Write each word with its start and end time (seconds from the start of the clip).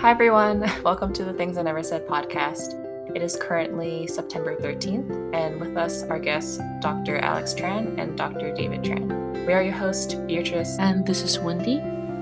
Hi, 0.00 0.10
everyone. 0.10 0.60
Welcome 0.82 1.12
to 1.12 1.24
the 1.24 1.32
Things 1.34 1.58
I 1.58 1.62
Never 1.62 1.82
Said 1.82 2.06
podcast. 2.06 2.72
It 3.14 3.20
is 3.20 3.36
currently 3.36 4.06
September 4.06 4.56
13th, 4.56 5.34
and 5.34 5.60
with 5.60 5.76
us 5.76 6.04
are 6.04 6.18
guests 6.18 6.58
Dr. 6.80 7.18
Alex 7.18 7.52
Tran 7.52 8.00
and 8.00 8.16
Dr. 8.16 8.54
David 8.54 8.80
Tran. 8.82 9.46
We 9.46 9.52
are 9.52 9.62
your 9.62 9.74
host, 9.74 10.26
Beatrice. 10.26 10.78
And 10.78 11.06
this 11.06 11.20
is 11.20 11.38
Wendy. 11.38 11.80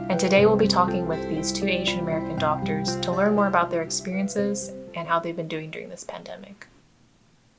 And 0.09 0.19
today 0.19 0.45
we'll 0.45 0.57
be 0.57 0.67
talking 0.67 1.07
with 1.07 1.29
these 1.29 1.53
two 1.53 1.69
Asian 1.69 2.01
American 2.01 2.37
doctors 2.37 2.97
to 2.97 3.13
learn 3.13 3.37
more 3.37 3.47
about 3.47 3.71
their 3.71 3.83
experiences 3.83 4.73
and 4.95 5.07
how 5.07 5.21
they've 5.21 5.37
been 5.37 5.47
doing 5.47 5.71
during 5.71 5.89
this 5.89 6.03
pandemic. 6.03 6.67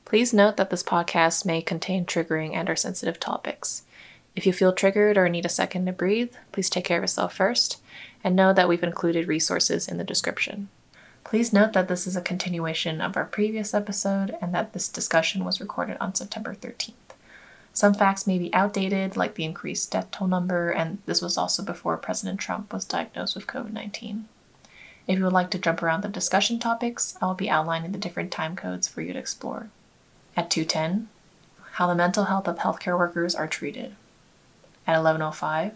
Please 0.04 0.34
note 0.34 0.58
that 0.58 0.68
this 0.68 0.82
podcast 0.82 1.46
may 1.46 1.62
contain 1.62 2.04
triggering 2.04 2.54
and 2.54 2.68
or 2.68 2.76
sensitive 2.76 3.18
topics. 3.18 3.84
If 4.36 4.44
you 4.44 4.52
feel 4.52 4.74
triggered 4.74 5.16
or 5.16 5.30
need 5.30 5.46
a 5.46 5.48
second 5.48 5.86
to 5.86 5.92
breathe, 5.92 6.34
please 6.52 6.68
take 6.68 6.84
care 6.84 6.98
of 6.98 7.04
yourself 7.04 7.34
first 7.34 7.80
and 8.22 8.36
know 8.36 8.52
that 8.52 8.68
we've 8.68 8.82
included 8.82 9.28
resources 9.28 9.88
in 9.88 9.98
the 9.98 10.04
description. 10.04 10.68
Please 11.24 11.52
note 11.52 11.72
that 11.74 11.88
this 11.88 12.06
is 12.06 12.16
a 12.16 12.22
continuation 12.22 13.00
of 13.00 13.16
our 13.16 13.24
previous 13.24 13.74
episode 13.74 14.36
and 14.40 14.54
that 14.54 14.72
this 14.72 14.88
discussion 14.88 15.44
was 15.44 15.60
recorded 15.60 15.96
on 16.00 16.14
September 16.14 16.54
13th. 16.54 16.94
Some 17.72 17.94
facts 17.94 18.26
may 18.26 18.38
be 18.38 18.52
outdated, 18.52 19.16
like 19.16 19.34
the 19.34 19.44
increased 19.44 19.92
death 19.92 20.10
toll 20.10 20.26
number, 20.26 20.70
and 20.70 20.98
this 21.06 21.22
was 21.22 21.38
also 21.38 21.62
before 21.62 21.96
President 21.96 22.40
Trump 22.40 22.72
was 22.72 22.84
diagnosed 22.84 23.36
with 23.36 23.46
COVID 23.46 23.72
19. 23.72 24.26
If 25.06 25.18
you 25.18 25.24
would 25.24 25.32
like 25.32 25.50
to 25.50 25.58
jump 25.58 25.82
around 25.82 26.02
the 26.02 26.08
discussion 26.08 26.58
topics, 26.58 27.16
I 27.22 27.26
will 27.26 27.34
be 27.34 27.50
outlining 27.50 27.92
the 27.92 27.98
different 27.98 28.30
time 28.30 28.56
codes 28.56 28.88
for 28.88 29.02
you 29.02 29.12
to 29.12 29.18
explore. 29.18 29.70
At 30.36 30.50
210, 30.50 31.08
how 31.72 31.86
the 31.86 31.94
mental 31.94 32.24
health 32.24 32.48
of 32.48 32.58
healthcare 32.58 32.98
workers 32.98 33.34
are 33.34 33.46
treated. 33.46 33.94
At 34.86 34.98
1105, 34.98 35.74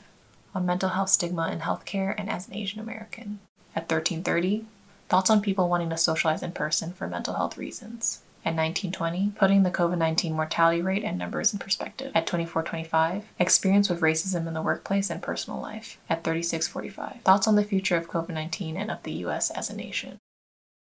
on 0.55 0.65
mental 0.65 0.91
health 0.91 1.11
stigma 1.11 1.51
in 1.51 1.61
healthcare 1.61 2.15
and 2.16 2.30
as 2.30 2.49
an 2.49 2.55
Asian 2.55 2.80
American. 2.80 3.41
At 3.74 3.91
1330, 3.91 4.65
thoughts 5.09 5.30
on 5.30 5.41
people 5.41 5.69
wanting 5.69 5.91
to 5.91 5.96
socialize 5.96 6.43
in 6.43 6.52
person 6.52 6.93
for 6.93 7.09
mental 7.09 7.35
health 7.35 7.59
reasons. 7.59 8.21
At 8.46 8.55
1920, 8.57 9.33
putting 9.37 9.63
the 9.63 9.71
COVID 9.71 9.96
19 9.96 10.35
mortality 10.35 10.83
rate 10.83 11.02
and 11.02 11.16
numbers 11.16 11.55
in 11.55 11.59
perspective. 11.59 12.13
At 12.15 12.27
2425, 12.27 13.24
experience 13.38 13.88
with 13.88 14.02
racism 14.02 14.46
in 14.46 14.52
the 14.52 14.61
workplace 14.61 15.09
and 15.09 15.23
personal 15.23 15.61
life. 15.61 15.99
At 16.11 16.24
3645, 16.24 17.23
thoughts 17.23 17.49
on 17.49 17.57
the 17.57 17.65
future 17.65 17.96
of 17.96 18.09
COVID 18.09 18.30
19 18.35 18.77
and 18.77 18.91
of 18.91 19.02
the 19.02 19.13
U.S. 19.13 19.51
as 19.51 19.71
a 19.71 19.77
nation. 19.77 20.18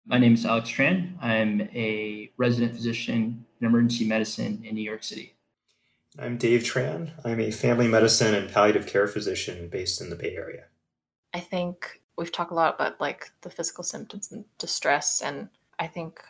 My 0.07 0.19
name 0.19 0.35
is 0.35 0.47
Alex 0.47 0.71
Tran. 0.71 1.21
I'm 1.21 1.63
a 1.75 2.31
resident 2.37 2.75
physician 2.75 3.45
in 3.61 3.67
emergency 3.67 4.07
medicine 4.07 4.63
in 4.65 4.77
New 4.77 4.83
York 4.83 5.03
City. 5.03 5.35
I'm 6.21 6.37
Dave 6.37 6.63
Tran. 6.63 7.11
I'm 7.25 7.41
a 7.41 7.53
family 7.53 7.87
medicine 7.87 8.35
and 8.35 8.51
palliative 8.51 8.87
care 8.87 9.07
physician 9.07 9.69
based 9.69 10.01
in 10.01 10.11
the 10.11 10.17
Bay 10.17 10.35
Area. 10.35 10.65
I 11.33 11.39
think 11.39 12.01
we've 12.17 12.33
talked 12.33 12.51
a 12.51 12.55
lot 12.55 12.75
about 12.75 13.01
like 13.01 13.31
the 13.43 13.51
physical 13.51 13.85
symptoms 13.85 14.33
and 14.33 14.45
distress 14.59 15.23
and 15.23 15.49
I 15.79 15.87
think 15.87 16.21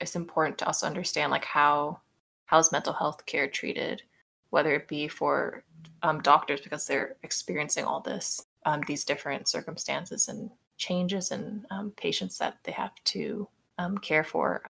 it's 0.00 0.16
important 0.16 0.58
to 0.58 0.66
also 0.66 0.86
understand 0.86 1.30
like 1.30 1.44
how 1.44 2.00
how's 2.46 2.72
mental 2.72 2.92
health 2.92 3.26
care 3.26 3.48
treated, 3.48 4.02
whether 4.50 4.74
it 4.74 4.88
be 4.88 5.06
for 5.08 5.64
um, 6.02 6.20
doctors 6.22 6.60
because 6.60 6.86
they're 6.86 7.16
experiencing 7.22 7.84
all 7.84 8.00
this, 8.00 8.46
um, 8.64 8.82
these 8.86 9.04
different 9.04 9.48
circumstances 9.48 10.28
and 10.28 10.50
changes 10.78 11.30
and 11.30 11.66
um, 11.70 11.92
patients 11.96 12.38
that 12.38 12.58
they 12.64 12.72
have 12.72 12.92
to 13.04 13.48
um, 13.78 13.98
care 13.98 14.24
for. 14.24 14.62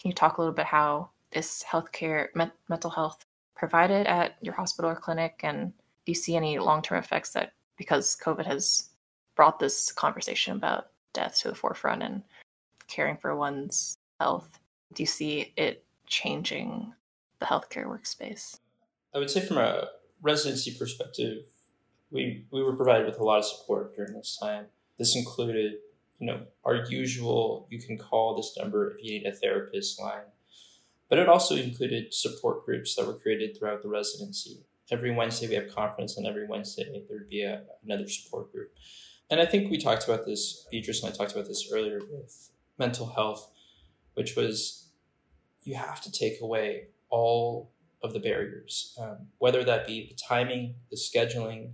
Can 0.00 0.10
you 0.10 0.14
talk 0.14 0.38
a 0.38 0.40
little 0.40 0.54
bit 0.54 0.66
how 0.66 1.10
this 1.30 1.64
healthcare, 1.68 2.28
me- 2.34 2.50
mental 2.68 2.90
health 2.90 3.24
provided 3.62 4.08
at 4.08 4.34
your 4.40 4.54
hospital 4.54 4.90
or 4.90 4.96
clinic? 4.96 5.38
And 5.44 5.72
do 6.04 6.10
you 6.10 6.16
see 6.16 6.34
any 6.34 6.58
long 6.58 6.82
term 6.82 6.98
effects 6.98 7.32
that 7.34 7.52
because 7.76 8.16
COVID 8.20 8.44
has 8.44 8.88
brought 9.36 9.60
this 9.60 9.92
conversation 9.92 10.56
about 10.56 10.86
death 11.12 11.38
to 11.42 11.48
the 11.48 11.54
forefront 11.54 12.02
and 12.02 12.24
caring 12.88 13.16
for 13.16 13.36
one's 13.36 13.98
health? 14.18 14.58
Do 14.94 15.04
you 15.04 15.06
see 15.06 15.52
it 15.56 15.84
changing 16.08 16.92
the 17.38 17.46
healthcare 17.46 17.86
workspace? 17.86 18.58
I 19.14 19.18
would 19.20 19.30
say 19.30 19.40
from 19.46 19.58
a 19.58 19.86
residency 20.20 20.74
perspective, 20.76 21.44
we, 22.10 22.44
we 22.50 22.64
were 22.64 22.74
provided 22.74 23.06
with 23.06 23.20
a 23.20 23.24
lot 23.24 23.38
of 23.38 23.44
support 23.44 23.94
during 23.94 24.14
this 24.14 24.36
time. 24.42 24.64
This 24.98 25.14
included, 25.14 25.74
you 26.18 26.26
know, 26.26 26.40
our 26.64 26.84
usual 26.86 27.68
you 27.70 27.78
can 27.78 27.96
call 27.96 28.34
this 28.34 28.56
number 28.58 28.90
if 28.90 29.04
you 29.04 29.20
need 29.20 29.24
a 29.24 29.30
therapist 29.30 30.00
line 30.00 30.31
but 31.12 31.18
it 31.18 31.28
also 31.28 31.54
included 31.56 32.14
support 32.14 32.64
groups 32.64 32.94
that 32.94 33.06
were 33.06 33.12
created 33.12 33.54
throughout 33.54 33.82
the 33.82 33.88
residency. 33.90 34.64
Every 34.90 35.14
Wednesday 35.14 35.46
we 35.46 35.56
have 35.56 35.68
conference, 35.68 36.16
and 36.16 36.26
every 36.26 36.46
Wednesday 36.46 37.04
there'd 37.06 37.28
be 37.28 37.42
a, 37.42 37.64
another 37.84 38.08
support 38.08 38.50
group. 38.50 38.72
And 39.28 39.38
I 39.38 39.44
think 39.44 39.70
we 39.70 39.76
talked 39.76 40.08
about 40.08 40.24
this, 40.24 40.66
Beatrice 40.70 41.02
and 41.02 41.12
I 41.12 41.14
talked 41.14 41.32
about 41.32 41.46
this 41.46 41.70
earlier 41.70 42.00
with 42.10 42.50
mental 42.78 43.08
health, 43.08 43.52
which 44.14 44.36
was 44.36 44.88
you 45.64 45.74
have 45.74 46.00
to 46.00 46.10
take 46.10 46.40
away 46.40 46.86
all 47.10 47.74
of 48.02 48.14
the 48.14 48.18
barriers, 48.18 48.96
um, 48.98 49.26
whether 49.36 49.62
that 49.64 49.86
be 49.86 50.08
the 50.08 50.16
timing, 50.16 50.76
the 50.90 50.96
scheduling, 50.96 51.72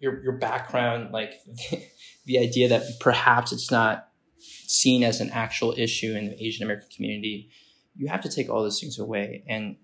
your, 0.00 0.20
your 0.20 0.32
background, 0.32 1.12
like 1.12 1.34
the, 1.46 1.80
the 2.26 2.40
idea 2.40 2.66
that 2.66 2.82
perhaps 2.98 3.52
it's 3.52 3.70
not 3.70 4.08
seen 4.40 5.04
as 5.04 5.20
an 5.20 5.30
actual 5.30 5.76
issue 5.78 6.16
in 6.16 6.30
the 6.30 6.44
Asian 6.44 6.64
American 6.64 6.88
community 6.92 7.52
you 7.96 8.08
have 8.08 8.22
to 8.22 8.28
take 8.28 8.48
all 8.48 8.62
those 8.62 8.80
things 8.80 8.98
away. 8.98 9.44
And 9.48 9.76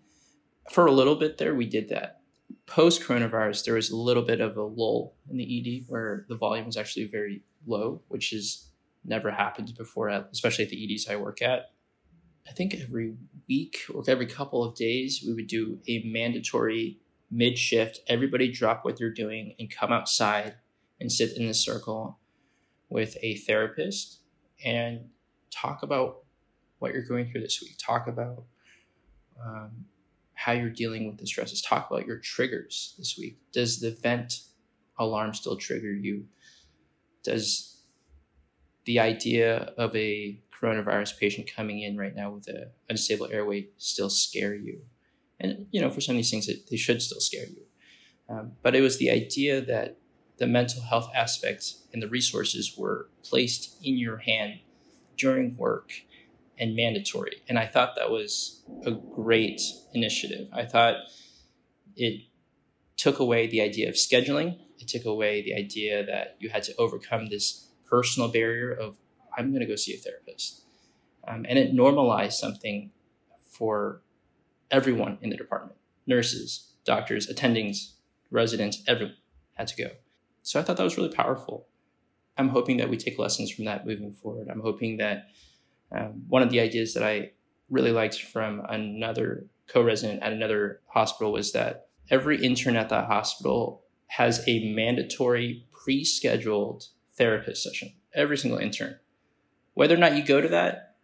for 0.70 0.86
a 0.86 0.92
little 0.92 1.16
bit 1.16 1.38
there, 1.38 1.54
we 1.54 1.66
did 1.66 1.88
that. 1.90 2.20
Post 2.66 3.02
coronavirus, 3.02 3.64
there 3.64 3.74
was 3.74 3.90
a 3.90 3.96
little 3.96 4.22
bit 4.22 4.40
of 4.40 4.56
a 4.56 4.62
lull 4.62 5.14
in 5.28 5.36
the 5.36 5.80
ED 5.80 5.84
where 5.88 6.26
the 6.28 6.36
volume 6.36 6.66
was 6.66 6.76
actually 6.76 7.06
very 7.06 7.42
low, 7.66 8.02
which 8.08 8.30
has 8.30 8.68
never 9.04 9.30
happened 9.30 9.72
before, 9.76 10.08
especially 10.08 10.64
at 10.64 10.70
the 10.70 10.94
EDs 10.94 11.08
I 11.08 11.16
work 11.16 11.42
at. 11.42 11.70
I 12.48 12.52
think 12.52 12.74
every 12.74 13.14
week 13.48 13.82
or 13.92 14.04
every 14.06 14.26
couple 14.26 14.62
of 14.62 14.76
days, 14.76 15.24
we 15.26 15.34
would 15.34 15.48
do 15.48 15.80
a 15.88 16.02
mandatory 16.04 17.00
mid 17.30 17.58
shift. 17.58 18.00
Everybody 18.06 18.50
drop 18.50 18.84
what 18.84 18.96
they're 18.98 19.10
doing 19.10 19.54
and 19.58 19.70
come 19.70 19.92
outside 19.92 20.54
and 21.00 21.10
sit 21.10 21.36
in 21.36 21.46
a 21.46 21.54
circle 21.54 22.18
with 22.88 23.16
a 23.20 23.36
therapist 23.36 24.20
and 24.64 25.08
talk 25.50 25.82
about 25.82 26.25
what 26.78 26.92
you're 26.92 27.04
going 27.04 27.30
through 27.30 27.40
this 27.40 27.60
week. 27.62 27.76
Talk 27.78 28.06
about 28.06 28.44
um, 29.44 29.70
how 30.34 30.52
you're 30.52 30.70
dealing 30.70 31.06
with 31.06 31.18
the 31.18 31.26
stresses. 31.26 31.62
Talk 31.62 31.90
about 31.90 32.06
your 32.06 32.18
triggers 32.18 32.94
this 32.98 33.16
week. 33.18 33.38
Does 33.52 33.80
the 33.80 33.90
vent 33.90 34.40
alarm 34.98 35.34
still 35.34 35.56
trigger 35.56 35.92
you? 35.92 36.26
Does 37.22 37.82
the 38.84 39.00
idea 39.00 39.72
of 39.76 39.94
a 39.96 40.40
coronavirus 40.54 41.18
patient 41.18 41.50
coming 41.54 41.80
in 41.80 41.96
right 41.96 42.14
now 42.14 42.30
with 42.30 42.48
an 42.48 42.70
unstable 42.88 43.28
airway 43.30 43.68
still 43.78 44.10
scare 44.10 44.54
you? 44.54 44.80
And 45.40 45.66
you 45.70 45.80
know, 45.80 45.90
for 45.90 46.00
some 46.00 46.14
of 46.14 46.18
these 46.18 46.30
things, 46.30 46.48
it, 46.48 46.68
they 46.70 46.76
should 46.76 47.02
still 47.02 47.20
scare 47.20 47.46
you. 47.46 47.62
Um, 48.28 48.52
but 48.62 48.74
it 48.74 48.80
was 48.80 48.98
the 48.98 49.10
idea 49.10 49.60
that 49.60 49.98
the 50.38 50.46
mental 50.46 50.82
health 50.82 51.10
aspects 51.14 51.86
and 51.92 52.02
the 52.02 52.08
resources 52.08 52.76
were 52.76 53.08
placed 53.22 53.76
in 53.82 53.96
your 53.96 54.18
hand 54.18 54.60
during 55.16 55.56
work 55.56 55.92
and 56.58 56.74
mandatory. 56.74 57.42
And 57.48 57.58
I 57.58 57.66
thought 57.66 57.96
that 57.96 58.10
was 58.10 58.62
a 58.84 58.92
great 58.92 59.60
initiative. 59.92 60.48
I 60.52 60.64
thought 60.64 60.96
it 61.96 62.22
took 62.96 63.18
away 63.18 63.46
the 63.46 63.60
idea 63.60 63.88
of 63.88 63.94
scheduling. 63.94 64.58
It 64.78 64.88
took 64.88 65.04
away 65.04 65.42
the 65.42 65.54
idea 65.54 66.04
that 66.06 66.36
you 66.40 66.48
had 66.48 66.62
to 66.64 66.74
overcome 66.76 67.26
this 67.26 67.68
personal 67.88 68.28
barrier 68.28 68.72
of, 68.72 68.96
I'm 69.36 69.50
going 69.50 69.60
to 69.60 69.66
go 69.66 69.76
see 69.76 69.94
a 69.94 69.98
therapist. 69.98 70.62
Um, 71.26 71.44
and 71.48 71.58
it 71.58 71.74
normalized 71.74 72.38
something 72.38 72.90
for 73.50 74.02
everyone 74.70 75.18
in 75.20 75.30
the 75.30 75.36
department 75.36 75.78
nurses, 76.06 76.72
doctors, 76.84 77.26
attendings, 77.26 77.94
residents, 78.30 78.82
everyone 78.86 79.16
had 79.54 79.66
to 79.66 79.76
go. 79.76 79.90
So 80.42 80.60
I 80.60 80.62
thought 80.62 80.76
that 80.76 80.84
was 80.84 80.96
really 80.96 81.12
powerful. 81.12 81.66
I'm 82.38 82.50
hoping 82.50 82.76
that 82.76 82.88
we 82.88 82.96
take 82.96 83.18
lessons 83.18 83.50
from 83.50 83.64
that 83.64 83.86
moving 83.86 84.12
forward. 84.12 84.48
I'm 84.48 84.60
hoping 84.60 84.98
that 84.98 85.28
um, 85.92 86.22
one 86.28 86.42
of 86.42 86.50
the 86.50 86.60
ideas 86.60 86.94
that 86.94 87.02
I 87.02 87.32
really 87.70 87.92
liked 87.92 88.20
from 88.20 88.62
another 88.68 89.46
co-resident 89.68 90.22
at 90.22 90.32
another 90.32 90.80
hospital 90.86 91.32
was 91.32 91.52
that 91.52 91.88
every 92.10 92.44
intern 92.44 92.76
at 92.76 92.88
that 92.88 93.06
hospital 93.06 93.82
has 94.08 94.46
a 94.46 94.72
mandatory 94.72 95.66
pre-scheduled 95.72 96.84
therapist 97.16 97.62
session. 97.62 97.92
Every 98.14 98.36
single 98.36 98.58
intern. 98.58 98.98
Whether 99.74 99.94
or 99.94 99.98
not 99.98 100.16
you 100.16 100.24
go 100.24 100.40
to 100.40 100.48
that 100.48 100.96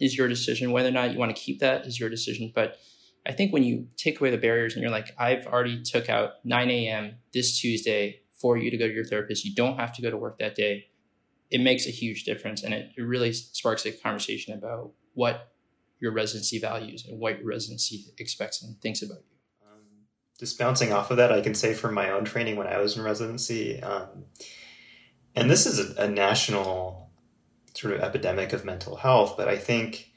is 0.00 0.16
your 0.16 0.28
decision. 0.28 0.72
Whether 0.72 0.88
or 0.88 0.92
not 0.92 1.12
you 1.12 1.18
want 1.18 1.34
to 1.34 1.40
keep 1.40 1.60
that 1.60 1.86
is 1.86 1.98
your 1.98 2.08
decision. 2.08 2.52
But 2.54 2.78
I 3.26 3.32
think 3.32 3.52
when 3.52 3.62
you 3.64 3.88
take 3.96 4.20
away 4.20 4.30
the 4.30 4.38
barriers 4.38 4.74
and 4.74 4.82
you're 4.82 4.90
like, 4.90 5.14
I've 5.18 5.46
already 5.46 5.82
took 5.82 6.08
out 6.08 6.32
9 6.44 6.70
a.m. 6.70 7.16
this 7.32 7.58
Tuesday 7.60 8.20
for 8.32 8.56
you 8.56 8.70
to 8.70 8.76
go 8.76 8.86
to 8.86 8.94
your 8.94 9.04
therapist. 9.04 9.44
You 9.44 9.54
don't 9.54 9.78
have 9.78 9.92
to 9.94 10.02
go 10.02 10.10
to 10.10 10.16
work 10.16 10.38
that 10.38 10.54
day 10.54 10.86
it 11.54 11.60
makes 11.60 11.86
a 11.86 11.90
huge 11.90 12.24
difference 12.24 12.64
and 12.64 12.74
it, 12.74 12.90
it 12.96 13.02
really 13.02 13.32
sparks 13.32 13.86
a 13.86 13.92
conversation 13.92 14.54
about 14.54 14.90
what 15.12 15.52
your 16.00 16.10
residency 16.10 16.58
values 16.58 17.06
and 17.06 17.20
what 17.20 17.38
your 17.38 17.46
residency 17.46 18.06
expects 18.18 18.60
and 18.60 18.76
thinks 18.80 19.02
about 19.02 19.18
you. 19.18 19.36
Um, 19.64 19.78
just 20.36 20.58
bouncing 20.58 20.92
off 20.92 21.12
of 21.12 21.16
that, 21.18 21.30
I 21.30 21.40
can 21.40 21.54
say 21.54 21.72
from 21.72 21.94
my 21.94 22.10
own 22.10 22.24
training 22.24 22.56
when 22.56 22.66
I 22.66 22.78
was 22.78 22.96
in 22.96 23.04
residency, 23.04 23.80
um, 23.84 24.24
and 25.36 25.48
this 25.48 25.64
is 25.64 25.96
a, 25.96 26.02
a 26.02 26.08
national 26.08 27.12
sort 27.74 27.94
of 27.94 28.00
epidemic 28.00 28.52
of 28.52 28.64
mental 28.64 28.96
health, 28.96 29.36
but 29.36 29.46
I 29.46 29.56
think 29.56 30.10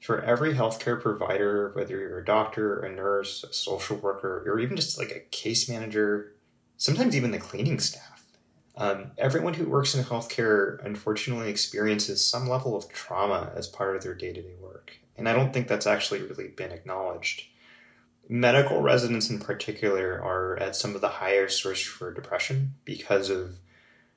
for 0.00 0.22
every 0.22 0.54
healthcare 0.54 1.02
provider, 1.02 1.72
whether 1.74 1.98
you're 1.98 2.20
a 2.20 2.24
doctor, 2.24 2.78
a 2.78 2.94
nurse, 2.94 3.42
a 3.42 3.52
social 3.52 3.96
worker, 3.96 4.44
or 4.46 4.60
even 4.60 4.76
just 4.76 4.98
like 4.98 5.10
a 5.10 5.18
case 5.30 5.68
manager, 5.68 6.36
sometimes 6.76 7.16
even 7.16 7.32
the 7.32 7.38
cleaning 7.38 7.80
staff, 7.80 8.19
um, 8.76 9.10
everyone 9.18 9.54
who 9.54 9.68
works 9.68 9.94
in 9.94 10.04
healthcare 10.04 10.84
unfortunately 10.84 11.50
experiences 11.50 12.24
some 12.24 12.48
level 12.48 12.76
of 12.76 12.88
trauma 12.90 13.52
as 13.54 13.66
part 13.66 13.96
of 13.96 14.02
their 14.02 14.14
day 14.14 14.32
to 14.32 14.42
day 14.42 14.54
work. 14.60 14.96
And 15.16 15.28
I 15.28 15.32
don't 15.32 15.52
think 15.52 15.68
that's 15.68 15.86
actually 15.86 16.22
really 16.22 16.48
been 16.48 16.72
acknowledged. 16.72 17.44
Medical 18.28 18.80
residents, 18.80 19.28
in 19.28 19.40
particular, 19.40 20.22
are 20.22 20.56
at 20.58 20.76
some 20.76 20.94
of 20.94 21.00
the 21.00 21.08
highest 21.08 21.64
risk 21.64 21.90
for 21.90 22.14
depression 22.14 22.74
because 22.84 23.28
of 23.28 23.56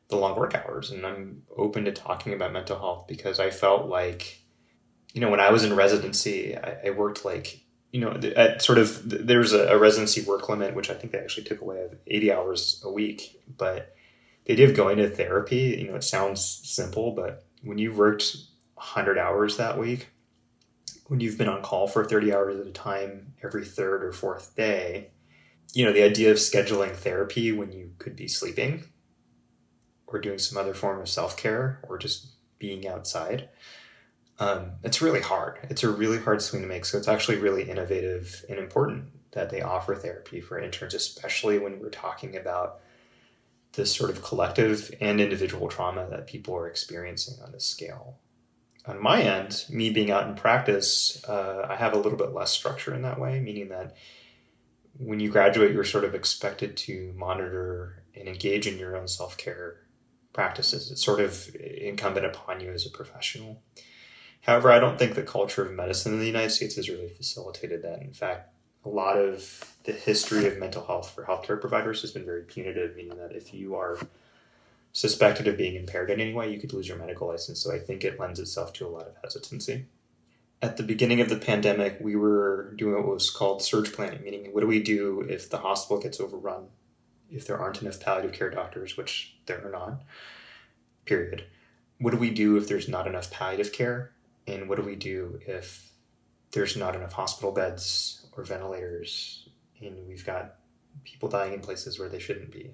the 0.07 0.15
long 0.15 0.37
work 0.37 0.55
hours. 0.55 0.91
And 0.91 1.05
I'm 1.05 1.43
open 1.57 1.85
to 1.85 1.91
talking 1.91 2.33
about 2.33 2.53
mental 2.53 2.77
health 2.77 3.07
because 3.07 3.39
I 3.39 3.49
felt 3.49 3.87
like 3.87 4.43
you 5.13 5.21
know, 5.21 5.29
when 5.29 5.39
I 5.39 5.51
was 5.51 5.63
in 5.63 5.75
residency, 5.75 6.57
I, 6.57 6.87
I 6.87 6.89
worked 6.89 7.23
like, 7.23 7.59
you 7.91 8.01
know, 8.01 8.11
at 8.35 8.61
sort 8.61 8.79
of, 8.79 9.07
there's 9.07 9.53
a, 9.53 9.67
a, 9.67 9.77
residency 9.77 10.21
work 10.21 10.49
limit, 10.49 10.75
which 10.75 10.89
I 10.89 10.95
think 10.95 11.13
they 11.13 11.19
actually 11.19 11.43
took 11.43 11.61
away 11.61 11.83
of 11.83 11.95
80 12.07 12.31
hours 12.31 12.81
a 12.83 12.91
week. 12.91 13.39
But 13.55 13.95
the 14.45 14.53
idea 14.53 14.67
of 14.67 14.75
going 14.75 14.97
to 14.97 15.09
therapy, 15.09 15.77
you 15.81 15.87
know, 15.87 15.95
it 15.95 16.03
sounds 16.03 16.43
simple, 16.43 17.11
but 17.11 17.45
when 17.61 17.77
you've 17.77 17.97
worked 17.97 18.35
100 18.75 19.17
hours 19.17 19.57
that 19.57 19.77
week, 19.77 20.09
when 21.07 21.19
you've 21.19 21.37
been 21.37 21.49
on 21.49 21.61
call 21.61 21.87
for 21.87 22.03
30 22.05 22.33
hours 22.33 22.59
at 22.59 22.67
a 22.67 22.71
time 22.71 23.33
every 23.43 23.65
third 23.65 24.03
or 24.03 24.11
fourth 24.11 24.55
day, 24.55 25.09
you 25.73 25.85
know, 25.85 25.93
the 25.93 26.03
idea 26.03 26.31
of 26.31 26.37
scheduling 26.37 26.95
therapy 26.95 27.51
when 27.51 27.71
you 27.71 27.91
could 27.97 28.15
be 28.15 28.27
sleeping 28.27 28.83
or 30.07 30.19
doing 30.19 30.39
some 30.39 30.57
other 30.57 30.73
form 30.73 30.99
of 30.99 31.09
self 31.09 31.37
care 31.37 31.79
or 31.87 31.97
just 31.97 32.33
being 32.59 32.87
outside 32.87 33.49
um, 34.39 34.71
it's 34.83 35.01
really 35.01 35.21
hard. 35.21 35.59
It's 35.69 35.83
a 35.83 35.89
really 35.89 36.17
hard 36.17 36.41
swing 36.41 36.63
to 36.63 36.67
make. 36.67 36.85
So 36.85 36.97
it's 36.97 37.07
actually 37.07 37.37
really 37.37 37.69
innovative 37.69 38.43
and 38.49 38.57
important 38.57 39.05
that 39.31 39.49
they 39.49 39.61
offer 39.61 39.95
therapy 39.95 40.41
for 40.41 40.59
interns, 40.59 40.93
especially 40.93 41.59
when 41.59 41.79
we're 41.79 41.89
talking 41.89 42.35
about 42.35 42.79
this 43.73 43.95
sort 43.95 44.09
of 44.09 44.23
collective 44.23 44.93
and 45.01 45.19
individual 45.19 45.67
trauma 45.67 46.07
that 46.09 46.27
people 46.27 46.55
are 46.55 46.67
experiencing 46.67 47.43
on 47.43 47.51
this 47.51 47.65
scale. 47.65 48.19
On 48.85 49.01
my 49.01 49.21
end, 49.21 49.65
me 49.69 49.89
being 49.89 50.11
out 50.11 50.27
in 50.27 50.35
practice, 50.35 51.23
uh, 51.27 51.65
I 51.69 51.75
have 51.75 51.93
a 51.93 51.97
little 51.97 52.17
bit 52.17 52.33
less 52.33 52.51
structure 52.51 52.93
in 52.93 53.01
that 53.03 53.19
way, 53.19 53.39
meaning 53.39 53.69
that 53.69 53.95
when 54.97 55.19
you 55.19 55.29
graduate, 55.29 55.71
you're 55.71 55.83
sort 55.83 56.03
of 56.03 56.13
expected 56.13 56.77
to 56.77 57.13
monitor 57.15 58.03
and 58.15 58.27
engage 58.27 58.67
in 58.67 58.77
your 58.77 58.95
own 58.95 59.07
self 59.07 59.37
care 59.37 59.77
practices. 60.33 60.91
It's 60.91 61.03
sort 61.03 61.19
of 61.19 61.55
incumbent 61.55 62.25
upon 62.25 62.59
you 62.59 62.71
as 62.71 62.85
a 62.85 62.91
professional. 62.91 63.63
However, 64.41 64.71
I 64.71 64.79
don't 64.79 64.99
think 64.99 65.15
the 65.15 65.23
culture 65.23 65.65
of 65.65 65.71
medicine 65.71 66.13
in 66.13 66.19
the 66.19 66.27
United 66.27 66.49
States 66.49 66.75
has 66.75 66.89
really 66.89 67.09
facilitated 67.09 67.83
that. 67.83 68.01
In 68.01 68.13
fact, 68.13 68.53
a 68.83 68.89
lot 68.89 69.17
of 69.17 69.72
the 69.83 69.91
history 69.91 70.47
of 70.47 70.57
mental 70.57 70.85
health 70.85 71.11
for 71.11 71.23
healthcare 71.23 71.59
providers 71.59 72.01
has 72.01 72.11
been 72.11 72.25
very 72.25 72.43
punitive, 72.43 72.95
meaning 72.95 73.17
that 73.17 73.33
if 73.33 73.53
you 73.53 73.75
are 73.75 73.99
suspected 74.93 75.47
of 75.47 75.57
being 75.57 75.75
impaired 75.75 76.09
in 76.09 76.21
any 76.21 76.33
way, 76.33 76.51
you 76.51 76.59
could 76.59 76.73
lose 76.73 76.87
your 76.87 76.97
medical 76.97 77.27
license. 77.27 77.59
So 77.59 77.73
I 77.73 77.79
think 77.79 78.03
it 78.03 78.19
lends 78.19 78.39
itself 78.39 78.73
to 78.73 78.87
a 78.87 78.89
lot 78.89 79.07
of 79.07 79.15
hesitancy. 79.21 79.85
At 80.61 80.77
the 80.77 80.83
beginning 80.83 81.19
of 81.19 81.27
the 81.27 81.35
pandemic, 81.35 81.97
we 81.99 82.15
were 82.15 82.73
doing 82.77 82.95
what 82.95 83.13
was 83.13 83.29
called 83.29 83.61
surge 83.61 83.91
planning, 83.91 84.23
meaning 84.23 84.53
what 84.53 84.61
do 84.61 84.67
we 84.67 84.81
do 84.81 85.25
if 85.27 85.49
the 85.49 85.57
hospital 85.57 86.01
gets 86.01 86.21
overrun, 86.21 86.67
if 87.29 87.45
there 87.45 87.57
aren't 87.57 87.81
enough 87.81 87.99
palliative 87.99 88.31
care 88.31 88.49
doctors, 88.49 88.95
which 88.95 89.35
there 89.45 89.65
are 89.67 89.71
not, 89.71 90.03
period. 91.05 91.43
What 91.97 92.11
do 92.11 92.17
we 92.17 92.29
do 92.29 92.55
if 92.55 92.69
there's 92.69 92.87
not 92.87 93.07
enough 93.07 93.31
palliative 93.31 93.73
care? 93.73 94.11
And 94.47 94.69
what 94.69 94.77
do 94.77 94.83
we 94.83 94.95
do 94.95 95.39
if 95.45 95.91
there's 96.51 96.77
not 96.77 96.95
enough 96.95 97.11
hospital 97.11 97.51
beds 97.51 98.25
or 98.37 98.43
ventilators 98.43 99.42
and 99.81 100.07
we've 100.07 100.25
got 100.25 100.55
people 101.03 101.29
dying 101.29 101.53
in 101.53 101.59
places 101.59 101.99
where 101.99 102.09
they 102.09 102.19
shouldn't 102.19 102.51
be? 102.51 102.71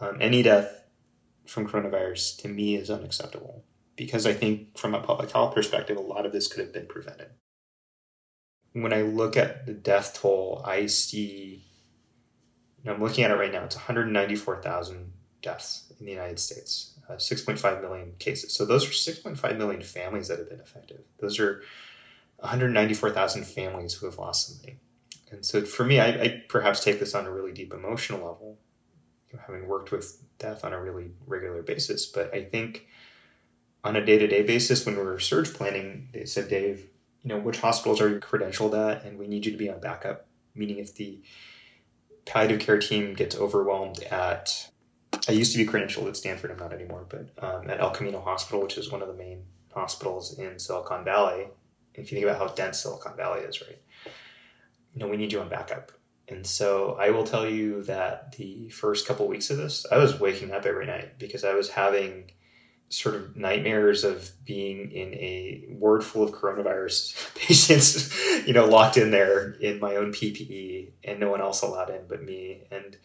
Um, 0.00 0.18
any 0.20 0.42
death 0.42 0.84
from 1.46 1.68
coronavirus 1.68 2.38
to 2.42 2.48
me 2.48 2.76
is 2.76 2.90
unacceptable 2.90 3.64
because 3.96 4.26
I 4.26 4.32
think 4.32 4.76
from 4.76 4.94
a 4.94 5.00
public 5.00 5.30
health 5.30 5.54
perspective, 5.54 5.96
a 5.96 6.00
lot 6.00 6.26
of 6.26 6.32
this 6.32 6.48
could 6.48 6.60
have 6.60 6.72
been 6.72 6.86
prevented. 6.86 7.28
When 8.72 8.92
I 8.92 9.02
look 9.02 9.36
at 9.36 9.64
the 9.64 9.72
death 9.72 10.18
toll, 10.20 10.62
I 10.66 10.86
see, 10.86 11.64
I'm 12.86 13.02
looking 13.02 13.24
at 13.24 13.30
it 13.30 13.38
right 13.38 13.52
now, 13.52 13.64
it's 13.64 13.76
194,000 13.76 15.12
deaths 15.40 15.92
in 15.98 16.04
the 16.04 16.12
United 16.12 16.38
States 16.38 16.96
uh, 17.08 17.14
6.5 17.14 17.80
million 17.80 18.12
cases. 18.18 18.52
So 18.52 18.64
those 18.64 18.84
are 18.84 18.90
6.5 18.90 19.56
million 19.56 19.82
families 19.82 20.28
that 20.28 20.38
have 20.38 20.50
been 20.50 20.60
affected. 20.60 21.04
Those 21.18 21.38
are 21.38 21.62
194,000 22.38 23.44
families 23.44 23.94
who 23.94 24.06
have 24.06 24.18
lost 24.18 24.48
somebody. 24.48 24.78
And 25.30 25.44
so 25.44 25.62
for 25.62 25.84
me, 25.84 25.98
I, 25.98 26.08
I, 26.08 26.42
perhaps 26.48 26.84
take 26.84 27.00
this 27.00 27.14
on 27.14 27.26
a 27.26 27.32
really 27.32 27.52
deep 27.52 27.74
emotional 27.74 28.18
level, 28.18 28.58
having 29.46 29.66
worked 29.66 29.90
with 29.90 30.22
death 30.38 30.64
on 30.64 30.72
a 30.72 30.80
really 30.80 31.10
regular 31.26 31.62
basis. 31.62 32.06
But 32.06 32.32
I 32.32 32.44
think 32.44 32.86
on 33.82 33.96
a 33.96 34.04
day 34.04 34.18
to 34.18 34.26
day 34.26 34.42
basis, 34.42 34.86
when 34.86 34.96
we 34.96 35.02
were 35.02 35.18
surge 35.18 35.52
planning, 35.52 36.08
they 36.12 36.24
said, 36.26 36.48
Dave, 36.48 36.88
you 37.24 37.28
know, 37.30 37.38
which 37.38 37.60
hospitals 37.60 38.00
are 38.00 38.08
you 38.08 38.20
credentialed 38.20 38.74
at? 38.78 39.04
And 39.04 39.18
we 39.18 39.26
need 39.26 39.44
you 39.44 39.52
to 39.52 39.58
be 39.58 39.68
on 39.68 39.80
backup. 39.80 40.26
Meaning, 40.54 40.78
if 40.78 40.94
the 40.94 41.22
palliative 42.24 42.60
care 42.60 42.78
team 42.78 43.14
gets 43.14 43.36
overwhelmed 43.36 44.02
at 44.04 44.70
I 45.28 45.32
used 45.32 45.52
to 45.52 45.58
be 45.58 45.66
credentialed 45.66 46.08
at 46.08 46.16
Stanford. 46.16 46.50
I'm 46.50 46.58
not 46.58 46.72
anymore, 46.72 47.06
but 47.08 47.28
um, 47.38 47.68
at 47.68 47.80
El 47.80 47.90
Camino 47.90 48.20
Hospital, 48.20 48.62
which 48.62 48.78
is 48.78 48.90
one 48.90 49.02
of 49.02 49.08
the 49.08 49.14
main 49.14 49.44
hospitals 49.72 50.38
in 50.38 50.58
Silicon 50.58 51.04
Valley. 51.04 51.48
If 51.94 52.12
you 52.12 52.18
think 52.18 52.28
about 52.28 52.38
how 52.38 52.54
dense 52.54 52.80
Silicon 52.80 53.16
Valley 53.16 53.40
is, 53.40 53.60
right? 53.60 53.78
You 54.96 55.04
know, 55.04 55.08
we 55.10 55.18
need 55.18 55.30
you 55.30 55.40
on 55.40 55.50
backup. 55.50 55.92
And 56.28 56.44
so 56.44 56.96
I 56.98 57.10
will 57.10 57.22
tell 57.22 57.46
you 57.46 57.82
that 57.82 58.32
the 58.32 58.70
first 58.70 59.06
couple 59.06 59.28
weeks 59.28 59.50
of 59.50 59.58
this, 59.58 59.84
I 59.92 59.98
was 59.98 60.18
waking 60.18 60.52
up 60.52 60.64
every 60.64 60.86
night 60.86 61.18
because 61.18 61.44
I 61.44 61.52
was 61.52 61.68
having 61.68 62.30
sort 62.88 63.14
of 63.14 63.36
nightmares 63.36 64.04
of 64.04 64.30
being 64.44 64.90
in 64.90 65.12
a 65.14 65.64
ward 65.68 66.02
full 66.02 66.22
of 66.22 66.32
coronavirus 66.32 67.34
patients, 67.36 68.16
you 68.46 68.54
know, 68.54 68.64
locked 68.64 68.96
in 68.96 69.10
there 69.10 69.50
in 69.60 69.78
my 69.78 69.96
own 69.96 70.12
PPE 70.12 70.92
and 71.04 71.20
no 71.20 71.30
one 71.30 71.42
else 71.42 71.60
allowed 71.60 71.90
in 71.90 72.06
but 72.08 72.22
me. 72.22 72.62
And 72.70 72.96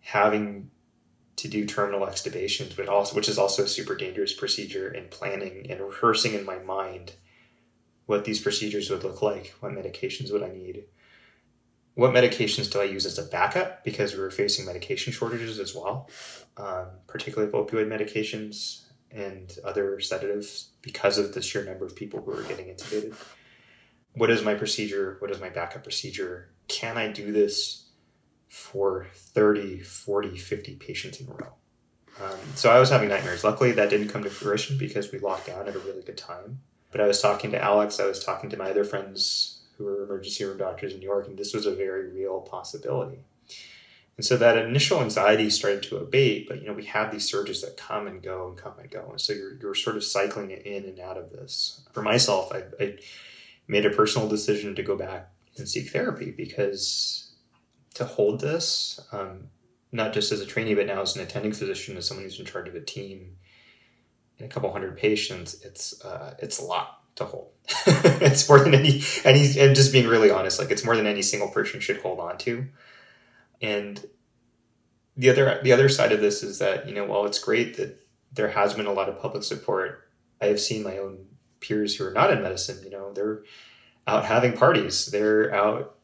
having 0.00 0.70
to 1.36 1.48
do 1.48 1.66
terminal 1.66 2.06
extubations, 2.06 2.76
but 2.76 2.88
also 2.88 3.16
which 3.16 3.28
is 3.28 3.38
also 3.38 3.64
a 3.64 3.68
super 3.68 3.96
dangerous 3.96 4.32
procedure 4.32 4.88
and 4.88 5.10
planning 5.10 5.66
and 5.68 5.80
rehearsing 5.80 6.34
in 6.34 6.44
my 6.44 6.58
mind 6.58 7.12
what 8.06 8.24
these 8.24 8.40
procedures 8.40 8.88
would 8.88 9.04
look 9.04 9.20
like, 9.20 9.54
what 9.60 9.72
medications 9.72 10.32
would 10.32 10.42
I 10.42 10.48
need, 10.48 10.84
what 11.98 12.14
medications 12.14 12.70
do 12.70 12.80
I 12.80 12.84
use 12.84 13.06
as 13.06 13.18
a 13.18 13.24
backup 13.24 13.82
because 13.82 14.14
we 14.14 14.20
were 14.20 14.30
facing 14.30 14.64
medication 14.64 15.12
shortages 15.12 15.58
as 15.58 15.74
well, 15.74 16.08
um, 16.56 16.86
particularly 17.08 17.52
opioid 17.52 17.88
medications 17.88 18.84
and 19.10 19.52
other 19.64 19.98
sedatives 19.98 20.68
because 20.80 21.18
of 21.18 21.34
the 21.34 21.42
sheer 21.42 21.64
number 21.64 21.84
of 21.84 21.96
people 21.96 22.22
who 22.22 22.30
are 22.30 22.44
getting 22.44 22.66
intubated. 22.66 23.16
What 24.14 24.30
is 24.30 24.44
my 24.44 24.54
procedure? 24.54 25.16
What 25.18 25.32
is 25.32 25.40
my 25.40 25.48
backup 25.48 25.82
procedure? 25.82 26.50
Can 26.68 26.96
I 26.96 27.08
do 27.10 27.32
this 27.32 27.88
for 28.48 29.08
30, 29.12 29.80
40, 29.80 30.38
50 30.38 30.76
patients 30.76 31.20
in 31.20 31.26
a 31.26 31.32
row. 31.32 31.52
Um, 32.22 32.38
so 32.54 32.70
I 32.70 32.78
was 32.78 32.90
having 32.90 33.08
nightmares. 33.08 33.42
Luckily, 33.42 33.72
that 33.72 33.90
didn't 33.90 34.08
come 34.08 34.22
to 34.22 34.30
fruition 34.30 34.78
because 34.78 35.10
we 35.10 35.18
locked 35.18 35.48
down 35.48 35.66
at 35.66 35.74
a 35.74 35.80
really 35.80 36.02
good 36.02 36.16
time. 36.16 36.60
But 36.92 37.00
I 37.00 37.08
was 37.08 37.20
talking 37.20 37.50
to 37.50 37.60
Alex, 37.60 37.98
I 37.98 38.06
was 38.06 38.24
talking 38.24 38.50
to 38.50 38.56
my 38.56 38.70
other 38.70 38.84
friends 38.84 39.57
who 39.78 39.84
were 39.84 40.04
emergency 40.04 40.44
room 40.44 40.58
doctors 40.58 40.92
in 40.92 40.98
New 40.98 41.06
York, 41.06 41.28
and 41.28 41.38
this 41.38 41.54
was 41.54 41.64
a 41.64 41.74
very 41.74 42.10
real 42.10 42.40
possibility. 42.40 43.24
And 44.16 44.26
so 44.26 44.36
that 44.36 44.58
initial 44.58 45.00
anxiety 45.00 45.48
started 45.48 45.84
to 45.84 45.98
abate, 45.98 46.48
but 46.48 46.60
you 46.60 46.66
know, 46.66 46.72
we 46.72 46.84
have 46.86 47.12
these 47.12 47.30
surges 47.30 47.62
that 47.62 47.76
come 47.76 48.08
and 48.08 48.20
go 48.20 48.48
and 48.48 48.56
come 48.56 48.74
and 48.80 48.90
go. 48.90 49.06
And 49.10 49.20
so 49.20 49.32
you're, 49.32 49.54
you're 49.60 49.76
sort 49.76 49.96
of 49.96 50.02
cycling 50.02 50.50
it 50.50 50.66
in 50.66 50.84
and 50.86 50.98
out 50.98 51.16
of 51.16 51.30
this. 51.30 51.82
For 51.92 52.02
myself, 52.02 52.52
I, 52.52 52.64
I 52.82 52.96
made 53.68 53.86
a 53.86 53.90
personal 53.90 54.28
decision 54.28 54.74
to 54.74 54.82
go 54.82 54.96
back 54.96 55.30
and 55.56 55.68
seek 55.68 55.90
therapy 55.90 56.32
because 56.32 57.32
to 57.94 58.04
hold 58.04 58.40
this, 58.40 58.98
um, 59.12 59.48
not 59.92 60.12
just 60.12 60.32
as 60.32 60.40
a 60.40 60.46
trainee, 60.46 60.74
but 60.74 60.86
now 60.86 61.00
as 61.00 61.14
an 61.14 61.22
attending 61.22 61.52
physician, 61.52 61.96
as 61.96 62.08
someone 62.08 62.24
who's 62.24 62.40
in 62.40 62.46
charge 62.46 62.68
of 62.68 62.74
a 62.74 62.80
team 62.80 63.36
and 64.38 64.50
a 64.50 64.52
couple 64.52 64.72
hundred 64.72 64.96
patients, 64.96 65.62
it's 65.62 66.04
uh, 66.04 66.34
it's 66.40 66.58
a 66.58 66.64
lot 66.64 66.97
to 67.18 67.24
hold. 67.24 67.50
it's 67.86 68.48
more 68.48 68.60
than 68.60 68.74
any 68.74 69.02
any 69.24 69.58
and 69.60 69.76
just 69.76 69.92
being 69.92 70.06
really 70.06 70.30
honest, 70.30 70.58
like 70.58 70.70
it's 70.70 70.84
more 70.84 70.96
than 70.96 71.06
any 71.06 71.22
single 71.22 71.48
person 71.48 71.80
should 71.80 72.00
hold 72.00 72.18
on 72.18 72.38
to. 72.38 72.66
And 73.60 74.04
the 75.16 75.30
other 75.30 75.60
the 75.62 75.72
other 75.72 75.88
side 75.88 76.12
of 76.12 76.20
this 76.20 76.42
is 76.42 76.58
that 76.58 76.88
you 76.88 76.94
know 76.94 77.04
while 77.04 77.26
it's 77.26 77.38
great 77.38 77.76
that 77.76 78.00
there 78.32 78.48
has 78.48 78.74
been 78.74 78.86
a 78.86 78.92
lot 78.92 79.08
of 79.08 79.20
public 79.20 79.42
support, 79.42 80.08
I 80.40 80.46
have 80.46 80.60
seen 80.60 80.82
my 80.82 80.98
own 80.98 81.26
peers 81.60 81.96
who 81.96 82.06
are 82.06 82.12
not 82.12 82.30
in 82.32 82.42
medicine. 82.42 82.82
You 82.82 82.90
know, 82.90 83.12
they're 83.12 83.42
out 84.06 84.24
having 84.24 84.54
parties, 84.54 85.06
they're 85.06 85.54
out 85.54 85.96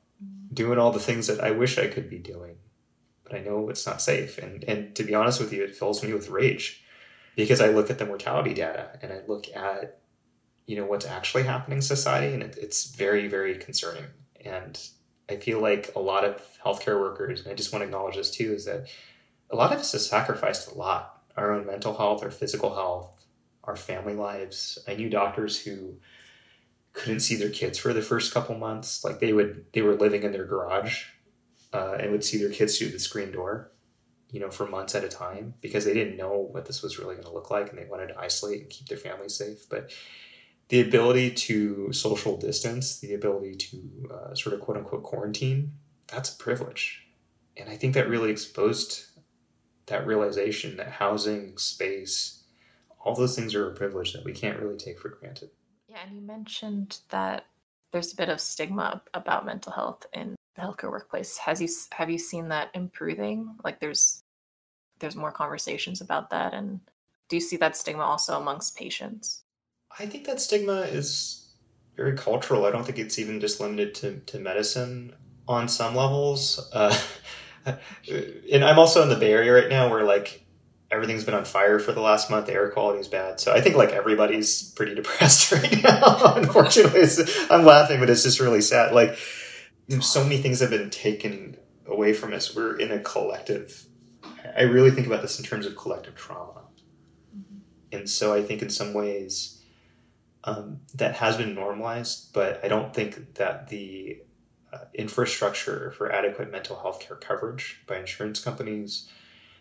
doing 0.52 0.78
all 0.78 0.92
the 0.92 1.00
things 1.00 1.26
that 1.28 1.40
I 1.40 1.52
wish 1.52 1.78
I 1.78 1.86
could 1.86 2.10
be 2.10 2.18
doing, 2.18 2.56
but 3.24 3.34
I 3.34 3.40
know 3.40 3.70
it's 3.70 3.86
not 3.86 4.02
safe. 4.02 4.38
And 4.38 4.64
and 4.64 4.94
to 4.96 5.02
be 5.02 5.14
honest 5.14 5.40
with 5.40 5.52
you, 5.52 5.64
it 5.64 5.74
fills 5.76 6.04
me 6.04 6.12
with 6.12 6.28
rage 6.28 6.84
because 7.36 7.60
I 7.60 7.68
look 7.68 7.88
at 7.88 7.98
the 7.98 8.06
mortality 8.06 8.52
data 8.52 8.98
and 9.00 9.12
I 9.12 9.20
look 9.26 9.46
at 9.54 10.00
you 10.66 10.76
know 10.76 10.86
what's 10.86 11.06
actually 11.06 11.44
happening 11.44 11.78
in 11.78 11.82
society, 11.82 12.34
and 12.34 12.42
it, 12.42 12.56
it's 12.60 12.94
very 12.94 13.28
very 13.28 13.56
concerning. 13.56 14.04
And 14.44 14.78
I 15.28 15.36
feel 15.36 15.60
like 15.60 15.92
a 15.96 16.00
lot 16.00 16.24
of 16.24 16.42
healthcare 16.64 17.00
workers, 17.00 17.42
and 17.42 17.50
I 17.50 17.54
just 17.54 17.72
want 17.72 17.80
to 17.80 17.86
acknowledge 17.86 18.16
this 18.16 18.30
too, 18.30 18.52
is 18.52 18.64
that 18.66 18.88
a 19.50 19.56
lot 19.56 19.72
of 19.72 19.78
us 19.78 19.92
have 19.92 20.00
sacrificed 20.00 20.70
a 20.70 20.74
lot 20.74 21.14
our 21.36 21.52
own 21.52 21.66
mental 21.66 21.96
health, 21.96 22.22
our 22.22 22.30
physical 22.30 22.74
health, 22.74 23.24
our 23.64 23.76
family 23.76 24.14
lives. 24.14 24.78
I 24.86 24.94
knew 24.94 25.08
doctors 25.08 25.60
who 25.60 25.96
couldn't 26.92 27.20
see 27.20 27.36
their 27.36 27.50
kids 27.50 27.78
for 27.78 27.92
the 27.92 28.02
first 28.02 28.32
couple 28.32 28.56
months. 28.56 29.04
Like 29.04 29.20
they 29.20 29.32
would, 29.32 29.64
they 29.72 29.82
were 29.82 29.96
living 29.96 30.22
in 30.22 30.32
their 30.32 30.46
garage 30.46 31.04
uh, 31.72 31.96
and 31.98 32.12
would 32.12 32.24
see 32.24 32.38
their 32.38 32.50
kids 32.50 32.78
through 32.78 32.90
the 32.90 32.98
screen 32.98 33.32
door, 33.32 33.72
you 34.30 34.38
know, 34.38 34.50
for 34.50 34.66
months 34.66 34.94
at 34.94 35.04
a 35.04 35.08
time 35.08 35.54
because 35.60 35.84
they 35.84 35.94
didn't 35.94 36.16
know 36.16 36.48
what 36.52 36.66
this 36.66 36.82
was 36.82 36.98
really 36.98 37.14
going 37.14 37.26
to 37.26 37.32
look 37.32 37.50
like 37.50 37.70
and 37.70 37.78
they 37.78 37.86
wanted 37.86 38.08
to 38.08 38.18
isolate 38.18 38.60
and 38.60 38.70
keep 38.70 38.86
their 38.86 38.98
family 38.98 39.28
safe. 39.28 39.68
But 39.68 39.90
the 40.68 40.80
ability 40.80 41.30
to 41.30 41.92
social 41.92 42.36
distance, 42.36 43.00
the 43.00 43.14
ability 43.14 43.54
to 43.54 44.08
uh, 44.12 44.34
sort 44.34 44.54
of 44.54 44.60
quote 44.60 44.76
unquote 44.76 45.02
quarantine, 45.02 45.72
that's 46.06 46.34
a 46.34 46.38
privilege. 46.38 47.06
And 47.56 47.68
I 47.68 47.76
think 47.76 47.94
that 47.94 48.08
really 48.08 48.30
exposed 48.30 49.06
that 49.86 50.06
realization 50.06 50.76
that 50.76 50.88
housing, 50.88 51.56
space, 51.58 52.44
all 53.04 53.14
those 53.14 53.36
things 53.36 53.54
are 53.54 53.70
a 53.70 53.74
privilege 53.74 54.12
that 54.14 54.24
we 54.24 54.32
can't 54.32 54.58
really 54.58 54.76
take 54.76 54.98
for 54.98 55.10
granted. 55.10 55.50
Yeah, 55.88 55.98
and 56.04 56.14
you 56.14 56.22
mentioned 56.22 56.98
that 57.10 57.44
there's 57.92 58.12
a 58.12 58.16
bit 58.16 58.30
of 58.30 58.40
stigma 58.40 59.02
about 59.12 59.46
mental 59.46 59.72
health 59.72 60.06
in 60.12 60.34
the 60.56 60.62
healthcare 60.62 60.90
workplace. 60.90 61.36
Has 61.36 61.60
you 61.60 61.68
have 61.92 62.10
you 62.10 62.18
seen 62.18 62.48
that 62.48 62.70
improving? 62.74 63.54
Like 63.62 63.78
there's 63.80 64.20
there's 64.98 65.16
more 65.16 65.32
conversations 65.32 66.00
about 66.00 66.30
that 66.30 66.54
and 66.54 66.80
do 67.28 67.36
you 67.36 67.40
see 67.40 67.56
that 67.56 67.76
stigma 67.76 68.02
also 68.02 68.38
amongst 68.38 68.76
patients? 68.76 69.43
I 69.98 70.06
think 70.06 70.26
that 70.26 70.40
stigma 70.40 70.80
is 70.82 71.46
very 71.96 72.16
cultural. 72.16 72.64
I 72.64 72.70
don't 72.70 72.84
think 72.84 72.98
it's 72.98 73.18
even 73.18 73.40
just 73.40 73.60
limited 73.60 73.94
to, 73.96 74.18
to 74.26 74.38
medicine 74.38 75.14
on 75.46 75.68
some 75.68 75.94
levels. 75.94 76.68
Uh, 76.72 76.96
and 78.52 78.64
I'm 78.64 78.78
also 78.78 79.02
in 79.02 79.08
the 79.08 79.16
Bay 79.16 79.32
Area 79.32 79.52
right 79.52 79.68
now 79.68 79.88
where 79.88 80.04
like 80.04 80.44
everything's 80.90 81.24
been 81.24 81.34
on 81.34 81.44
fire 81.44 81.78
for 81.78 81.92
the 81.92 82.00
last 82.00 82.30
month. 82.30 82.46
The 82.46 82.54
air 82.54 82.70
quality 82.70 82.98
is 83.00 83.08
bad. 83.08 83.40
So 83.40 83.52
I 83.52 83.60
think 83.60 83.76
like 83.76 83.90
everybody's 83.90 84.70
pretty 84.70 84.94
depressed 84.96 85.52
right 85.52 85.82
now. 85.82 86.34
Unfortunately, 86.36 87.04
I'm 87.50 87.64
laughing, 87.64 88.00
but 88.00 88.10
it's 88.10 88.24
just 88.24 88.40
really 88.40 88.62
sad. 88.62 88.92
Like 88.92 89.16
so 90.00 90.22
many 90.22 90.38
things 90.38 90.60
have 90.60 90.70
been 90.70 90.90
taken 90.90 91.56
away 91.86 92.14
from 92.14 92.32
us. 92.32 92.54
We're 92.54 92.76
in 92.76 92.90
a 92.90 92.98
collective. 92.98 93.86
I 94.56 94.62
really 94.62 94.90
think 94.90 95.06
about 95.06 95.22
this 95.22 95.38
in 95.38 95.44
terms 95.44 95.66
of 95.66 95.76
collective 95.76 96.16
trauma. 96.16 96.62
Mm-hmm. 97.36 97.96
And 97.96 98.10
so 98.10 98.34
I 98.34 98.42
think 98.42 98.62
in 98.62 98.70
some 98.70 98.92
ways 98.92 99.53
um, 100.44 100.80
that 100.94 101.16
has 101.16 101.36
been 101.36 101.54
normalized, 101.54 102.32
but 102.32 102.60
I 102.62 102.68
don't 102.68 102.92
think 102.92 103.34
that 103.34 103.68
the 103.68 104.18
uh, 104.72 104.78
infrastructure 104.94 105.92
for 105.92 106.12
adequate 106.12 106.50
mental 106.50 106.78
health 106.78 107.00
care 107.00 107.16
coverage 107.16 107.80
by 107.86 107.98
insurance 107.98 108.40
companies, 108.40 109.08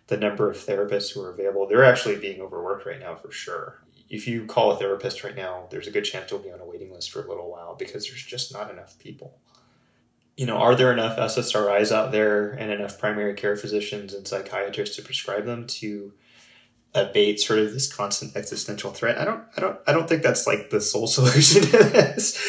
the 0.08 0.18
number 0.18 0.50
of 0.50 0.58
therapists 0.58 1.14
who 1.14 1.22
are 1.22 1.32
available, 1.32 1.68
they're 1.68 1.86
actually 1.86 2.18
being 2.18 2.42
overworked 2.42 2.86
right 2.86 3.00
now 3.00 3.16
for 3.16 3.32
sure. 3.32 3.82
If 4.10 4.28
you 4.28 4.46
call 4.46 4.72
a 4.72 4.78
therapist 4.78 5.24
right 5.24 5.36
now, 5.36 5.68
there's 5.70 5.88
a 5.88 5.92
good 5.92 6.04
chance 6.04 6.30
you'll 6.30 6.42
be 6.42 6.52
on 6.52 6.60
a 6.60 6.66
waiting 6.66 6.92
list 6.92 7.12
for 7.12 7.24
a 7.24 7.30
little 7.30 7.50
while 7.50 7.76
because 7.76 8.08
there's 8.08 8.24
just 8.24 8.54
not 8.54 8.70
enough 8.70 9.00
people. 9.00 9.40
You 10.36 10.48
know, 10.48 10.58
are 10.58 10.76
there 10.76 10.92
enough 10.92 11.18
SSRIs 11.18 11.92
out 11.92 12.12
there 12.12 12.52
and 12.52 12.72
enough 12.72 13.00
primary 13.00 13.36
care 13.36 13.56
physicians 13.56 14.14
and 14.14 14.28
psychiatrists 14.28 14.98
to 14.98 15.02
prescribe 15.02 15.46
them 15.46 15.66
to 15.68 16.12
abate 16.96 17.40
sort 17.40 17.60
of 17.60 17.74
this 17.74 17.92
constant 17.92 18.36
existential 18.36 18.92
threat? 18.92 19.18
I 19.18 19.26
don't, 19.26 19.44
I 19.58 19.62
don't, 19.62 19.80
I 19.88 19.94
don't 19.94 20.08
think 20.08 20.24
that's 20.24 20.48
like 20.48 20.70
the 20.70 20.82
sole 20.82 21.08
solution 21.18 21.64
to 21.64 21.78
this. 21.78 22.40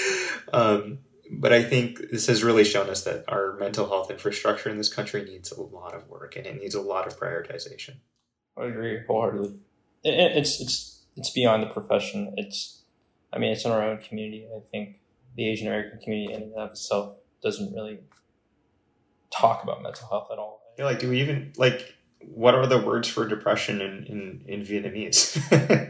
Um, 0.52 0.98
but 1.30 1.52
I 1.52 1.62
think 1.62 2.10
this 2.10 2.26
has 2.26 2.44
really 2.44 2.64
shown 2.64 2.88
us 2.88 3.04
that 3.04 3.24
our 3.28 3.56
mental 3.58 3.88
health 3.88 4.10
infrastructure 4.10 4.70
in 4.70 4.76
this 4.76 4.92
country 4.92 5.24
needs 5.24 5.50
a 5.52 5.60
lot 5.60 5.94
of 5.94 6.08
work 6.08 6.36
and 6.36 6.46
it 6.46 6.60
needs 6.60 6.74
a 6.74 6.80
lot 6.80 7.06
of 7.06 7.18
prioritization. 7.18 7.96
I 8.56 8.66
agree 8.66 9.00
wholeheartedly. 9.06 9.56
It's 10.04 10.60
it's 10.60 11.02
it's 11.16 11.30
beyond 11.30 11.62
the 11.62 11.66
profession. 11.68 12.34
It's 12.36 12.82
I 13.32 13.38
mean 13.38 13.52
it's 13.52 13.64
in 13.64 13.72
our 13.72 13.82
own 13.82 13.98
community. 13.98 14.46
I 14.54 14.60
think 14.70 15.00
the 15.36 15.48
Asian 15.48 15.66
American 15.66 15.98
community 16.00 16.34
in 16.34 16.42
and 16.42 16.54
of 16.54 16.70
itself 16.72 17.16
doesn't 17.42 17.74
really 17.74 18.00
talk 19.30 19.62
about 19.62 19.82
mental 19.82 20.08
health 20.08 20.28
at 20.30 20.38
all. 20.38 20.60
Yeah, 20.78 20.84
like 20.84 20.98
do 20.98 21.08
we 21.08 21.20
even 21.20 21.52
like 21.56 21.93
what 22.28 22.54
are 22.54 22.66
the 22.66 22.78
words 22.78 23.08
for 23.08 23.26
depression 23.26 23.80
in, 23.80 24.04
in, 24.04 24.44
in 24.46 24.62
Vietnamese? 24.62 25.36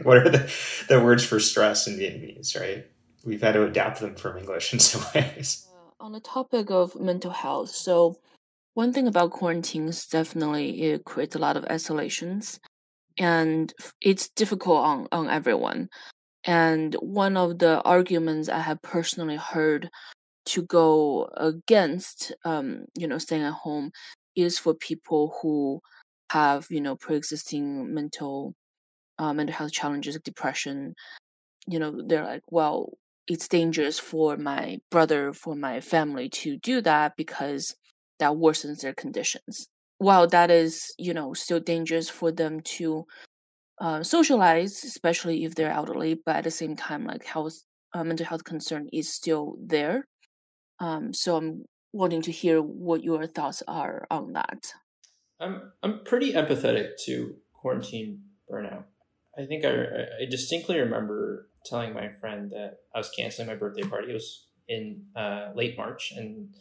what 0.05 0.17
are 0.17 0.29
the, 0.29 0.51
the 0.89 1.03
words 1.03 1.25
for 1.25 1.39
stress 1.39 1.87
in 1.87 1.97
Vietnamese, 1.97 2.59
right? 2.59 2.85
we've 3.25 3.41
had 3.41 3.53
to 3.53 3.63
adapt 3.63 3.99
them 3.99 4.15
from 4.15 4.37
English 4.37 4.71
in 4.71 4.79
some 4.79 5.03
ways. 5.15 5.67
Uh, 5.69 6.03
on 6.03 6.11
the 6.13 6.19
topic 6.19 6.69
of 6.69 6.97
mental 6.99 7.31
health, 7.31 7.71
so 7.71 8.17
one 8.75 8.93
thing 8.93 9.07
about 9.07 9.31
quarantines 9.31 10.05
definitely 10.05 10.83
it 10.83 11.05
creates 11.05 11.35
a 11.35 11.39
lot 11.39 11.57
of 11.57 11.65
isolations, 11.65 12.59
and 13.17 13.73
it's 14.01 14.29
difficult 14.29 14.77
on 14.77 15.07
on 15.11 15.29
everyone. 15.29 15.89
And 16.45 16.93
one 16.95 17.37
of 17.37 17.57
the 17.57 17.81
arguments 17.81 18.49
I 18.49 18.59
have 18.59 18.81
personally 18.83 19.37
heard 19.37 19.89
to 20.47 20.61
go 20.61 21.27
against, 21.37 22.31
um, 22.45 22.85
you 22.95 23.07
know, 23.07 23.17
staying 23.17 23.41
at 23.41 23.53
home 23.53 23.91
is 24.35 24.59
for 24.59 24.75
people 24.75 25.35
who 25.41 25.81
have, 26.35 26.67
you 26.69 26.81
know, 26.81 26.95
pre-existing 26.95 27.93
mental 27.93 28.55
uh, 29.19 29.33
mental 29.33 29.55
health 29.55 29.71
challenges 29.73 30.15
like 30.15 30.23
depression. 30.23 30.95
You 31.67 31.79
know, 31.79 32.01
they're 32.05 32.23
like, 32.25 32.43
well, 32.51 32.93
it's 33.27 33.47
dangerous 33.47 33.99
for 33.99 34.37
my 34.37 34.79
brother, 34.91 35.33
for 35.33 35.55
my 35.55 35.81
family 35.81 36.29
to 36.29 36.57
do 36.57 36.81
that 36.81 37.13
because 37.17 37.75
that 38.19 38.31
worsens 38.33 38.81
their 38.81 38.93
conditions. 38.93 39.67
While 39.97 40.27
that 40.27 40.51
is, 40.51 40.93
you 40.99 41.13
know, 41.13 41.33
still 41.33 41.59
dangerous 41.59 42.09
for 42.09 42.31
them 42.31 42.61
to 42.77 43.05
uh, 43.81 44.03
socialize, 44.03 44.83
especially 44.83 45.43
if 45.45 45.55
they're 45.55 45.71
elderly, 45.71 46.15
but 46.25 46.37
at 46.37 46.43
the 46.45 46.51
same 46.51 46.75
time, 46.75 47.05
like 47.05 47.25
health, 47.25 47.55
uh, 47.93 48.03
mental 48.03 48.25
health 48.25 48.43
concern 48.43 48.89
is 48.93 49.13
still 49.13 49.55
there. 49.59 50.05
Um, 50.79 51.13
so 51.13 51.37
I'm 51.37 51.65
wanting 51.93 52.21
to 52.23 52.31
hear 52.31 52.61
what 52.61 53.03
your 53.03 53.27
thoughts 53.27 53.63
are 53.67 54.05
on 54.11 54.33
that. 54.33 54.73
I'm 55.39 55.71
I'm 55.83 56.03
pretty 56.03 56.33
empathetic 56.33 56.91
to 57.05 57.35
quarantine 57.53 58.21
burnout. 58.49 58.83
I 59.37 59.45
think 59.45 59.65
I, 59.65 59.69
I 59.71 60.25
distinctly 60.29 60.79
remember 60.79 61.49
telling 61.65 61.93
my 61.93 62.09
friend 62.09 62.51
that 62.51 62.77
I 62.93 62.99
was 62.99 63.09
canceling 63.17 63.47
my 63.47 63.55
birthday 63.55 63.83
party. 63.83 64.11
It 64.11 64.13
was 64.13 64.47
in 64.67 65.03
uh, 65.15 65.51
late 65.55 65.77
March, 65.77 66.13
and 66.15 66.55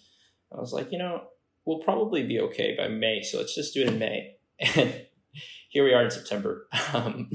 I 0.53 0.61
was 0.61 0.73
like, 0.73 0.91
you 0.91 0.99
know, 0.99 1.25
we'll 1.65 1.79
probably 1.79 2.27
be 2.27 2.41
okay 2.41 2.75
by 2.77 2.89
May, 2.89 3.23
so 3.23 3.39
let's 3.39 3.55
just 3.55 3.75
do 3.75 3.83
it 3.83 3.89
in 3.89 3.99
May. 3.99 4.37
And 4.77 5.07
here 5.69 5.85
we 5.85 5.95
are 5.95 6.05
in 6.05 6.11
September. 6.11 6.67
Um, 6.93 7.31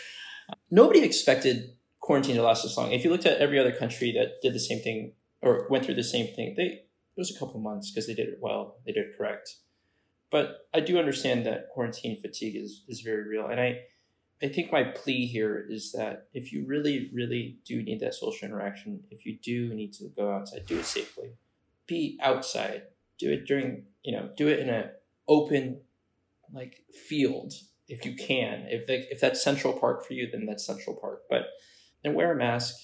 nobody 0.70 1.02
expected 1.02 1.70
quarantine 2.00 2.36
to 2.36 2.42
last 2.42 2.62
this 2.62 2.76
long. 2.76 2.92
If 2.92 3.04
you 3.04 3.10
looked 3.10 3.26
at 3.26 3.38
every 3.38 3.58
other 3.58 3.72
country 3.72 4.12
that 4.12 4.40
did 4.42 4.54
the 4.54 4.60
same 4.60 4.80
thing 4.80 5.14
or 5.42 5.66
went 5.70 5.84
through 5.84 5.94
the 5.94 6.04
same 6.04 6.34
thing, 6.34 6.54
they 6.56 6.82
it 7.16 7.20
was 7.20 7.34
a 7.34 7.38
couple 7.38 7.58
months 7.60 7.90
because 7.90 8.06
they 8.06 8.14
did 8.14 8.28
it 8.28 8.38
well, 8.40 8.76
they 8.84 8.92
did 8.92 9.06
it 9.06 9.16
correct. 9.16 9.56
But 10.30 10.68
I 10.74 10.80
do 10.80 10.98
understand 10.98 11.46
that 11.46 11.68
quarantine 11.72 12.20
fatigue 12.20 12.56
is 12.56 12.82
is 12.88 13.00
very 13.00 13.26
real, 13.26 13.46
and 13.46 13.60
I 13.60 13.80
I 14.42 14.48
think 14.48 14.70
my 14.70 14.84
plea 14.84 15.26
here 15.26 15.66
is 15.68 15.92
that 15.92 16.28
if 16.34 16.52
you 16.52 16.66
really, 16.66 17.10
really 17.12 17.58
do 17.64 17.82
need 17.82 18.00
that 18.00 18.14
social 18.14 18.46
interaction, 18.46 19.00
if 19.10 19.24
you 19.24 19.38
do 19.42 19.72
need 19.72 19.94
to 19.94 20.08
go 20.14 20.30
outside, 20.30 20.66
do 20.66 20.78
it 20.78 20.84
safely. 20.84 21.30
Be 21.86 22.18
outside. 22.20 22.82
Do 23.18 23.30
it 23.32 23.46
during, 23.46 23.84
you 24.02 24.12
know, 24.12 24.28
do 24.36 24.48
it 24.48 24.58
in 24.58 24.68
an 24.68 24.90
open, 25.26 25.80
like 26.52 26.84
field 27.08 27.54
if 27.88 28.04
you 28.04 28.14
can. 28.14 28.66
If 28.68 28.86
they, 28.86 29.06
if 29.10 29.20
that's 29.20 29.42
Central 29.42 29.72
Park 29.72 30.04
for 30.04 30.12
you, 30.12 30.28
then 30.30 30.44
that's 30.44 30.66
Central 30.66 30.96
Park. 30.96 31.22
But 31.30 31.46
and 32.04 32.14
wear 32.14 32.32
a 32.32 32.36
mask 32.36 32.74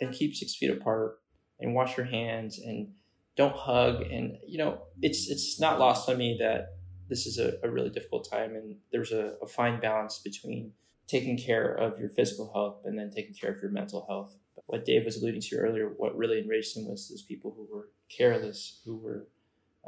and 0.00 0.12
keep 0.12 0.34
six 0.34 0.56
feet 0.56 0.70
apart 0.70 1.20
and 1.60 1.72
wash 1.72 1.96
your 1.96 2.06
hands 2.06 2.58
and 2.58 2.88
don't 3.36 3.54
hug. 3.54 4.02
And 4.02 4.38
you 4.44 4.58
know, 4.58 4.82
it's 5.02 5.30
it's 5.30 5.60
not 5.60 5.78
lost 5.78 6.08
on 6.08 6.18
me 6.18 6.36
that 6.40 6.75
this 7.08 7.26
is 7.26 7.38
a, 7.38 7.54
a 7.62 7.70
really 7.70 7.90
difficult 7.90 8.28
time 8.30 8.54
and 8.54 8.76
there's 8.92 9.12
a, 9.12 9.34
a 9.42 9.46
fine 9.46 9.80
balance 9.80 10.18
between 10.18 10.72
taking 11.06 11.38
care 11.38 11.72
of 11.72 11.98
your 11.98 12.08
physical 12.08 12.50
health 12.52 12.80
and 12.84 12.98
then 12.98 13.10
taking 13.10 13.34
care 13.34 13.52
of 13.52 13.60
your 13.62 13.70
mental 13.70 14.04
health. 14.08 14.36
But 14.54 14.64
what 14.66 14.84
Dave 14.84 15.04
was 15.04 15.16
alluding 15.16 15.42
to 15.42 15.56
earlier, 15.56 15.88
what 15.96 16.16
really 16.16 16.40
enraged 16.40 16.76
him 16.76 16.88
was 16.88 17.08
those 17.08 17.22
people 17.22 17.54
who 17.56 17.68
were 17.72 17.90
careless, 18.08 18.80
who 18.84 18.96
were 18.96 19.28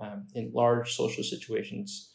um, 0.01 0.27
in 0.35 0.53
large 0.53 0.95
social 0.95 1.25
situations, 1.25 2.13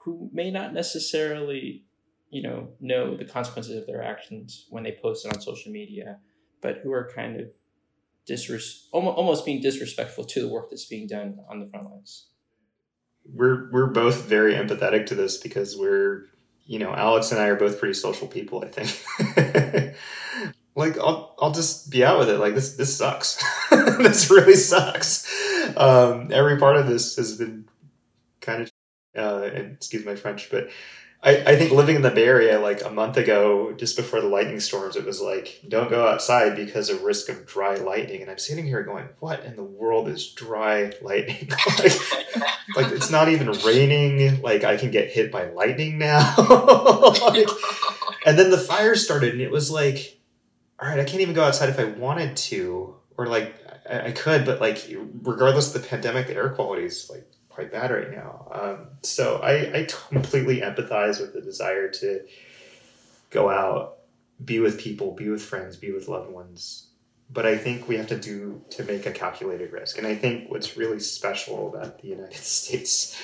who 0.00 0.28
may 0.32 0.50
not 0.50 0.74
necessarily, 0.74 1.84
you 2.30 2.42
know, 2.42 2.68
know 2.80 3.16
the 3.16 3.24
consequences 3.24 3.76
of 3.76 3.86
their 3.86 4.02
actions 4.02 4.66
when 4.68 4.82
they 4.82 4.98
post 5.00 5.24
it 5.24 5.32
on 5.32 5.40
social 5.40 5.72
media, 5.72 6.18
but 6.60 6.78
who 6.82 6.92
are 6.92 7.10
kind 7.14 7.40
of 7.40 7.52
disres- 8.28 8.88
almost, 8.92 9.16
almost 9.16 9.46
being 9.46 9.62
disrespectful 9.62 10.24
to 10.24 10.40
the 10.40 10.48
work 10.48 10.68
that's 10.70 10.84
being 10.84 11.06
done 11.06 11.38
on 11.48 11.60
the 11.60 11.66
front 11.66 11.90
lines. 11.90 12.26
We're 13.24 13.70
we're 13.70 13.86
both 13.86 14.24
very 14.24 14.54
empathetic 14.54 15.06
to 15.06 15.14
this 15.14 15.36
because 15.36 15.76
we're 15.76 16.26
you 16.66 16.78
know, 16.78 16.94
Alex 16.94 17.32
and 17.32 17.40
I 17.40 17.48
are 17.48 17.56
both 17.56 17.78
pretty 17.78 17.94
social 17.94 18.28
people, 18.28 18.64
I 18.64 18.68
think. 18.68 19.94
like 20.74 20.98
I'll 20.98 21.34
I'll 21.38 21.50
just 21.50 21.90
be 21.90 22.04
out 22.04 22.18
with 22.18 22.28
it. 22.28 22.38
Like 22.38 22.54
this 22.54 22.76
this 22.76 22.96
sucks. 22.96 23.42
this 23.70 24.30
really 24.30 24.54
sucks. 24.54 25.28
Um, 25.76 26.30
every 26.32 26.58
part 26.58 26.76
of 26.76 26.86
this 26.86 27.16
has 27.16 27.36
been 27.36 27.68
kind 28.40 28.62
of 28.62 28.72
uh, 29.16 29.42
excuse 29.42 30.04
my 30.04 30.16
French, 30.16 30.50
but 30.50 30.70
I, 31.24 31.36
I 31.52 31.56
think 31.56 31.70
living 31.70 31.94
in 31.94 32.02
the 32.02 32.10
Bay 32.10 32.24
Area 32.24 32.58
like 32.58 32.84
a 32.84 32.90
month 32.90 33.16
ago, 33.16 33.72
just 33.76 33.96
before 33.96 34.20
the 34.20 34.26
lightning 34.26 34.58
storms, 34.58 34.96
it 34.96 35.04
was 35.04 35.20
like, 35.20 35.60
don't 35.68 35.88
go 35.88 36.08
outside 36.08 36.56
because 36.56 36.90
of 36.90 37.02
risk 37.02 37.28
of 37.28 37.46
dry 37.46 37.76
lightning. 37.76 38.22
And 38.22 38.30
I'm 38.30 38.38
sitting 38.38 38.66
here 38.66 38.82
going, 38.82 39.08
what 39.20 39.44
in 39.44 39.54
the 39.54 39.62
world 39.62 40.08
is 40.08 40.32
dry 40.32 40.92
lightning? 41.00 41.48
like, 41.78 42.76
like, 42.76 42.92
it's 42.92 43.10
not 43.10 43.28
even 43.28 43.52
raining. 43.64 44.42
Like 44.42 44.64
I 44.64 44.76
can 44.76 44.90
get 44.90 45.10
hit 45.10 45.30
by 45.30 45.48
lightning 45.50 45.98
now. 45.98 46.34
like, 47.28 47.48
and 48.26 48.36
then 48.36 48.50
the 48.50 48.58
fire 48.58 48.96
started 48.96 49.32
and 49.32 49.40
it 49.40 49.50
was 49.52 49.70
like, 49.70 50.18
all 50.80 50.88
right, 50.88 50.98
I 50.98 51.04
can't 51.04 51.20
even 51.20 51.34
go 51.34 51.44
outside 51.44 51.68
if 51.68 51.78
I 51.78 51.84
wanted 51.84 52.36
to, 52.36 52.96
or 53.16 53.26
like 53.26 53.54
I, 53.88 54.08
I 54.08 54.10
could, 54.10 54.44
but 54.44 54.60
like 54.60 54.84
regardless 55.22 55.72
of 55.72 55.80
the 55.80 55.88
pandemic, 55.88 56.26
the 56.26 56.34
air 56.34 56.48
quality 56.48 56.84
is 56.84 57.08
like 57.08 57.30
quite 57.54 57.70
bad 57.70 57.90
right 57.90 58.10
now. 58.10 58.48
Um, 58.50 58.86
so 59.02 59.40
I, 59.42 59.80
I 59.80 59.86
completely 60.08 60.60
empathize 60.60 61.20
with 61.20 61.32
the 61.32 61.40
desire 61.40 61.88
to 61.90 62.20
go 63.30 63.50
out, 63.50 63.98
be 64.44 64.60
with 64.60 64.78
people, 64.78 65.12
be 65.12 65.28
with 65.28 65.42
friends, 65.42 65.76
be 65.76 65.92
with 65.92 66.08
loved 66.08 66.30
ones. 66.30 66.88
But 67.30 67.46
I 67.46 67.56
think 67.56 67.88
we 67.88 67.96
have 67.96 68.08
to 68.08 68.18
do 68.18 68.62
to 68.70 68.84
make 68.84 69.06
a 69.06 69.10
calculated 69.10 69.72
risk. 69.72 69.98
And 69.98 70.06
I 70.06 70.14
think 70.14 70.50
what's 70.50 70.76
really 70.76 71.00
special 71.00 71.68
about 71.68 72.00
the 72.00 72.08
United 72.08 72.34
States, 72.42 73.18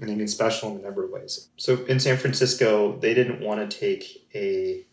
and 0.00 0.10
I 0.10 0.14
mean 0.14 0.28
special 0.28 0.70
in 0.72 0.78
a 0.78 0.82
number 0.82 1.04
of 1.04 1.10
ways. 1.10 1.48
So 1.56 1.84
in 1.84 2.00
San 2.00 2.16
Francisco, 2.16 2.98
they 2.98 3.14
didn't 3.14 3.40
want 3.40 3.68
to 3.68 3.78
take 3.78 4.26
a 4.34 4.84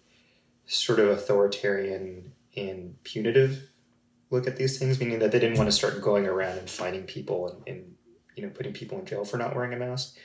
sort 0.65 0.99
of 0.99 1.09
authoritarian 1.09 2.33
and 2.55 3.01
punitive 3.03 3.69
look 4.29 4.47
at 4.47 4.57
these 4.57 4.77
things, 4.77 4.99
meaning 4.99 5.19
that 5.19 5.31
they 5.31 5.39
didn't 5.39 5.57
want 5.57 5.69
to 5.69 5.75
start 5.75 6.01
going 6.01 6.25
around 6.25 6.57
and 6.57 6.69
finding 6.69 7.03
people 7.03 7.47
and, 7.49 7.75
and 7.75 7.95
you 8.37 8.43
know 8.43 8.49
putting 8.49 8.73
people 8.73 8.99
in 8.99 9.05
jail 9.05 9.25
for 9.25 9.37
not 9.37 9.55
wearing 9.55 9.73
a 9.73 9.77
mask. 9.77 10.15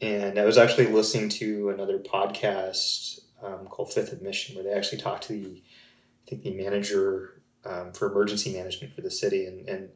And 0.00 0.38
I 0.38 0.44
was 0.44 0.58
actually 0.58 0.86
listening 0.86 1.28
to 1.30 1.68
another 1.70 1.98
podcast 1.98 3.20
um, 3.42 3.66
called 3.66 3.92
Fifth 3.92 4.12
Admission, 4.12 4.56
where 4.56 4.64
they 4.64 4.72
actually 4.72 4.98
talked 4.98 5.24
to 5.24 5.32
the 5.32 5.62
I 6.26 6.30
think 6.30 6.42
the 6.42 6.54
manager 6.54 7.42
um, 7.64 7.92
for 7.92 8.10
emergency 8.10 8.54
management 8.54 8.94
for 8.94 9.02
the 9.02 9.10
city, 9.10 9.46
and, 9.46 9.68
and 9.68 9.90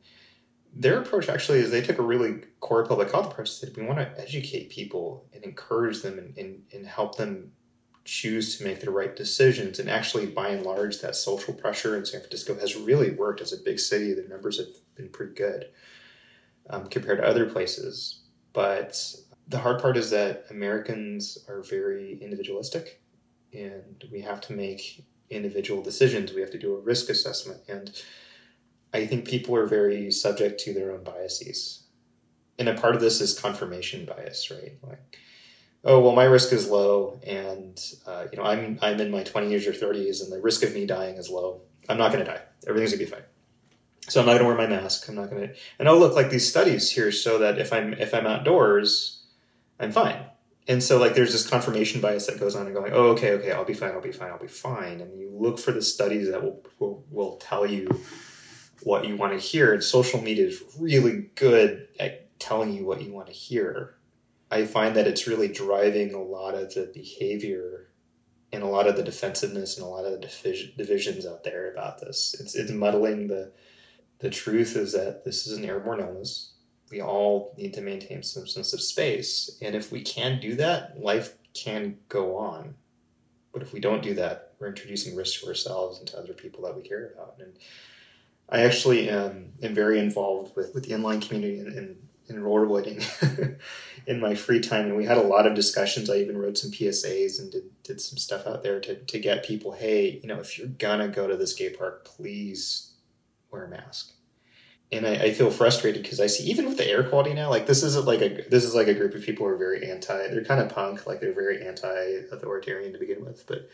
their 0.72 1.00
approach 1.00 1.28
actually 1.28 1.60
is 1.60 1.70
they 1.70 1.80
took 1.80 1.98
a 1.98 2.02
really 2.02 2.42
core 2.60 2.84
public 2.84 3.10
health 3.10 3.32
approach. 3.32 3.50
Said 3.50 3.76
we 3.76 3.84
want 3.84 3.98
to 3.98 4.20
educate 4.20 4.70
people 4.70 5.26
and 5.32 5.42
encourage 5.42 6.02
them 6.02 6.18
and, 6.18 6.36
and, 6.36 6.62
and 6.72 6.86
help 6.86 7.16
them 7.16 7.52
choose 8.04 8.58
to 8.58 8.64
make 8.64 8.80
the 8.80 8.90
right 8.90 9.16
decisions. 9.16 9.78
And 9.78 9.90
actually, 9.90 10.26
by 10.26 10.50
and 10.50 10.64
large, 10.64 11.00
that 11.00 11.16
social 11.16 11.54
pressure 11.54 11.96
in 11.96 12.04
San 12.04 12.20
Francisco 12.20 12.54
has 12.58 12.76
really 12.76 13.10
worked 13.10 13.40
as 13.40 13.52
a 13.52 13.56
big 13.56 13.80
city. 13.80 14.12
The 14.12 14.28
numbers 14.28 14.58
have 14.58 14.68
been 14.94 15.08
pretty 15.08 15.34
good 15.34 15.66
um, 16.70 16.86
compared 16.88 17.18
to 17.18 17.26
other 17.26 17.46
places. 17.46 18.22
But 18.52 19.00
the 19.48 19.58
hard 19.58 19.80
part 19.80 19.96
is 19.96 20.10
that 20.10 20.46
Americans 20.50 21.38
are 21.48 21.62
very 21.62 22.18
individualistic 22.20 23.00
and 23.52 24.04
we 24.10 24.20
have 24.20 24.40
to 24.42 24.52
make 24.52 25.04
individual 25.30 25.82
decisions. 25.82 26.32
We 26.32 26.40
have 26.40 26.50
to 26.50 26.58
do 26.58 26.74
a 26.74 26.80
risk 26.80 27.08
assessment. 27.08 27.60
And 27.68 27.90
I 28.92 29.06
think 29.06 29.26
people 29.26 29.56
are 29.56 29.66
very 29.66 30.10
subject 30.10 30.60
to 30.60 30.74
their 30.74 30.92
own 30.92 31.04
biases. 31.04 31.84
And 32.58 32.68
a 32.68 32.74
part 32.74 32.94
of 32.94 33.00
this 33.00 33.20
is 33.20 33.38
confirmation 33.38 34.06
bias, 34.06 34.50
right? 34.50 34.72
Like, 34.82 35.18
oh 35.84 36.00
well, 36.00 36.14
my 36.14 36.24
risk 36.24 36.52
is 36.52 36.70
low, 36.70 37.20
and 37.26 37.78
uh, 38.06 38.26
you 38.32 38.38
know 38.38 38.44
I'm 38.44 38.78
I'm 38.80 38.98
in 38.98 39.10
my 39.10 39.22
20s 39.24 39.66
or 39.66 39.72
30s, 39.72 40.22
and 40.22 40.32
the 40.32 40.40
risk 40.40 40.62
of 40.62 40.72
me 40.72 40.86
dying 40.86 41.16
is 41.16 41.28
low. 41.28 41.60
I'm 41.88 41.98
not 41.98 42.12
going 42.12 42.24
to 42.24 42.30
die. 42.30 42.40
Everything's 42.66 42.92
going 42.92 43.04
to 43.04 43.10
be 43.10 43.10
fine. 43.10 43.26
So 44.08 44.20
I'm 44.20 44.26
not 44.26 44.38
going 44.38 44.42
to 44.42 44.48
wear 44.48 44.68
my 44.68 44.68
mask. 44.68 45.08
I'm 45.08 45.16
not 45.16 45.30
going 45.30 45.48
to, 45.48 45.54
and 45.78 45.88
oh 45.88 45.98
look, 45.98 46.14
like 46.14 46.30
these 46.30 46.48
studies 46.48 46.90
here 46.90 47.10
show 47.10 47.38
that 47.38 47.58
if 47.58 47.72
I'm 47.72 47.92
if 47.94 48.14
I'm 48.14 48.26
outdoors, 48.26 49.24
I'm 49.80 49.90
fine. 49.90 50.24
And 50.68 50.82
so 50.82 50.98
like 50.98 51.14
there's 51.14 51.32
this 51.32 51.48
confirmation 51.48 52.00
bias 52.00 52.26
that 52.26 52.40
goes 52.40 52.54
on 52.54 52.66
and 52.66 52.74
going, 52.74 52.92
oh 52.92 53.08
okay 53.08 53.32
okay 53.32 53.52
I'll 53.52 53.64
be 53.64 53.74
fine 53.74 53.92
I'll 53.92 54.00
be 54.00 54.12
fine 54.12 54.30
I'll 54.30 54.38
be 54.38 54.46
fine, 54.46 55.00
and 55.00 55.18
you 55.18 55.30
look 55.32 55.58
for 55.58 55.72
the 55.72 55.82
studies 55.82 56.30
that 56.30 56.42
will 56.42 56.62
will, 56.78 57.04
will 57.10 57.36
tell 57.36 57.66
you 57.66 57.88
what 58.82 59.06
you 59.06 59.16
want 59.16 59.32
to 59.32 59.38
hear. 59.38 59.72
And 59.72 59.82
social 59.82 60.20
media 60.20 60.46
is 60.46 60.62
really 60.78 61.30
good 61.34 61.88
at 61.98 62.38
telling 62.38 62.72
you 62.74 62.84
what 62.84 63.02
you 63.02 63.12
want 63.12 63.26
to 63.26 63.32
hear. 63.32 63.96
I 64.50 64.64
find 64.66 64.94
that 64.94 65.08
it's 65.08 65.26
really 65.26 65.48
driving 65.48 66.14
a 66.14 66.22
lot 66.22 66.54
of 66.54 66.74
the 66.74 66.90
behavior 66.94 67.88
and 68.52 68.62
a 68.62 68.66
lot 68.66 68.86
of 68.86 68.96
the 68.96 69.02
defensiveness 69.02 69.76
and 69.76 69.84
a 69.84 69.88
lot 69.88 70.04
of 70.04 70.20
the 70.20 70.72
divisions 70.76 71.26
out 71.26 71.42
there 71.42 71.72
about 71.72 72.00
this. 72.00 72.36
It's 72.38 72.54
it's 72.54 72.70
muddling 72.70 73.26
the 73.26 73.52
the 74.18 74.30
truth 74.30 74.76
is 74.76 74.92
that 74.92 75.24
this 75.24 75.46
is 75.46 75.58
an 75.58 75.64
airborne 75.64 76.00
illness. 76.00 76.52
We 76.90 77.02
all 77.02 77.54
need 77.58 77.74
to 77.74 77.80
maintain 77.80 78.22
some 78.22 78.46
sense 78.46 78.72
of 78.72 78.80
space. 78.80 79.58
And 79.60 79.74
if 79.74 79.92
we 79.92 80.02
can 80.02 80.40
do 80.40 80.54
that, 80.56 80.98
life 81.00 81.34
can 81.54 81.98
go 82.08 82.36
on. 82.36 82.74
But 83.52 83.62
if 83.62 83.72
we 83.72 83.80
don't 83.80 84.02
do 84.02 84.14
that, 84.14 84.52
we're 84.58 84.68
introducing 84.68 85.16
risk 85.16 85.40
to 85.40 85.48
ourselves 85.48 85.98
and 85.98 86.06
to 86.08 86.18
other 86.18 86.32
people 86.32 86.62
that 86.64 86.76
we 86.76 86.82
care 86.82 87.12
about. 87.14 87.36
And 87.40 87.52
I 88.48 88.60
actually 88.60 89.10
am, 89.10 89.52
am 89.62 89.74
very 89.74 89.98
involved 89.98 90.54
with, 90.56 90.74
with 90.74 90.84
the 90.84 90.94
online 90.94 91.20
community 91.20 91.58
and, 91.58 91.72
and, 91.76 91.96
and 92.28 92.38
rollerblading 92.38 93.58
in 94.06 94.20
my 94.20 94.34
free 94.34 94.60
time. 94.60 94.86
And 94.86 94.96
we 94.96 95.04
had 95.04 95.18
a 95.18 95.22
lot 95.22 95.46
of 95.46 95.54
discussions. 95.54 96.08
I 96.08 96.16
even 96.16 96.38
wrote 96.38 96.58
some 96.58 96.70
PSAs 96.70 97.40
and 97.40 97.50
did, 97.50 97.64
did 97.82 98.00
some 98.00 98.18
stuff 98.18 98.46
out 98.46 98.62
there 98.62 98.80
to, 98.80 98.96
to 98.96 99.18
get 99.18 99.44
people, 99.44 99.72
hey, 99.72 100.20
you 100.22 100.28
know, 100.28 100.38
if 100.38 100.58
you're 100.58 100.68
gonna 100.68 101.08
go 101.08 101.26
to 101.26 101.36
the 101.36 101.46
skate 101.46 101.78
park, 101.78 102.04
please 102.04 102.85
wear 103.56 103.64
a 103.66 103.70
mask. 103.70 104.12
And 104.92 105.04
I, 105.04 105.14
I 105.14 105.32
feel 105.32 105.50
frustrated 105.50 106.02
because 106.02 106.20
I 106.20 106.28
see 106.28 106.44
even 106.48 106.66
with 106.66 106.76
the 106.76 106.88
air 106.88 107.02
quality 107.02 107.34
now, 107.34 107.50
like 107.50 107.66
this 107.66 107.82
isn't 107.82 108.06
like 108.06 108.20
a 108.20 108.44
this 108.48 108.64
is 108.64 108.74
like 108.74 108.86
a 108.86 108.94
group 108.94 109.14
of 109.14 109.22
people 109.22 109.44
who 109.44 109.52
are 109.52 109.58
very 109.58 109.90
anti. 109.90 110.28
They're 110.28 110.44
kind 110.44 110.60
of 110.60 110.68
punk, 110.68 111.06
like 111.06 111.20
they're 111.20 111.34
very 111.34 111.66
anti-authoritarian 111.66 112.92
to 112.92 112.98
begin 112.98 113.24
with. 113.24 113.44
But 113.48 113.68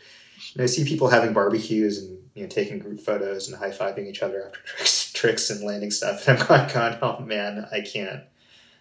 I 0.57 0.65
see 0.65 0.83
people 0.83 1.09
having 1.09 1.33
barbecues 1.33 1.99
and 1.99 2.17
you 2.33 2.43
know 2.43 2.49
taking 2.49 2.79
group 2.79 2.99
photos 2.99 3.47
and 3.47 3.57
high 3.57 3.69
fiving 3.69 4.07
each 4.07 4.23
other 4.23 4.43
after 4.43 4.59
tricks, 4.65 5.13
tricks 5.13 5.49
and 5.51 5.63
landing 5.63 5.91
stuff. 5.91 6.27
And 6.27 6.41
I'm 6.41 6.67
going, 6.67 6.97
oh 7.03 7.19
man, 7.19 7.67
I 7.71 7.81
can't, 7.81 8.23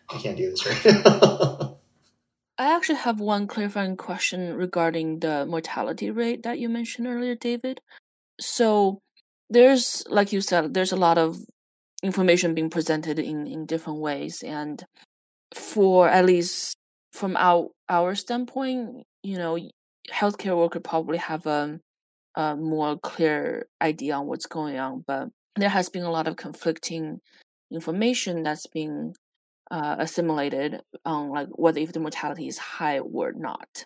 I 0.09 0.17
can't 0.17 0.37
do 0.37 0.49
this 0.51 0.67
right 0.67 1.05
now. 1.05 1.79
I 2.59 2.75
actually 2.77 2.99
have 2.99 3.19
one 3.19 3.47
clarifying 3.47 3.97
question 3.97 4.55
regarding 4.55 5.21
the 5.21 5.45
mortality 5.47 6.11
rate 6.11 6.45
that 6.45 6.59
you 6.59 6.69
mentioned 6.69 7.07
earlier, 7.07 7.35
David. 7.35 7.81
So 8.41 9.01
there's 9.53 10.03
like 10.09 10.33
you 10.33 10.41
said 10.41 10.75
there's 10.75 10.93
a 10.93 10.97
lot 10.97 11.19
of 11.19 11.39
information 12.03 12.55
being 12.55 12.71
presented 12.71 13.19
in 13.19 13.47
in 13.47 13.67
different 13.67 14.01
ways. 14.01 14.43
And 14.43 14.85
for 15.55 16.09
at 16.09 16.25
least 16.25 16.77
from 17.13 17.37
our 17.37 17.69
our 17.89 18.15
standpoint 18.15 19.05
you 19.23 19.37
know 19.37 19.59
healthcare 20.11 20.57
worker 20.57 20.81
probably 20.81 21.19
have 21.19 21.47
a, 21.47 21.79
a 22.35 22.57
more 22.57 22.99
clear 22.99 23.67
idea 23.81 24.15
on 24.15 24.27
what's 24.27 24.47
going 24.47 24.79
on. 24.79 25.05
But 25.07 25.29
there 25.57 25.69
has 25.69 25.89
been 25.89 26.03
a 26.03 26.11
lot 26.11 26.27
of 26.27 26.37
conflicting 26.37 27.21
information 27.71 28.43
that's 28.43 28.67
uh, 29.71 29.97
assimilated 29.99 30.81
on 31.05 31.31
like 31.31 31.49
whether 31.53 31.81
if 31.81 31.93
the 31.93 32.01
mortality 32.01 32.49
is 32.49 32.59
high 32.59 32.99
or 32.99 33.33
not. 33.33 33.85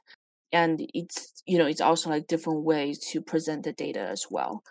And 0.53 0.89
it's 0.95 1.43
you 1.45 1.59
know 1.59 1.67
it's 1.67 1.81
also 1.81 2.09
like 2.11 2.29
different 2.29 2.63
ways 2.65 2.99
to 3.11 3.21
present 3.21 3.65
the 3.65 3.73
data 3.73 4.01
as 4.01 4.27
well 4.31 4.63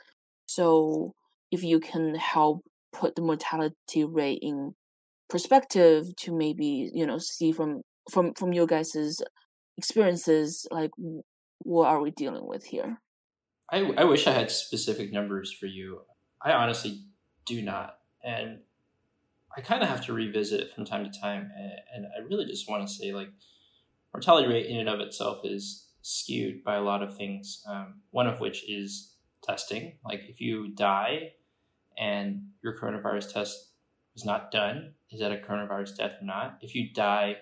so 0.45 1.13
if 1.51 1.63
you 1.63 1.79
can 1.79 2.15
help 2.15 2.61
put 2.93 3.15
the 3.15 3.21
mortality 3.21 4.03
rate 4.03 4.39
in 4.41 4.73
perspective 5.29 6.15
to 6.15 6.35
maybe 6.35 6.89
you 6.93 7.05
know 7.05 7.17
see 7.17 7.51
from 7.51 7.81
from 8.11 8.33
from 8.33 8.53
your 8.53 8.67
guys's 8.67 9.21
experiences 9.77 10.67
like 10.71 10.91
what 11.59 11.87
are 11.87 12.01
we 12.01 12.11
dealing 12.11 12.47
with 12.47 12.65
here? 12.65 12.99
I, 13.71 13.79
I 13.97 14.03
wish 14.03 14.27
i 14.27 14.31
had 14.31 14.51
specific 14.51 15.11
numbers 15.11 15.51
for 15.51 15.65
you. 15.65 16.01
I 16.41 16.51
honestly 16.51 17.01
do 17.45 17.61
not 17.61 17.97
and 18.23 18.59
i 19.55 19.61
kind 19.61 19.83
of 19.83 19.89
have 19.89 20.03
to 20.05 20.13
revisit 20.13 20.59
it 20.59 20.71
from 20.73 20.83
time 20.83 21.09
to 21.09 21.19
time 21.19 21.51
and, 21.55 21.71
and 21.93 22.05
i 22.17 22.27
really 22.27 22.45
just 22.45 22.69
want 22.69 22.85
to 22.85 22.93
say 22.93 23.13
like 23.13 23.29
mortality 24.13 24.47
rate 24.47 24.65
in 24.65 24.77
and 24.77 24.89
of 24.89 24.99
itself 24.99 25.39
is 25.43 25.87
skewed 26.01 26.63
by 26.63 26.75
a 26.75 26.81
lot 26.81 27.01
of 27.01 27.15
things 27.15 27.63
um, 27.69 28.01
one 28.11 28.27
of 28.27 28.39
which 28.39 28.69
is 28.69 29.14
testing. 29.45 29.93
Like 30.03 30.23
if 30.27 30.41
you 30.41 30.69
die 30.69 31.33
and 31.97 32.49
your 32.63 32.77
coronavirus 32.77 33.33
test 33.33 33.69
was 34.13 34.25
not 34.25 34.51
done, 34.51 34.93
is 35.11 35.19
that 35.19 35.31
a 35.31 35.37
coronavirus 35.37 35.97
death 35.97 36.13
or 36.21 36.25
not? 36.25 36.59
If 36.61 36.75
you 36.75 36.93
die 36.93 37.37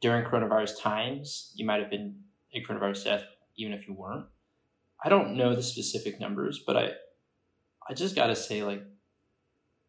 during 0.00 0.24
coronavirus 0.24 0.80
times, 0.80 1.52
you 1.54 1.64
might 1.64 1.80
have 1.80 1.90
been 1.90 2.16
a 2.54 2.62
coronavirus 2.62 3.04
death 3.04 3.24
even 3.56 3.72
if 3.72 3.86
you 3.86 3.94
weren't. 3.94 4.26
I 5.04 5.08
don't 5.08 5.36
know 5.36 5.54
the 5.54 5.62
specific 5.62 6.20
numbers, 6.20 6.62
but 6.64 6.76
I 6.76 6.92
I 7.88 7.94
just 7.94 8.14
got 8.14 8.28
to 8.28 8.36
say 8.36 8.62
like 8.62 8.82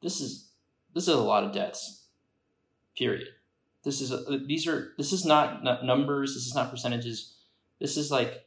this 0.02 0.20
is 0.22 0.52
this 0.94 1.08
is 1.08 1.16
a 1.16 1.22
lot 1.22 1.44
of 1.44 1.54
deaths. 1.54 2.06
Period. 2.98 3.28
This 3.84 4.02
is 4.02 4.12
a, 4.12 4.40
these 4.46 4.68
are 4.68 4.94
this 4.98 5.12
is 5.12 5.26
not 5.26 5.64
numbers, 5.84 6.34
this 6.34 6.46
is 6.46 6.56
not 6.56 6.72
percentages. 6.72 7.36
This 7.80 7.98
is 7.98 8.12
like 8.12 8.46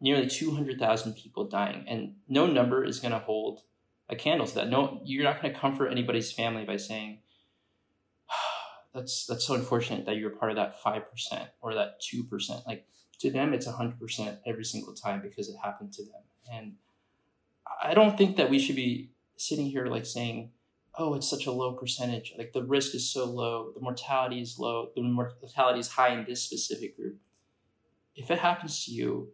nearly 0.00 0.28
200,000 0.28 1.14
people 1.14 1.44
dying, 1.44 1.84
and 1.88 2.14
no 2.28 2.46
number 2.46 2.84
is 2.84 3.00
going 3.00 3.12
to 3.12 3.18
hold 3.18 3.62
a 4.08 4.16
candle 4.16 4.46
to 4.46 4.54
that. 4.54 4.68
No, 4.68 5.00
you're 5.04 5.24
not 5.24 5.40
going 5.40 5.52
to 5.52 5.58
comfort 5.58 5.88
anybody's 5.88 6.32
family 6.32 6.64
by 6.64 6.76
saying, 6.76 7.18
that's 8.94 9.26
that's 9.26 9.46
so 9.46 9.54
unfortunate 9.54 10.06
that 10.06 10.16
you're 10.16 10.30
part 10.30 10.50
of 10.50 10.56
that 10.56 10.80
5% 10.82 11.02
or 11.60 11.74
that 11.74 12.00
2%. 12.00 12.66
Like 12.66 12.86
to 13.20 13.30
them, 13.30 13.52
it's 13.52 13.66
100% 13.66 14.38
every 14.46 14.64
single 14.64 14.94
time 14.94 15.20
because 15.20 15.48
it 15.48 15.56
happened 15.62 15.92
to 15.94 16.04
them. 16.04 16.22
And 16.50 16.74
I 17.82 17.94
don't 17.94 18.16
think 18.16 18.36
that 18.36 18.50
we 18.50 18.58
should 18.58 18.76
be 18.76 19.10
sitting 19.36 19.66
here 19.66 19.86
like 19.86 20.06
saying, 20.06 20.50
oh, 20.96 21.14
it's 21.14 21.28
such 21.28 21.46
a 21.46 21.52
low 21.52 21.72
percentage. 21.72 22.34
Like 22.36 22.52
the 22.52 22.64
risk 22.64 22.94
is 22.94 23.08
so 23.08 23.24
low, 23.24 23.72
the 23.74 23.80
mortality 23.80 24.40
is 24.40 24.58
low, 24.58 24.90
the 24.94 25.02
mortality 25.02 25.80
is 25.80 25.88
high 25.88 26.08
in 26.08 26.24
this 26.26 26.42
specific 26.42 26.96
group. 26.96 27.18
If 28.16 28.30
it 28.30 28.40
happens 28.40 28.84
to 28.84 28.92
you, 28.92 29.28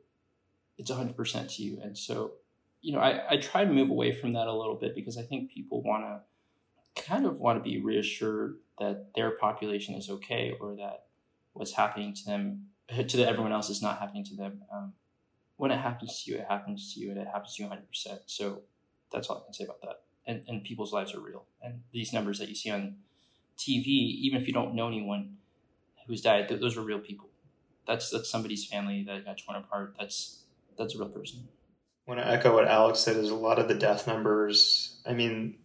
it's 0.78 0.90
100% 0.90 1.56
to 1.56 1.62
you. 1.62 1.80
And 1.82 1.96
so, 1.96 2.32
you 2.80 2.92
know, 2.92 3.00
I, 3.00 3.22
I 3.30 3.36
try 3.36 3.64
to 3.64 3.70
move 3.70 3.90
away 3.90 4.12
from 4.12 4.32
that 4.32 4.46
a 4.46 4.52
little 4.52 4.74
bit 4.74 4.94
because 4.94 5.16
I 5.16 5.22
think 5.22 5.50
people 5.50 5.82
want 5.82 6.04
to 6.04 7.02
kind 7.02 7.26
of 7.26 7.40
want 7.40 7.58
to 7.58 7.62
be 7.62 7.80
reassured 7.80 8.58
that 8.78 9.10
their 9.14 9.32
population 9.32 9.94
is 9.94 10.10
okay 10.10 10.54
or 10.60 10.74
that 10.76 11.04
what's 11.52 11.74
happening 11.74 12.12
to 12.14 12.24
them, 12.24 12.66
to 13.08 13.16
the, 13.16 13.28
everyone 13.28 13.52
else, 13.52 13.70
is 13.70 13.82
not 13.82 13.98
happening 13.98 14.24
to 14.24 14.36
them. 14.36 14.62
Um, 14.72 14.92
when 15.56 15.70
it 15.70 15.78
happens 15.78 16.22
to 16.24 16.32
you, 16.32 16.38
it 16.38 16.46
happens 16.48 16.94
to 16.94 17.00
you 17.00 17.10
and 17.10 17.18
it 17.18 17.28
happens 17.32 17.54
to 17.56 17.62
you 17.62 17.68
100%. 17.68 18.18
So 18.26 18.62
that's 19.12 19.28
all 19.28 19.38
I 19.38 19.44
can 19.44 19.54
say 19.54 19.64
about 19.64 19.80
that. 19.82 20.00
And, 20.26 20.42
and 20.48 20.64
people's 20.64 20.92
lives 20.92 21.14
are 21.14 21.20
real. 21.20 21.44
And 21.62 21.82
these 21.92 22.12
numbers 22.12 22.38
that 22.38 22.48
you 22.48 22.54
see 22.54 22.70
on 22.70 22.96
TV, 23.56 23.86
even 23.86 24.40
if 24.40 24.46
you 24.46 24.52
don't 24.52 24.74
know 24.74 24.88
anyone 24.88 25.36
who's 26.06 26.20
died, 26.20 26.48
those 26.48 26.76
are 26.76 26.82
real 26.82 26.98
people. 26.98 27.28
That's 27.86 28.10
that's 28.10 28.30
somebody's 28.30 28.64
family 28.64 29.04
that 29.04 29.26
got 29.26 29.38
torn 29.38 29.58
apart. 29.58 29.94
That's 29.98 30.43
that's 30.78 30.94
a 30.94 30.98
real 30.98 31.08
person. 31.08 31.48
I 32.06 32.10
want 32.10 32.20
to 32.20 32.30
echo 32.30 32.54
what 32.54 32.68
Alex 32.68 33.00
said. 33.00 33.16
Is 33.16 33.30
a 33.30 33.34
lot 33.34 33.58
of 33.58 33.68
the 33.68 33.74
death 33.74 34.06
numbers. 34.06 35.00
I 35.06 35.12
mean, 35.14 35.56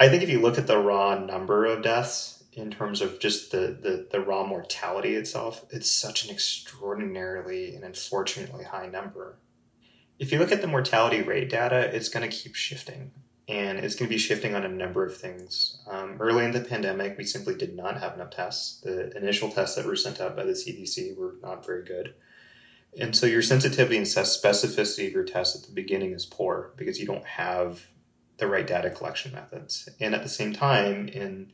I 0.00 0.08
think 0.08 0.22
if 0.22 0.28
you 0.28 0.40
look 0.40 0.58
at 0.58 0.66
the 0.66 0.78
raw 0.78 1.18
number 1.18 1.64
of 1.64 1.82
deaths 1.82 2.42
in 2.52 2.70
terms 2.70 3.00
of 3.00 3.18
just 3.18 3.50
the, 3.50 3.78
the, 3.80 4.08
the 4.10 4.20
raw 4.20 4.44
mortality 4.44 5.14
itself, 5.14 5.64
it's 5.70 5.90
such 5.90 6.24
an 6.24 6.30
extraordinarily 6.30 7.74
and 7.74 7.84
unfortunately 7.84 8.64
high 8.64 8.88
number. 8.88 9.38
If 10.18 10.32
you 10.32 10.38
look 10.38 10.52
at 10.52 10.60
the 10.60 10.66
mortality 10.66 11.22
rate 11.22 11.50
data, 11.50 11.94
it's 11.94 12.08
going 12.08 12.28
to 12.28 12.36
keep 12.36 12.54
shifting 12.54 13.12
and 13.48 13.78
it's 13.78 13.94
going 13.94 14.08
to 14.08 14.14
be 14.14 14.18
shifting 14.18 14.54
on 14.54 14.64
a 14.64 14.68
number 14.68 15.04
of 15.04 15.16
things. 15.16 15.78
Um, 15.90 16.16
early 16.20 16.44
in 16.44 16.52
the 16.52 16.60
pandemic, 16.60 17.18
we 17.18 17.24
simply 17.24 17.54
did 17.54 17.74
not 17.74 18.00
have 18.00 18.14
enough 18.14 18.30
tests. 18.30 18.80
The 18.80 19.16
initial 19.16 19.50
tests 19.50 19.76
that 19.76 19.86
were 19.86 19.96
sent 19.96 20.20
out 20.20 20.36
by 20.36 20.44
the 20.44 20.52
CDC 20.52 21.16
were 21.16 21.36
not 21.42 21.66
very 21.66 21.84
good. 21.84 22.14
And 22.98 23.16
so 23.16 23.26
your 23.26 23.42
sensitivity 23.42 23.96
and 23.96 24.06
specificity 24.06 25.06
of 25.06 25.12
your 25.12 25.24
test 25.24 25.56
at 25.56 25.62
the 25.62 25.72
beginning 25.72 26.12
is 26.12 26.26
poor 26.26 26.72
because 26.76 27.00
you 27.00 27.06
don't 27.06 27.24
have 27.24 27.86
the 28.36 28.46
right 28.46 28.66
data 28.66 28.90
collection 28.90 29.32
methods. 29.32 29.88
And 29.98 30.14
at 30.14 30.22
the 30.22 30.28
same 30.28 30.52
time, 30.52 31.08
in 31.08 31.52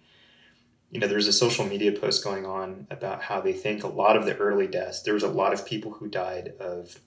you 0.90 1.00
know, 1.00 1.06
there's 1.06 1.26
a 1.26 1.32
social 1.32 1.66
media 1.66 1.92
post 1.92 2.24
going 2.24 2.46
on 2.46 2.86
about 2.90 3.22
how 3.22 3.40
they 3.40 3.52
think 3.52 3.84
a 3.84 3.88
lot 3.88 4.16
of 4.16 4.24
the 4.24 4.36
early 4.36 4.66
deaths, 4.66 5.02
there 5.02 5.14
was 5.14 5.22
a 5.22 5.28
lot 5.28 5.52
of 5.52 5.66
people 5.66 5.92
who 5.92 6.08
died 6.08 6.54
of 6.60 6.98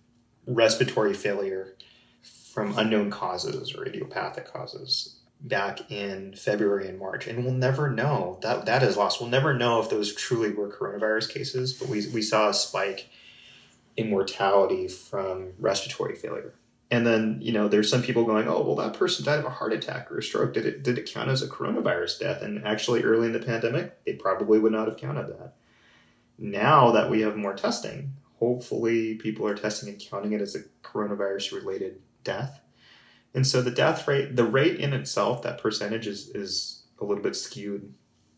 respiratory 0.45 1.13
failure 1.13 1.75
from 2.21 2.77
unknown 2.77 3.09
causes 3.09 3.73
or 3.73 3.87
idiopathic 3.87 4.45
causes 4.45 5.19
back 5.41 5.89
in 5.89 6.35
February 6.35 6.87
and 6.87 6.99
March. 6.99 7.25
And 7.25 7.43
we'll 7.43 7.53
never 7.53 7.89
know 7.89 8.37
that 8.43 8.67
that 8.67 8.83
is 8.83 8.97
lost. 8.97 9.19
We'll 9.19 9.29
never 9.29 9.55
know 9.55 9.81
if 9.81 9.89
those 9.89 10.13
truly 10.13 10.51
were 10.51 10.69
coronavirus 10.69 11.33
cases, 11.33 11.73
but 11.73 11.87
we, 11.87 12.07
we 12.09 12.21
saw 12.21 12.49
a 12.49 12.53
spike 12.53 13.09
in 13.97 14.09
mortality 14.09 14.87
from 14.87 15.53
respiratory 15.59 16.15
failure. 16.15 16.53
And 16.89 17.07
then, 17.07 17.39
you 17.41 17.53
know, 17.53 17.69
there's 17.69 17.89
some 17.89 18.03
people 18.03 18.25
going, 18.25 18.49
oh, 18.49 18.61
well, 18.63 18.75
that 18.75 18.97
person 18.99 19.23
died 19.23 19.39
of 19.39 19.45
a 19.45 19.49
heart 19.49 19.71
attack 19.71 20.11
or 20.11 20.17
a 20.17 20.23
stroke. 20.23 20.53
Did 20.53 20.65
it, 20.65 20.83
did 20.83 20.97
it 20.97 21.11
count 21.11 21.29
as 21.29 21.41
a 21.41 21.47
coronavirus 21.47 22.19
death? 22.19 22.41
And 22.41 22.65
actually, 22.65 23.03
early 23.03 23.27
in 23.27 23.33
the 23.33 23.39
pandemic, 23.39 24.03
they 24.03 24.13
probably 24.13 24.59
would 24.59 24.73
not 24.73 24.89
have 24.89 24.97
counted 24.97 25.27
that. 25.29 25.53
Now 26.37 26.91
that 26.91 27.09
we 27.09 27.21
have 27.21 27.37
more 27.37 27.53
testing, 27.53 28.13
hopefully 28.39 29.15
people 29.15 29.47
are 29.47 29.55
testing 29.55 29.87
and 29.87 30.01
counting 30.01 30.33
it 30.33 30.41
as 30.41 30.55
a 30.55 30.63
coronavirus 30.83 31.53
related 31.53 32.01
death. 32.25 32.59
And 33.33 33.47
so 33.47 33.61
the 33.61 33.71
death 33.71 34.05
rate, 34.07 34.35
the 34.35 34.43
rate 34.43 34.79
in 34.79 34.91
itself, 34.91 35.43
that 35.43 35.59
percentage 35.59 36.07
is, 36.07 36.29
is 36.29 36.83
a 36.99 37.05
little 37.05 37.23
bit 37.23 37.37
skewed. 37.37 37.93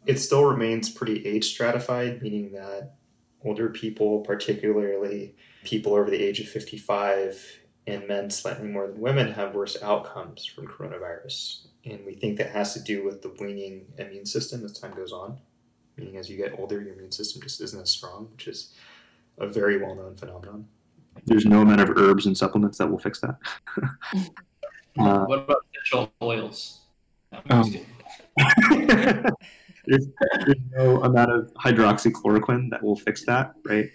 It 0.06 0.20
still 0.20 0.46
remains 0.46 0.90
pretty 0.90 1.26
age 1.26 1.46
stratified, 1.46 2.22
meaning 2.22 2.52
that 2.52 2.94
older 3.44 3.70
people, 3.70 4.22
particularly 4.22 5.36
people 5.64 5.94
over 5.94 6.10
the 6.10 6.22
age 6.22 6.40
of 6.40 6.48
55, 6.48 7.60
and 7.88 8.08
men 8.08 8.30
slightly 8.30 8.68
more 8.68 8.88
than 8.88 9.00
women 9.00 9.32
have 9.34 9.54
worse 9.54 9.82
outcomes 9.82 10.46
from 10.46 10.68
coronavirus. 10.68 11.68
And 11.86 12.06
we 12.06 12.14
think 12.14 12.38
that 12.38 12.52
has 12.52 12.74
to 12.74 12.82
do 12.82 13.04
with 13.04 13.22
the 13.22 13.34
waning 13.40 13.86
immune 13.98 14.26
system 14.26 14.64
as 14.64 14.78
time 14.78 14.94
goes 14.96 15.12
on, 15.12 15.38
meaning 15.98 16.18
as 16.18 16.30
you 16.30 16.38
get 16.38 16.58
older, 16.58 16.82
your 16.82 16.94
immune 16.94 17.12
system 17.12 17.42
just 17.42 17.62
isn't 17.62 17.82
as 17.82 17.90
strong, 17.90 18.30
which 18.32 18.48
is 18.48 18.74
a 19.38 19.48
very 19.48 19.82
well 19.82 19.96
known 19.96 20.16
phenomenon. 20.16 20.66
There's 21.26 21.46
no 21.46 21.62
amount 21.62 21.82
of 21.82 21.98
herbs 21.98 22.26
and 22.26 22.38
supplements 22.38 22.78
that 22.78 22.90
will 22.90 23.00
fix 23.00 23.20
that. 23.20 23.36
uh, 24.98 25.26
what 25.26 25.40
about 25.40 25.58
essential 25.76 26.12
oils? 26.22 26.80
Um, 27.50 27.74
there's, 29.86 30.08
there's, 30.46 30.58
no 30.76 31.04
amount 31.04 31.32
of 31.32 31.54
hydroxychloroquine 31.56 32.70
that 32.70 32.82
will 32.82 32.96
fix 32.96 33.26
that, 33.26 33.54
right? 33.66 33.90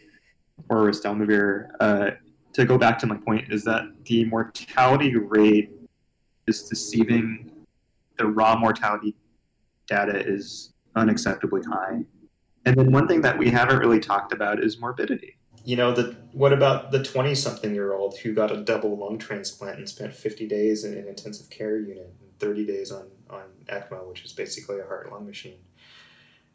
Or 0.69 0.91
ritonavir. 0.91 1.71
Uh, 1.81 2.11
to 2.55 2.65
go 2.65 2.79
back 2.79 2.99
to 3.01 3.07
my 3.07 3.17
point, 3.17 3.53
is 3.53 3.65
that 3.65 3.85
the 4.05 4.25
mortality 4.27 5.15
rate 5.17 5.71
is 6.47 6.65
deceiving. 6.65 7.51
The 8.17 8.27
raw 8.27 8.57
mortality 8.57 9.15
data 9.87 10.19
is 10.27 10.73
unacceptably 10.97 11.65
high. 11.65 12.05
And 12.65 12.77
then 12.77 12.91
one 12.91 13.07
thing 13.07 13.21
that 13.23 13.39
we 13.39 13.49
haven't 13.49 13.79
really 13.79 14.01
talked 14.01 14.33
about 14.33 14.63
is 14.63 14.81
morbidity 14.81 15.39
you 15.69 15.77
know, 15.77 15.93
the 15.93 16.17
what 16.33 16.55
about 16.55 16.93
the 16.93 17.03
twenty 17.03 17.35
something 17.35 17.75
year 17.75 17.93
old 17.93 18.17
who 18.17 18.33
got 18.33 18.51
a 18.51 18.57
double 18.57 18.97
lung 18.97 19.19
transplant 19.19 19.77
and 19.77 19.87
spent 19.87 20.15
fifty 20.15 20.49
days 20.49 20.85
in 20.85 20.97
an 20.97 21.07
intensive 21.07 21.51
care 21.51 21.79
unit 21.79 22.11
and 22.23 22.39
thirty 22.39 22.65
days 22.65 22.91
on 22.91 23.07
on 23.29 23.43
ECMO, 23.67 24.09
which 24.09 24.25
is 24.25 24.33
basically 24.33 24.79
a 24.81 24.85
heart 24.85 25.13
lung 25.13 25.27
machine. 25.27 25.59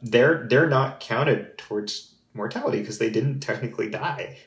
They're 0.03 0.45
they're 0.49 0.69
not 0.69 0.99
counted 0.99 1.57
towards 1.57 2.15
mortality 2.33 2.79
because 2.79 2.99
they 2.99 3.09
didn't 3.09 3.39
technically 3.39 3.89
die. 3.89 4.37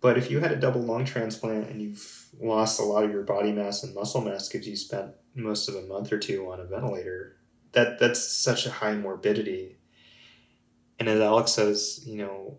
But 0.00 0.16
if 0.16 0.30
you 0.30 0.38
had 0.38 0.52
a 0.52 0.56
double 0.56 0.80
lung 0.80 1.04
transplant 1.04 1.68
and 1.68 1.82
you've 1.82 2.28
lost 2.40 2.78
a 2.78 2.84
lot 2.84 3.04
of 3.04 3.10
your 3.10 3.24
body 3.24 3.50
mass 3.50 3.82
and 3.82 3.94
muscle 3.94 4.20
mass 4.20 4.48
because 4.48 4.68
you 4.68 4.76
spent 4.76 5.10
most 5.34 5.68
of 5.68 5.74
a 5.74 5.82
month 5.82 6.12
or 6.12 6.18
two 6.18 6.50
on 6.50 6.60
a 6.60 6.64
ventilator, 6.64 7.36
that 7.72 7.98
that's 7.98 8.20
such 8.20 8.66
a 8.66 8.70
high 8.70 8.94
morbidity. 8.94 9.78
And 11.00 11.08
as 11.08 11.20
Alex 11.20 11.52
says, 11.52 12.04
you 12.06 12.18
know, 12.18 12.58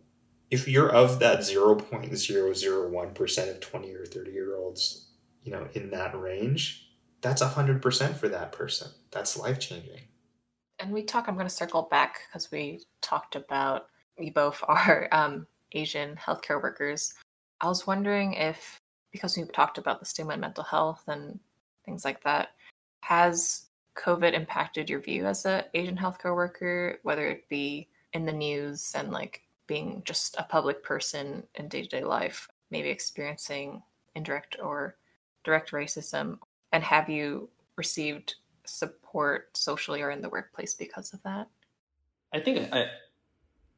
if 0.51 0.67
you're 0.67 0.89
of 0.89 1.19
that 1.19 1.39
0.001% 1.39 3.49
of 3.49 3.59
20 3.59 3.93
or 3.93 4.05
30 4.05 4.31
year 4.31 4.57
olds, 4.57 5.07
you 5.43 5.51
know, 5.51 5.67
in 5.73 5.91
that 5.91 6.19
range, 6.19 6.89
that's 7.21 7.41
100% 7.41 8.15
for 8.15 8.29
that 8.29 8.51
person. 8.51 8.89
That's 9.11 9.37
life 9.37 9.59
changing. 9.59 10.01
And 10.79 10.91
we 10.91 11.03
talk, 11.03 11.27
I'm 11.27 11.35
going 11.35 11.47
to 11.47 11.53
circle 11.53 11.83
back 11.83 12.21
because 12.27 12.51
we 12.51 12.81
talked 13.01 13.35
about, 13.35 13.87
we 14.17 14.29
both 14.29 14.63
are 14.67 15.07
um, 15.11 15.45
Asian 15.73 16.15
healthcare 16.15 16.61
workers. 16.61 17.13
I 17.61 17.67
was 17.67 17.85
wondering 17.85 18.33
if, 18.33 18.79
because 19.11 19.37
we 19.37 19.43
talked 19.45 19.77
about 19.77 19.99
the 19.99 20.05
stigma 20.05 20.33
in 20.33 20.39
mental 20.39 20.63
health 20.63 21.03
and 21.07 21.39
things 21.85 22.05
like 22.05 22.23
that, 22.23 22.49
has 23.01 23.65
COVID 23.95 24.33
impacted 24.33 24.89
your 24.89 25.01
view 25.01 25.25
as 25.25 25.45
an 25.45 25.63
Asian 25.73 25.97
healthcare 25.97 26.35
worker, 26.35 26.99
whether 27.03 27.27
it 27.27 27.49
be 27.49 27.89
in 28.13 28.25
the 28.25 28.31
news 28.31 28.93
and 28.95 29.11
like 29.11 29.41
being 29.67 30.01
just 30.05 30.35
a 30.37 30.43
public 30.43 30.81
person 30.83 31.43
in 31.55 31.67
day 31.67 31.83
to 31.83 31.87
day 31.87 32.03
life, 32.03 32.47
maybe 32.71 32.89
experiencing 32.89 33.81
indirect 34.15 34.57
or 34.63 34.95
direct 35.43 35.71
racism? 35.71 36.39
And 36.71 36.83
have 36.83 37.09
you 37.09 37.49
received 37.75 38.35
support 38.69 39.57
socially 39.57 40.01
or 40.01 40.11
in 40.11 40.21
the 40.21 40.29
workplace 40.29 40.73
because 40.73 41.13
of 41.13 41.21
that? 41.23 41.47
I 42.33 42.39
think 42.39 42.71
I 42.73 42.85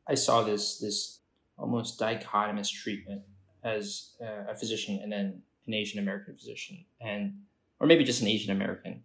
I 0.08 0.15
saw 0.15 0.43
this 0.43 0.77
this 0.80 1.19
almost 1.58 1.99
dichotomous 1.99 2.69
treatment 2.71 3.21
as 3.63 4.15
a 4.19 4.56
physician 4.56 4.99
and 5.01 5.12
then 5.12 5.41
an 5.67 5.73
Asian 5.73 5.99
American 5.99 6.36
physician, 6.36 6.86
and 6.99 7.41
or 7.80 7.88
maybe 7.88 8.04
just 8.04 8.21
an 8.21 8.27
Asian 8.27 8.51
American. 8.51 9.04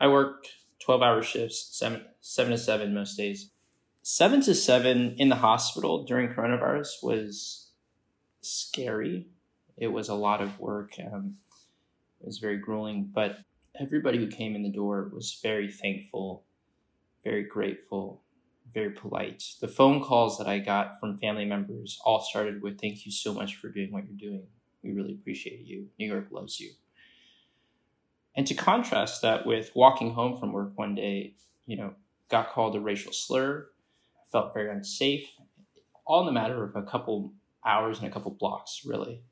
I 0.00 0.08
worked 0.08 0.48
twelve 0.78 1.02
hour 1.02 1.22
shifts, 1.22 1.68
seven 1.72 2.04
seven 2.20 2.52
to 2.52 2.58
seven 2.58 2.92
most 2.92 3.16
days, 3.16 3.50
seven 4.02 4.42
to 4.42 4.54
seven 4.54 5.14
in 5.18 5.28
the 5.28 5.36
hospital 5.36 6.04
during 6.04 6.28
coronavirus 6.28 7.02
was 7.02 7.70
scary. 8.40 9.26
It 9.76 9.88
was 9.88 10.08
a 10.08 10.14
lot 10.14 10.42
of 10.42 10.60
work. 10.60 10.94
Um, 11.00 11.36
it 12.20 12.26
was 12.26 12.38
very 12.38 12.58
grueling, 12.58 13.10
but 13.12 13.38
everybody 13.78 14.18
who 14.18 14.26
came 14.26 14.54
in 14.54 14.62
the 14.62 14.70
door 14.70 15.10
was 15.12 15.38
very 15.42 15.70
thankful, 15.70 16.44
very 17.24 17.44
grateful, 17.44 18.22
very 18.72 18.90
polite. 18.90 19.42
The 19.60 19.68
phone 19.68 20.02
calls 20.02 20.38
that 20.38 20.46
I 20.46 20.58
got 20.58 20.98
from 20.98 21.18
family 21.18 21.44
members 21.44 21.98
all 22.04 22.20
started 22.20 22.62
with 22.62 22.80
"Thank 22.80 23.04
you 23.06 23.12
so 23.12 23.32
much 23.32 23.56
for 23.56 23.68
doing 23.68 23.92
what 23.92 24.04
you're 24.06 24.30
doing. 24.30 24.46
We 24.82 24.92
really 24.92 25.14
appreciate 25.14 25.66
you. 25.66 25.88
New 25.98 26.06
York 26.06 26.28
loves 26.30 26.60
you." 26.60 26.72
And 28.34 28.46
to 28.46 28.54
contrast 28.54 29.20
that 29.22 29.44
with 29.46 29.72
walking 29.74 30.14
home 30.14 30.38
from 30.38 30.52
work 30.52 30.72
one 30.76 30.94
day, 30.94 31.34
you 31.66 31.76
know, 31.76 31.94
got 32.28 32.50
called 32.50 32.74
a 32.74 32.80
racial 32.80 33.12
slur, 33.12 33.70
felt 34.30 34.54
very 34.54 34.70
unsafe, 34.70 35.36
all 36.06 36.20
in 36.20 36.26
the 36.26 36.32
matter 36.32 36.64
of 36.64 36.74
a 36.74 36.82
couple 36.82 37.34
hours 37.64 37.98
and 37.98 38.06
a 38.06 38.10
couple 38.10 38.30
blocks, 38.30 38.82
really. 38.86 39.22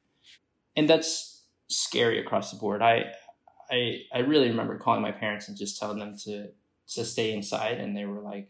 And 0.76 0.88
that's 0.88 1.44
scary 1.68 2.18
across 2.18 2.50
the 2.50 2.59
board. 2.59 2.83
I 2.83 3.14
I 3.71 4.03
I 4.13 4.19
really 4.21 4.49
remember 4.49 4.79
calling 4.79 5.03
my 5.03 5.13
parents 5.13 5.49
and 5.49 5.57
just 5.57 5.79
telling 5.79 5.99
them 5.99 6.17
to 6.25 6.49
to 6.95 7.05
stay 7.05 7.33
inside 7.33 7.79
and 7.79 7.97
they 7.97 8.05
were 8.05 8.21
like, 8.21 8.49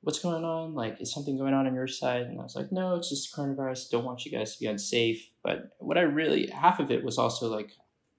What's 0.00 0.20
going 0.20 0.44
on? 0.44 0.74
Like, 0.74 1.00
is 1.00 1.12
something 1.12 1.36
going 1.36 1.54
on 1.54 1.66
on 1.66 1.74
your 1.74 1.88
side? 1.88 2.22
And 2.22 2.38
I 2.38 2.44
was 2.44 2.54
like, 2.54 2.70
No, 2.70 2.96
it's 2.96 3.10
just 3.10 3.34
coronavirus. 3.34 3.90
Don't 3.90 4.04
want 4.04 4.24
you 4.24 4.32
guys 4.32 4.54
to 4.54 4.60
be 4.60 4.66
unsafe. 4.66 5.30
But 5.42 5.70
what 5.78 5.98
I 5.98 6.02
really 6.02 6.48
half 6.48 6.80
of 6.80 6.90
it 6.90 7.04
was 7.04 7.18
also 7.18 7.48
like 7.48 7.72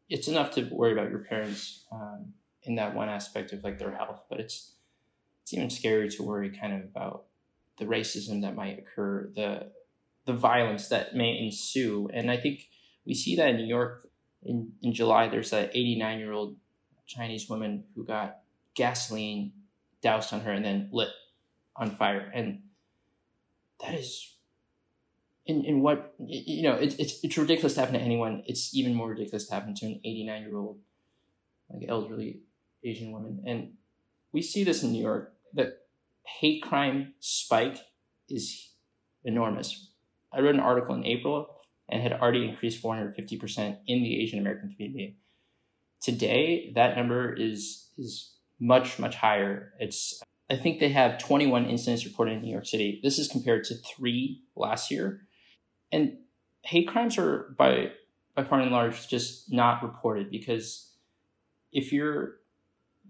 it's 0.10 0.28
enough 0.28 0.52
to 0.52 0.64
worry 0.72 0.92
about 0.92 1.10
your 1.10 1.20
parents 1.20 1.86
um, 1.92 2.34
in 2.64 2.76
that 2.76 2.96
one 2.96 3.10
aspect 3.10 3.54
of 3.54 3.64
like 3.64 3.80
their 3.80 3.96
health, 3.96 4.24
but 4.30 4.40
it's 4.40 4.74
it's 5.44 5.54
even 5.54 5.68
scarier 5.68 6.14
to 6.16 6.24
worry 6.24 6.50
kind 6.50 6.74
of 6.74 6.82
about 6.82 7.26
the 7.78 7.86
racism 7.86 8.42
that 8.42 8.56
might 8.56 8.80
occur, 8.80 9.32
the 9.36 9.72
the 10.26 10.34
violence 10.34 10.90
that 10.90 11.16
may 11.16 11.40
ensue, 11.40 12.10
and 12.14 12.30
I 12.30 12.38
think 12.38 12.68
we 13.06 13.14
see 13.14 13.36
that 13.38 13.50
in 13.50 13.58
New 13.58 13.66
York. 13.66 14.09
In 14.44 14.74
in 14.82 14.94
July, 14.94 15.28
there's 15.28 15.54
an 15.54 15.70
89 15.74 16.20
year 16.20 16.32
old 16.32 16.56
Chinese 17.08 17.50
woman 17.50 17.84
who 17.96 18.06
got 18.06 18.40
gasoline 18.76 19.52
doused 20.02 20.34
on 20.34 20.42
her 20.42 20.52
and 20.52 20.64
then 20.64 20.90
lit 20.92 21.10
on 21.76 21.92
fire, 21.92 22.32
and 22.34 22.62
that 23.82 23.94
is 23.94 24.36
in, 25.46 25.66
in 25.66 25.82
what 25.82 26.14
you 26.20 26.64
know 26.64 26.76
it's, 26.76 26.96
it's 26.96 27.24
it's 27.24 27.38
ridiculous 27.38 27.74
to 27.74 27.80
happen 27.80 27.96
to 27.96 28.02
anyone. 28.02 28.44
It's 28.46 28.76
even 28.76 28.94
more 28.94 29.10
ridiculous 29.10 29.48
to 29.48 29.54
happen 29.54 29.74
to 29.76 29.86
an 29.88 30.00
89 30.06 30.42
year 30.44 30.58
old 30.58 30.78
like 31.70 31.90
elderly 31.90 32.42
asian 32.84 33.12
woman. 33.12 33.44
And 33.46 33.74
we 34.32 34.42
see 34.42 34.64
this 34.64 34.84
in 34.84 34.92
new 34.92 35.02
york 35.02 35.34
the 35.54 35.76
hate 36.24 36.62
crime 36.62 37.14
spike 37.20 37.80
is 38.30 38.70
enormous. 39.24 39.90
I 40.32 40.42
wrote 40.42 40.56
an 40.56 40.62
article 40.62 40.96
in 40.96 41.06
april 41.06 41.59
and 41.92 42.02
had 42.02 42.14
already 42.14 42.48
increased 42.48 42.82
450% 42.82 43.78
in 43.88 44.04
the 44.04 44.22
asian 44.22 44.40
american 44.40 44.70
community. 44.74 45.18
Today 46.02 46.72
that 46.76 46.96
number 46.96 47.34
is 47.34 47.90
is 47.98 48.34
much 48.60 49.00
much 49.00 49.16
higher. 49.16 49.74
It's 49.80 50.22
i 50.50 50.56
think 50.56 50.80
they 50.80 50.90
have 50.90 51.18
21 51.18 51.66
incidents 51.66 52.06
reported 52.06 52.34
in 52.36 52.42
new 52.42 52.52
york 52.52 52.66
city. 52.66 53.00
This 53.04 53.20
is 53.20 53.28
compared 53.28 53.64
to 53.66 53.76
three 53.76 54.44
last 54.56 54.92
year. 54.92 55.22
And 55.92 56.18
hate 56.64 56.88
crimes 56.88 57.18
are 57.18 57.56
by 57.58 57.92
by 58.36 58.44
far 58.44 58.60
and 58.60 58.72
large 58.72 59.08
just 59.08 59.52
not 59.52 59.84
reported 59.84 60.30
because 60.30 60.92
if 61.72 61.92
you're 61.92 62.36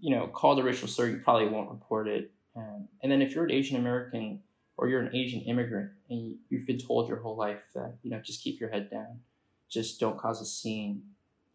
you 0.00 0.14
know 0.14 0.26
called 0.26 0.58
a 0.58 0.62
racial 0.62 0.88
slur 0.88 1.08
you 1.08 1.18
probably 1.18 1.48
won't 1.48 1.70
report 1.70 2.08
it. 2.08 2.32
Um, 2.56 2.88
and 3.02 3.12
then 3.12 3.22
if 3.22 3.34
you're 3.34 3.44
an 3.44 3.52
asian 3.52 3.76
american 3.76 4.42
or 4.80 4.88
you're 4.88 5.02
an 5.02 5.14
asian 5.14 5.42
immigrant 5.42 5.90
and 6.08 6.34
you've 6.48 6.66
been 6.66 6.78
told 6.78 7.08
your 7.08 7.18
whole 7.18 7.36
life 7.36 7.60
that 7.74 7.98
you 8.02 8.10
know 8.10 8.20
just 8.20 8.42
keep 8.42 8.58
your 8.58 8.70
head 8.70 8.90
down. 8.90 9.20
Just 9.68 10.00
don't 10.00 10.18
cause 10.18 10.40
a 10.40 10.46
scene. 10.46 11.02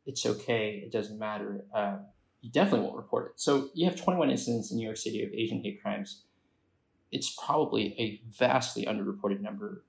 It's 0.05 0.25
okay. 0.25 0.81
It 0.85 0.91
doesn't 0.91 1.19
matter. 1.19 1.65
Uh, 1.73 1.97
you 2.41 2.49
definitely 2.49 2.85
won't 2.85 2.95
report 2.95 3.25
it. 3.25 3.31
So 3.35 3.69
you 3.73 3.85
have 3.89 3.97
21 3.99 4.29
incidents 4.29 4.71
in 4.71 4.77
new 4.77 4.85
york 4.85 4.97
city 4.97 5.23
of 5.23 5.33
asian 5.33 5.61
hate 5.61 5.81
crimes. 5.81 6.21
It's 7.11 7.35
probably 7.43 7.95
a 7.99 8.21
vastly 8.31 8.85
underreported 8.85 9.41
number. 9.41 9.83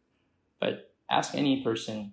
But 0.59 0.93
ask 1.11 1.35
any 1.35 1.63
person 1.63 2.13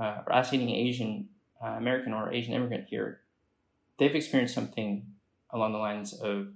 uh, 0.00 0.22
or 0.26 0.32
ask 0.32 0.54
any 0.54 0.88
Asian 0.88 1.28
uh, 1.62 1.74
American 1.76 2.12
or 2.14 2.32
Asian 2.32 2.54
immigrant 2.54 2.86
here, 2.88 3.20
they've 3.98 4.14
experienced 4.14 4.54
something 4.54 5.06
along 5.50 5.72
the 5.72 5.78
lines 5.78 6.14
of 6.14 6.48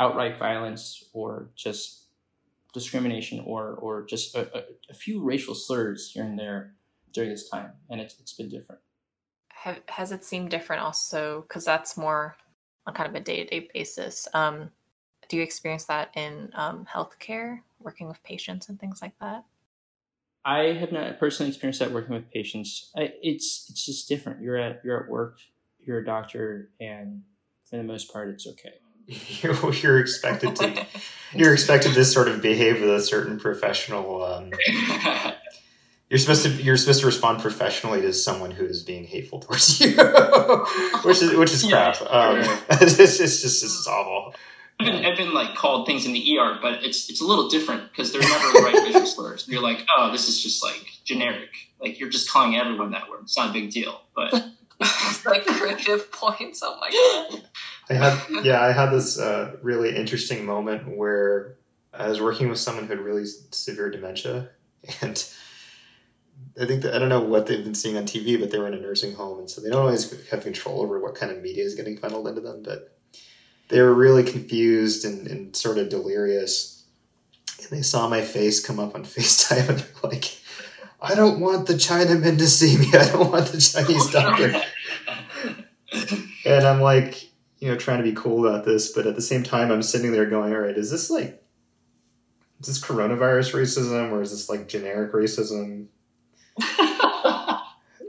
outright 0.00 0.38
violence 0.38 1.04
or 1.12 1.50
just 1.54 2.04
discrimination 2.72 3.40
or 3.44 3.74
or 3.74 4.04
just 4.06 4.34
a, 4.34 4.58
a, 4.58 4.62
a 4.90 4.94
few 4.94 5.22
racial 5.22 5.54
slurs 5.54 6.10
here 6.12 6.24
and 6.24 6.38
there 6.38 6.74
during 7.12 7.30
this 7.30 7.48
time, 7.48 7.72
and 7.90 8.00
it's 8.00 8.18
it's 8.20 8.34
been 8.34 8.48
different. 8.48 8.80
Have, 9.48 9.80
has 9.88 10.12
it 10.12 10.24
seemed 10.24 10.50
different 10.50 10.82
also 10.82 11.42
because 11.42 11.64
that's 11.64 11.96
more 11.96 12.36
on 12.86 12.94
kind 12.94 13.08
of 13.08 13.14
a 13.16 13.20
day-to-day 13.20 13.68
basis 13.74 14.28
um, 14.32 14.70
do 15.28 15.36
you 15.36 15.42
experience 15.42 15.84
that 15.86 16.10
in 16.14 16.50
um, 16.54 16.86
healthcare 16.88 17.58
working 17.80 18.06
with 18.06 18.22
patients 18.22 18.68
and 18.68 18.78
things 18.78 19.02
like 19.02 19.18
that 19.18 19.44
I 20.44 20.72
have 20.72 20.92
not 20.92 21.18
personally 21.18 21.50
experienced 21.50 21.80
that 21.80 21.92
working 21.92 22.14
with 22.14 22.30
patients. 22.30 22.90
I, 22.96 23.12
it's 23.22 23.66
it's 23.68 23.84
just 23.84 24.08
different. 24.08 24.40
You're 24.40 24.56
at 24.56 24.80
you're 24.82 25.04
at 25.04 25.10
work. 25.10 25.40
You're 25.78 25.98
a 25.98 26.04
doctor, 26.04 26.70
and 26.80 27.22
for 27.68 27.76
the 27.76 27.82
most 27.82 28.10
part, 28.10 28.30
it's 28.30 28.46
okay. 28.46 28.74
You're, 29.08 29.74
you're 29.82 29.98
expected 29.98 30.54
to 30.56 30.86
you're 31.34 31.52
expected 31.52 31.94
to 31.94 32.04
sort 32.04 32.28
of 32.28 32.40
behave 32.40 32.80
with 32.80 32.90
a 32.90 33.00
certain 33.00 33.38
professional. 33.38 34.24
Um, 34.24 34.50
you're 36.10 36.18
supposed 36.18 36.42
to 36.44 36.50
you're 36.50 36.76
supposed 36.76 37.00
to 37.00 37.06
respond 37.06 37.40
professionally 37.40 38.00
to 38.02 38.12
someone 38.12 38.50
who 38.50 38.64
is 38.64 38.82
being 38.82 39.04
hateful 39.04 39.40
towards 39.40 39.80
you, 39.80 39.96
which 41.04 41.22
is 41.22 41.34
which 41.34 41.52
is 41.52 41.64
crap. 41.64 42.00
Um, 42.02 42.38
it's, 42.70 42.98
it's 42.98 43.18
just 43.18 43.42
this 43.42 43.62
is 43.62 43.86
awful. 43.86 44.34
I've 44.80 44.86
been, 44.86 45.04
I've 45.04 45.16
been 45.16 45.34
like 45.34 45.56
called 45.56 45.86
things 45.86 46.06
in 46.06 46.12
the 46.12 46.38
ER, 46.38 46.58
but 46.62 46.84
it's 46.84 47.10
it's 47.10 47.20
a 47.20 47.26
little 47.26 47.48
different 47.48 47.90
because 47.90 48.12
they're 48.12 48.22
never 48.22 48.52
the 48.52 48.60
right 48.60 48.74
racial 48.84 49.06
slurs. 49.06 49.46
You're 49.48 49.62
like, 49.62 49.84
oh, 49.96 50.12
this 50.12 50.28
is 50.28 50.40
just 50.40 50.62
like 50.62 50.86
generic. 51.04 51.50
Like 51.80 51.98
you're 51.98 52.10
just 52.10 52.30
calling 52.30 52.56
everyone 52.56 52.92
that 52.92 53.10
word. 53.10 53.20
It's 53.22 53.36
not 53.36 53.50
a 53.50 53.52
big 53.52 53.70
deal, 53.70 54.00
but 54.14 54.32
like 55.26 55.44
creative 55.46 56.12
points. 56.12 56.62
Oh 56.64 56.78
my 56.80 56.90
god. 56.90 57.42
I 57.90 57.94
had 57.94 58.44
yeah, 58.44 58.60
I 58.62 58.72
had 58.72 58.90
this 58.90 59.18
uh, 59.18 59.56
really 59.62 59.94
interesting 59.94 60.44
moment 60.44 60.96
where 60.96 61.56
I 61.92 62.08
was 62.08 62.20
working 62.20 62.48
with 62.48 62.58
someone 62.58 62.84
who 62.84 62.90
had 62.90 63.00
really 63.00 63.24
severe 63.50 63.90
dementia, 63.90 64.50
and 65.02 65.24
I 66.60 66.66
think 66.66 66.82
that 66.82 66.94
I 66.94 66.98
don't 66.98 67.08
know 67.08 67.20
what 67.20 67.46
they've 67.46 67.64
been 67.64 67.74
seeing 67.74 67.96
on 67.96 68.04
TV, 68.04 68.38
but 68.38 68.50
they 68.50 68.58
were 68.58 68.66
in 68.66 68.74
a 68.74 68.80
nursing 68.80 69.14
home, 69.14 69.38
and 69.38 69.50
so 69.50 69.60
they 69.60 69.70
don't 69.70 69.80
always 69.80 70.28
have 70.28 70.42
control 70.42 70.82
over 70.82 71.00
what 71.00 71.14
kind 71.14 71.32
of 71.32 71.42
media 71.42 71.64
is 71.64 71.74
getting 71.74 71.96
funneled 71.96 72.28
into 72.28 72.40
them, 72.40 72.62
but 72.62 72.98
they 73.68 73.80
were 73.80 73.94
really 73.94 74.24
confused 74.24 75.04
and, 75.04 75.26
and 75.26 75.54
sort 75.54 75.78
of 75.78 75.88
delirious. 75.88 76.84
And 77.58 77.68
they 77.70 77.82
saw 77.82 78.08
my 78.08 78.22
face 78.22 78.64
come 78.64 78.80
up 78.80 78.94
on 78.94 79.04
FaceTime 79.04 79.68
and 79.68 79.78
they're 79.78 80.10
like, 80.10 80.36
I 81.00 81.14
don't 81.14 81.40
want 81.40 81.66
the 81.66 81.74
Chinaman 81.74 82.38
to 82.38 82.48
see 82.48 82.76
me. 82.76 82.88
I 82.92 83.08
don't 83.10 83.30
want 83.30 83.46
the 83.46 83.60
Chinese 83.60 84.10
doctor. 84.10 84.60
and 86.44 86.66
I'm 86.66 86.80
like, 86.80 87.27
you 87.58 87.68
know, 87.68 87.76
trying 87.76 87.98
to 87.98 88.04
be 88.04 88.12
cool 88.12 88.46
about 88.46 88.64
this, 88.64 88.92
but 88.92 89.06
at 89.06 89.16
the 89.16 89.22
same 89.22 89.42
time, 89.42 89.70
I'm 89.70 89.82
sitting 89.82 90.12
there 90.12 90.26
going, 90.26 90.52
all 90.52 90.60
right, 90.60 90.76
is 90.76 90.90
this 90.90 91.10
like, 91.10 91.42
is 92.60 92.66
this 92.66 92.82
coronavirus 92.82 93.54
racism 93.54 94.12
or 94.12 94.22
is 94.22 94.30
this 94.30 94.48
like 94.48 94.68
generic 94.68 95.12
racism? 95.12 95.86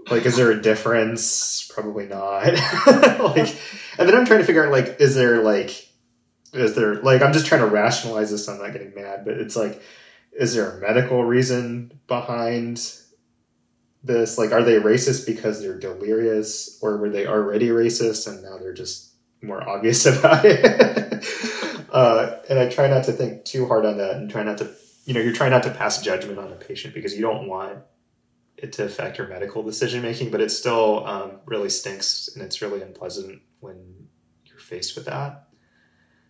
like, 0.09 0.25
is 0.25 0.35
there 0.35 0.51
a 0.51 0.61
difference? 0.61 1.69
Probably 1.73 2.05
not. 2.05 2.45
like, 3.35 3.55
and 3.97 4.07
then 4.07 4.15
I'm 4.15 4.25
trying 4.25 4.39
to 4.39 4.45
figure 4.45 4.65
out 4.65 4.71
like, 4.71 4.99
is 4.99 5.15
there 5.15 5.41
like, 5.41 5.87
is 6.53 6.75
there 6.75 6.95
like, 7.01 7.21
I'm 7.21 7.33
just 7.33 7.45
trying 7.45 7.61
to 7.61 7.67
rationalize 7.67 8.31
this. 8.31 8.45
So 8.45 8.53
I'm 8.53 8.59
not 8.59 8.73
getting 8.73 8.93
mad, 8.95 9.25
but 9.25 9.35
it's 9.35 9.55
like, 9.55 9.81
is 10.31 10.53
there 10.55 10.77
a 10.77 10.81
medical 10.81 11.23
reason 11.23 11.99
behind 12.07 12.93
this? 14.03 14.37
Like, 14.37 14.51
are 14.51 14.63
they 14.63 14.79
racist 14.79 15.25
because 15.25 15.61
they're 15.61 15.77
delirious, 15.77 16.79
or 16.81 16.97
were 16.97 17.09
they 17.09 17.27
already 17.27 17.69
racist 17.69 18.27
and 18.27 18.41
now 18.43 18.57
they're 18.57 18.73
just 18.73 19.08
more 19.41 19.67
obvious 19.67 20.05
about 20.05 20.45
it? 20.45 21.25
uh, 21.91 22.37
and 22.49 22.59
I 22.59 22.69
try 22.69 22.87
not 22.87 23.05
to 23.05 23.11
think 23.11 23.45
too 23.45 23.67
hard 23.67 23.85
on 23.85 23.97
that, 23.97 24.15
and 24.15 24.29
try 24.29 24.43
not 24.43 24.57
to, 24.59 24.69
you 25.05 25.13
know, 25.13 25.19
you're 25.19 25.33
trying 25.33 25.51
not 25.51 25.63
to 25.63 25.71
pass 25.71 26.01
judgment 26.01 26.39
on 26.39 26.51
a 26.51 26.55
patient 26.55 26.93
because 26.93 27.15
you 27.15 27.21
don't 27.21 27.47
want 27.47 27.79
it 28.57 28.73
to 28.73 28.83
affect 28.83 29.17
your 29.17 29.27
medical 29.27 29.63
decision 29.63 30.01
making, 30.01 30.31
but 30.31 30.41
it 30.41 30.51
still 30.51 31.05
um, 31.07 31.39
really 31.45 31.69
stinks 31.69 32.29
and 32.33 32.43
it's 32.43 32.61
really 32.61 32.81
unpleasant 32.81 33.41
when 33.59 34.07
you're 34.45 34.59
faced 34.59 34.95
with 34.95 35.05
that. 35.05 35.47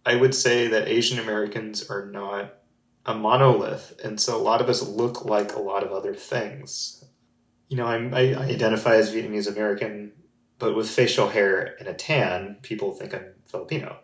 I 0.06 0.16
would 0.16 0.34
say 0.34 0.68
that 0.68 0.88
Asian 0.88 1.20
Americans 1.20 1.90
are 1.90 2.06
not 2.06 2.56
a 3.06 3.14
monolith, 3.14 4.00
and 4.04 4.20
so 4.20 4.38
a 4.38 4.42
lot 4.42 4.62
of 4.62 4.70
us 4.70 4.82
look 4.82 5.26
like 5.26 5.54
a 5.54 5.60
lot 5.60 5.84
of 5.84 5.92
other 5.92 6.14
things. 6.14 7.04
You 7.68 7.78
know, 7.78 7.86
I'm, 7.86 8.14
I, 8.14 8.34
I 8.34 8.44
identify 8.46 8.96
as 8.96 9.14
Vietnamese 9.14 9.48
American, 9.48 10.14
but 10.60 10.76
with 10.76 10.90
facial 10.90 11.30
hair 11.30 11.76
and 11.80 11.88
a 11.88 11.94
tan, 11.94 12.58
people 12.62 12.94
think 12.94 13.14
I'm 13.14 13.34
Filipino. 13.48 13.98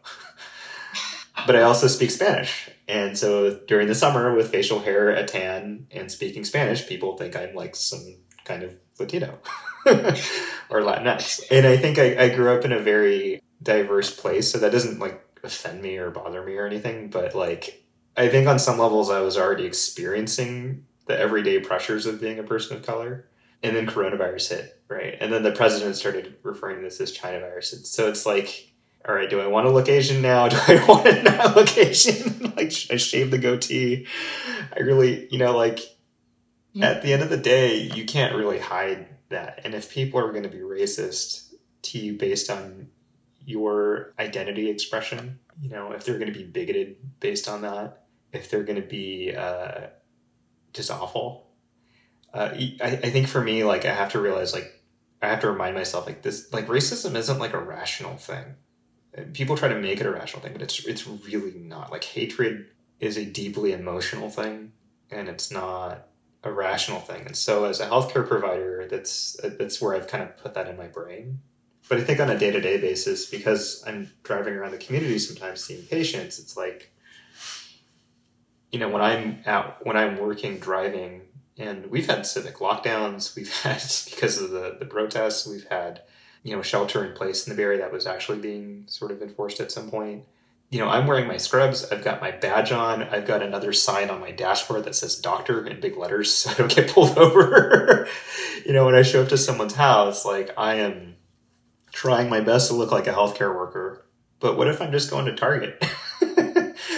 but 1.46 1.56
I 1.56 1.62
also 1.62 1.88
speak 1.88 2.12
Spanish. 2.12 2.70
And 2.88 3.18
so 3.18 3.60
during 3.68 3.88
the 3.88 3.96
summer 3.96 4.34
with 4.34 4.52
facial 4.52 4.80
hair, 4.80 5.10
a 5.10 5.26
tan, 5.26 5.88
and 5.92 6.12
speaking 6.12 6.46
Spanish, 6.46 6.88
people 6.88 7.18
think 7.18 7.36
I'm 7.36 7.54
like 7.54 7.76
some 7.76 8.18
kind 8.46 8.64
of 8.64 8.76
Latino 9.00 9.40
or 9.86 10.82
Latinx. 10.82 11.42
And 11.52 11.68
I 11.68 11.78
think 11.78 12.00
I, 12.00 12.26
I 12.26 12.30
grew 12.30 12.56
up 12.56 12.64
in 12.64 12.72
a 12.72 12.80
very 12.80 13.42
diverse 13.62 14.16
place, 14.16 14.52
so 14.52 14.58
that 14.60 14.72
doesn't 14.72 15.00
like 15.00 15.22
offend 15.44 15.82
me 15.82 15.98
or 15.98 16.12
bother 16.12 16.44
me 16.44 16.56
or 16.56 16.66
anything, 16.66 17.10
but 17.10 17.36
like 17.36 17.84
I 18.18 18.30
think 18.30 18.48
on 18.48 18.60
some 18.60 18.80
levels 18.80 19.10
I 19.10 19.20
was 19.20 19.38
already 19.38 19.66
experiencing 19.66 20.86
the 21.08 21.20
everyday 21.20 21.60
pressures 21.60 22.06
of 22.06 22.22
being 22.22 22.40
a 22.40 22.44
person 22.44 22.78
of 22.78 22.86
color. 22.86 23.28
And 23.64 23.76
then 23.76 23.88
coronavirus 23.88 24.50
hit, 24.50 24.82
right? 24.90 25.18
And 25.20 25.34
then 25.34 25.44
the 25.44 25.52
president 25.52 25.96
started 25.96 26.36
referring 26.44 26.78
to 26.78 26.84
this 26.84 27.02
as 27.02 27.12
China 27.12 27.40
virus. 27.40 27.90
So 27.90 28.08
it's 28.08 28.26
like, 28.26 28.72
all 29.08 29.14
right, 29.14 29.30
do 29.30 29.40
I 29.40 29.48
want 29.48 29.66
to 29.66 29.72
look 29.72 29.88
Asian 29.88 30.22
now? 30.22 30.48
Do 30.50 30.58
I 30.58 30.86
want 30.88 31.06
to 31.06 31.24
not 31.24 31.56
look 31.56 31.78
Asian? 31.78 32.54
like, 32.58 32.72
should 32.72 32.92
I 32.92 32.98
shave 32.98 33.32
the 33.32 33.38
goatee? 33.38 34.08
I 34.76 34.80
really, 34.80 35.28
you 35.32 35.38
know, 35.38 35.56
like 35.56 35.80
yeah. 36.74 36.88
at 36.88 37.02
the 37.02 37.14
end 37.14 37.22
of 37.22 37.30
the 37.30 37.38
day, 37.38 37.78
you 37.78 38.06
can't 38.06 38.36
really 38.36 38.60
hide 38.60 39.08
that. 39.30 39.62
And 39.64 39.74
if 39.74 39.92
people 39.92 40.20
are 40.20 40.32
going 40.32 40.44
to 40.44 40.50
be 40.50 40.60
racist 40.60 41.54
to 41.84 42.00
you 42.00 42.14
based 42.14 42.50
on 42.50 42.90
your 43.46 44.14
identity 44.20 44.70
expression, 44.70 45.40
you 45.62 45.70
know, 45.70 45.92
if 45.92 46.04
they're 46.04 46.18
going 46.18 46.32
to 46.32 46.38
be 46.38 46.46
bigoted 46.46 46.98
based 47.20 47.48
on 47.48 47.62
that, 47.62 48.06
if 48.34 48.50
they're 48.50 48.64
going 48.64 48.82
to 48.82 48.88
be 48.88 49.34
uh, 49.36 49.88
just 50.74 50.92
awful, 50.92 51.45
uh, 52.36 52.54
I, 52.54 53.00
I 53.04 53.10
think 53.10 53.28
for 53.28 53.42
me, 53.42 53.64
like, 53.64 53.86
I 53.86 53.94
have 53.94 54.12
to 54.12 54.20
realize, 54.20 54.54
like, 54.54 54.72
I 55.22 55.30
have 55.30 55.40
to 55.40 55.50
remind 55.50 55.76
myself, 55.76 56.06
like, 56.06 56.22
this, 56.22 56.52
like, 56.52 56.68
racism 56.68 57.16
isn't 57.16 57.40
like 57.40 57.54
a 57.54 57.60
rational 57.60 58.18
thing. 58.18 58.44
People 59.34 59.56
try 59.56 59.70
to 59.70 59.80
make 59.80 60.02
it 60.02 60.06
a 60.06 60.12
rational 60.12 60.42
thing, 60.42 60.52
but 60.52 60.62
it's 60.62 60.86
it's 60.86 61.08
really 61.08 61.58
not. 61.58 61.90
Like, 61.90 62.04
hatred 62.04 62.68
is 63.00 63.16
a 63.16 63.24
deeply 63.24 63.72
emotional 63.72 64.30
thing, 64.30 64.74
and 65.10 65.30
it's 65.30 65.50
not 65.50 66.10
a 66.44 66.52
rational 66.52 67.00
thing. 67.00 67.26
And 67.26 67.38
so, 67.38 67.64
as 67.64 67.80
a 67.80 67.88
healthcare 67.88 68.28
provider, 68.28 68.86
that's 68.90 69.38
that's 69.58 69.82
where 69.82 69.96
I've 69.96 70.08
kind 70.08 70.24
of 70.24 70.36
put 70.36 70.54
that 70.56 70.68
in 70.68 70.76
my 70.76 70.88
brain. 70.88 71.40
But 71.88 72.00
I 72.00 72.04
think 72.04 72.20
on 72.20 72.30
a 72.30 72.38
day 72.38 72.52
to 72.52 72.60
day 72.60 72.78
basis, 72.78 73.28
because 73.28 73.82
I'm 73.88 74.12
driving 74.24 74.56
around 74.56 74.72
the 74.72 74.78
community 74.78 75.18
sometimes 75.20 75.64
seeing 75.64 75.84
patients, 75.84 76.38
it's 76.38 76.58
like, 76.58 76.92
you 78.72 78.80
know, 78.80 78.90
when 78.90 79.02
I'm 79.02 79.40
out, 79.46 79.86
when 79.86 79.96
I'm 79.96 80.18
working 80.18 80.60
driving, 80.60 81.22
and 81.58 81.88
we've 81.88 82.08
had 82.08 82.26
civic 82.26 82.56
lockdowns, 82.56 83.36
we've 83.36 83.54
had 83.62 83.84
because 84.10 84.42
of 84.42 84.52
the 84.52 84.78
the 84.80 84.86
protests, 84.86 85.48
we've 85.48 85.68
had 85.68 86.02
you 86.44 86.56
know 86.56 86.62
shelter 86.62 87.04
in 87.04 87.14
place 87.14 87.48
in 87.48 87.56
the 87.56 87.62
Area 87.62 87.80
that 87.80 87.92
was 87.92 88.08
actually 88.08 88.40
being 88.40 88.86
sort 88.88 89.12
of 89.12 89.22
enforced 89.22 89.60
at 89.60 89.72
some 89.72 89.90
point 89.90 90.26
you 90.70 90.80
know, 90.80 90.90
I'm 90.90 91.08
wearing 91.08 91.28
my 91.28 91.38
scrubs. 91.38 91.86
I've 91.92 92.04
got 92.04 92.22
my 92.22 92.32
badge 92.32 92.72
on. 92.72 93.04
I've 93.04 93.28
got 93.28 93.44
another 93.44 93.72
sign 93.72 94.10
on 94.10 94.20
my 94.20 94.32
dashboard 94.32 94.86
that 94.86 94.96
says 94.96 95.16
doctor 95.16 95.66
in 95.66 95.80
big 95.80 95.96
letters 95.96 96.34
so 96.34 96.52
I 96.52 96.54
don't 96.56 96.74
get 96.74 96.90
pulled 96.90 97.18
over. 97.18 98.08
you 98.66 98.74
know, 98.74 98.86
when 98.86 98.96
I 98.96 99.04
show 99.04 99.22
up 99.24 99.30
to 99.30 99.38
someone's 99.38 99.76
house, 99.76 100.26
like 100.26 100.52
I 100.58 100.76
am 100.76 101.16
trying 101.92 102.30
my 102.30 102.42
best 102.42 102.70
to 102.70 102.76
look 102.76 102.92
like 102.92 103.08
a 103.08 103.14
healthcare 103.14 103.56
worker. 103.56 104.06
But 104.40 104.58
what 104.58 104.68
if 104.68 104.82
I'm 104.82 104.92
just 104.92 105.10
going 105.10 105.26
to 105.26 105.36
Target? 105.36 105.84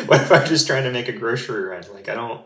what 0.08 0.22
if 0.22 0.32
I'm 0.32 0.48
just 0.48 0.66
trying 0.66 0.84
to 0.84 0.92
make 0.92 1.08
a 1.08 1.14
grocery 1.14 1.66
run? 1.66 1.84
Like 1.94 2.10
I 2.10 2.16
don't 2.16 2.42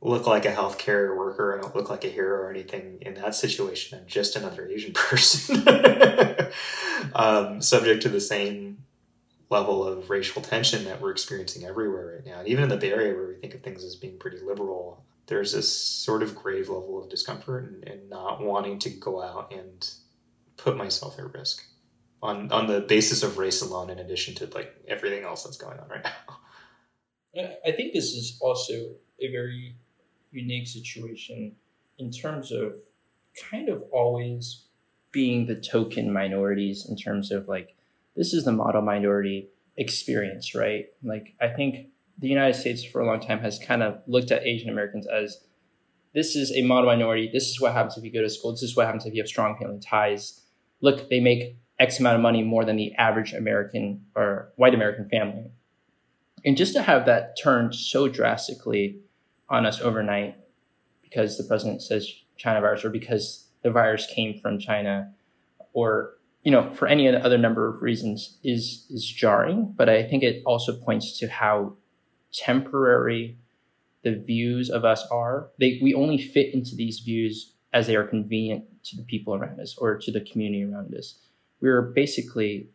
look 0.00 0.26
like 0.26 0.44
a 0.44 0.52
healthcare 0.52 1.16
worker. 1.16 1.56
I 1.56 1.62
don't 1.62 1.74
look 1.74 1.90
like 1.90 2.04
a 2.04 2.08
hero 2.08 2.42
or 2.42 2.50
anything 2.50 2.98
in 3.00 3.14
that 3.14 3.34
situation. 3.34 3.98
I'm 3.98 4.06
just 4.06 4.36
another 4.36 4.66
Asian 4.68 4.92
person, 4.94 5.66
um, 7.14 7.62
subject 7.62 8.02
to 8.02 8.08
the 8.08 8.20
same 8.20 8.84
level 9.48 9.86
of 9.86 10.10
racial 10.10 10.42
tension 10.42 10.84
that 10.84 11.00
we're 11.00 11.12
experiencing 11.12 11.64
everywhere 11.64 12.16
right 12.16 12.26
now. 12.26 12.40
And 12.40 12.48
even 12.48 12.64
in 12.64 12.68
the 12.68 12.76
Bay 12.76 12.92
Area, 12.92 13.14
where 13.14 13.28
we 13.28 13.34
think 13.36 13.54
of 13.54 13.62
things 13.62 13.84
as 13.84 13.96
being 13.96 14.18
pretty 14.18 14.38
liberal, 14.38 15.04
there's 15.28 15.52
this 15.52 15.72
sort 15.72 16.22
of 16.22 16.34
grave 16.34 16.68
level 16.68 17.02
of 17.02 17.08
discomfort 17.08 17.64
and, 17.64 17.84
and 17.88 18.10
not 18.10 18.40
wanting 18.40 18.78
to 18.80 18.90
go 18.90 19.22
out 19.22 19.52
and 19.52 19.88
put 20.56 20.76
myself 20.76 21.18
at 21.18 21.32
risk 21.32 21.64
on 22.22 22.50
on 22.50 22.66
the 22.66 22.80
basis 22.80 23.22
of 23.22 23.38
race 23.38 23.62
alone, 23.62 23.90
in 23.90 23.98
addition 23.98 24.34
to 24.34 24.46
like 24.54 24.74
everything 24.88 25.24
else 25.24 25.44
that's 25.44 25.56
going 25.56 25.78
on 25.78 25.88
right 25.88 26.04
now. 26.04 27.50
I 27.66 27.72
think 27.72 27.92
this 27.92 28.12
is 28.12 28.38
also 28.40 28.72
a 29.20 29.30
very 29.30 29.76
unique 30.36 30.66
situation 30.66 31.56
in 31.98 32.10
terms 32.10 32.52
of 32.52 32.74
kind 33.50 33.68
of 33.68 33.82
always 33.92 34.66
being 35.12 35.46
the 35.46 35.56
token 35.56 36.12
minorities 36.12 36.86
in 36.88 36.96
terms 36.96 37.30
of 37.32 37.48
like 37.48 37.74
this 38.16 38.32
is 38.32 38.44
the 38.44 38.52
model 38.52 38.82
minority 38.82 39.48
experience, 39.76 40.54
right? 40.54 40.86
Like, 41.02 41.34
I 41.40 41.48
think 41.48 41.88
the 42.18 42.28
United 42.28 42.54
States 42.54 42.84
for 42.84 43.00
a 43.00 43.06
long 43.06 43.20
time 43.20 43.40
has 43.40 43.58
kind 43.58 43.82
of 43.82 44.00
looked 44.06 44.30
at 44.30 44.46
Asian 44.46 44.70
Americans 44.70 45.06
as 45.06 45.44
this 46.14 46.34
is 46.34 46.50
a 46.52 46.62
model 46.62 46.86
minority. 46.86 47.28
This 47.30 47.48
is 47.48 47.60
what 47.60 47.74
happens 47.74 47.98
if 47.98 48.04
you 48.04 48.12
go 48.12 48.22
to 48.22 48.30
school. 48.30 48.52
This 48.52 48.62
is 48.62 48.74
what 48.74 48.86
happens 48.86 49.04
if 49.04 49.14
you 49.14 49.20
have 49.20 49.28
strong 49.28 49.58
family 49.58 49.80
ties. 49.80 50.40
Look, 50.80 51.10
they 51.10 51.20
make 51.20 51.58
X 51.78 52.00
amount 52.00 52.16
of 52.16 52.22
money 52.22 52.42
more 52.42 52.64
than 52.64 52.76
the 52.76 52.94
average 52.94 53.34
American 53.34 54.06
or 54.14 54.52
white 54.56 54.74
American 54.74 55.10
family. 55.10 55.50
And 56.44 56.56
just 56.56 56.72
to 56.72 56.82
have 56.82 57.04
that 57.04 57.36
turned 57.42 57.74
so 57.74 58.08
drastically 58.08 59.00
on 59.48 59.66
us 59.66 59.80
overnight 59.80 60.36
because 61.02 61.38
the 61.38 61.44
president 61.44 61.82
says 61.82 62.08
China 62.36 62.60
virus 62.60 62.84
or 62.84 62.90
because 62.90 63.48
the 63.62 63.70
virus 63.70 64.06
came 64.06 64.40
from 64.40 64.58
China 64.58 65.12
or 65.72 66.16
you 66.46 66.52
know, 66.52 66.70
for 66.70 66.86
any 66.86 67.08
other 67.08 67.36
number 67.36 67.68
of 67.68 67.82
reasons 67.82 68.38
is 68.44 68.86
is 68.88 69.04
jarring, 69.04 69.74
but 69.76 69.88
I 69.88 70.04
think 70.04 70.22
it 70.22 70.44
also 70.46 70.76
points 70.76 71.18
to 71.18 71.26
how 71.26 71.74
temporary 72.32 73.36
the 74.04 74.14
views 74.14 74.70
of 74.70 74.84
us 74.84 75.04
are. 75.10 75.48
They 75.58 75.80
we 75.82 75.92
only 75.92 76.18
fit 76.18 76.54
into 76.54 76.76
these 76.76 77.00
views 77.00 77.54
as 77.72 77.88
they 77.88 77.96
are 77.96 78.06
convenient 78.06 78.64
to 78.84 78.96
the 78.96 79.02
people 79.02 79.34
around 79.34 79.58
us 79.58 79.74
or 79.76 79.98
to 79.98 80.12
the 80.12 80.20
community 80.20 80.62
around 80.62 80.94
us. 80.94 81.18
We're 81.60 81.82
basically 81.82 82.68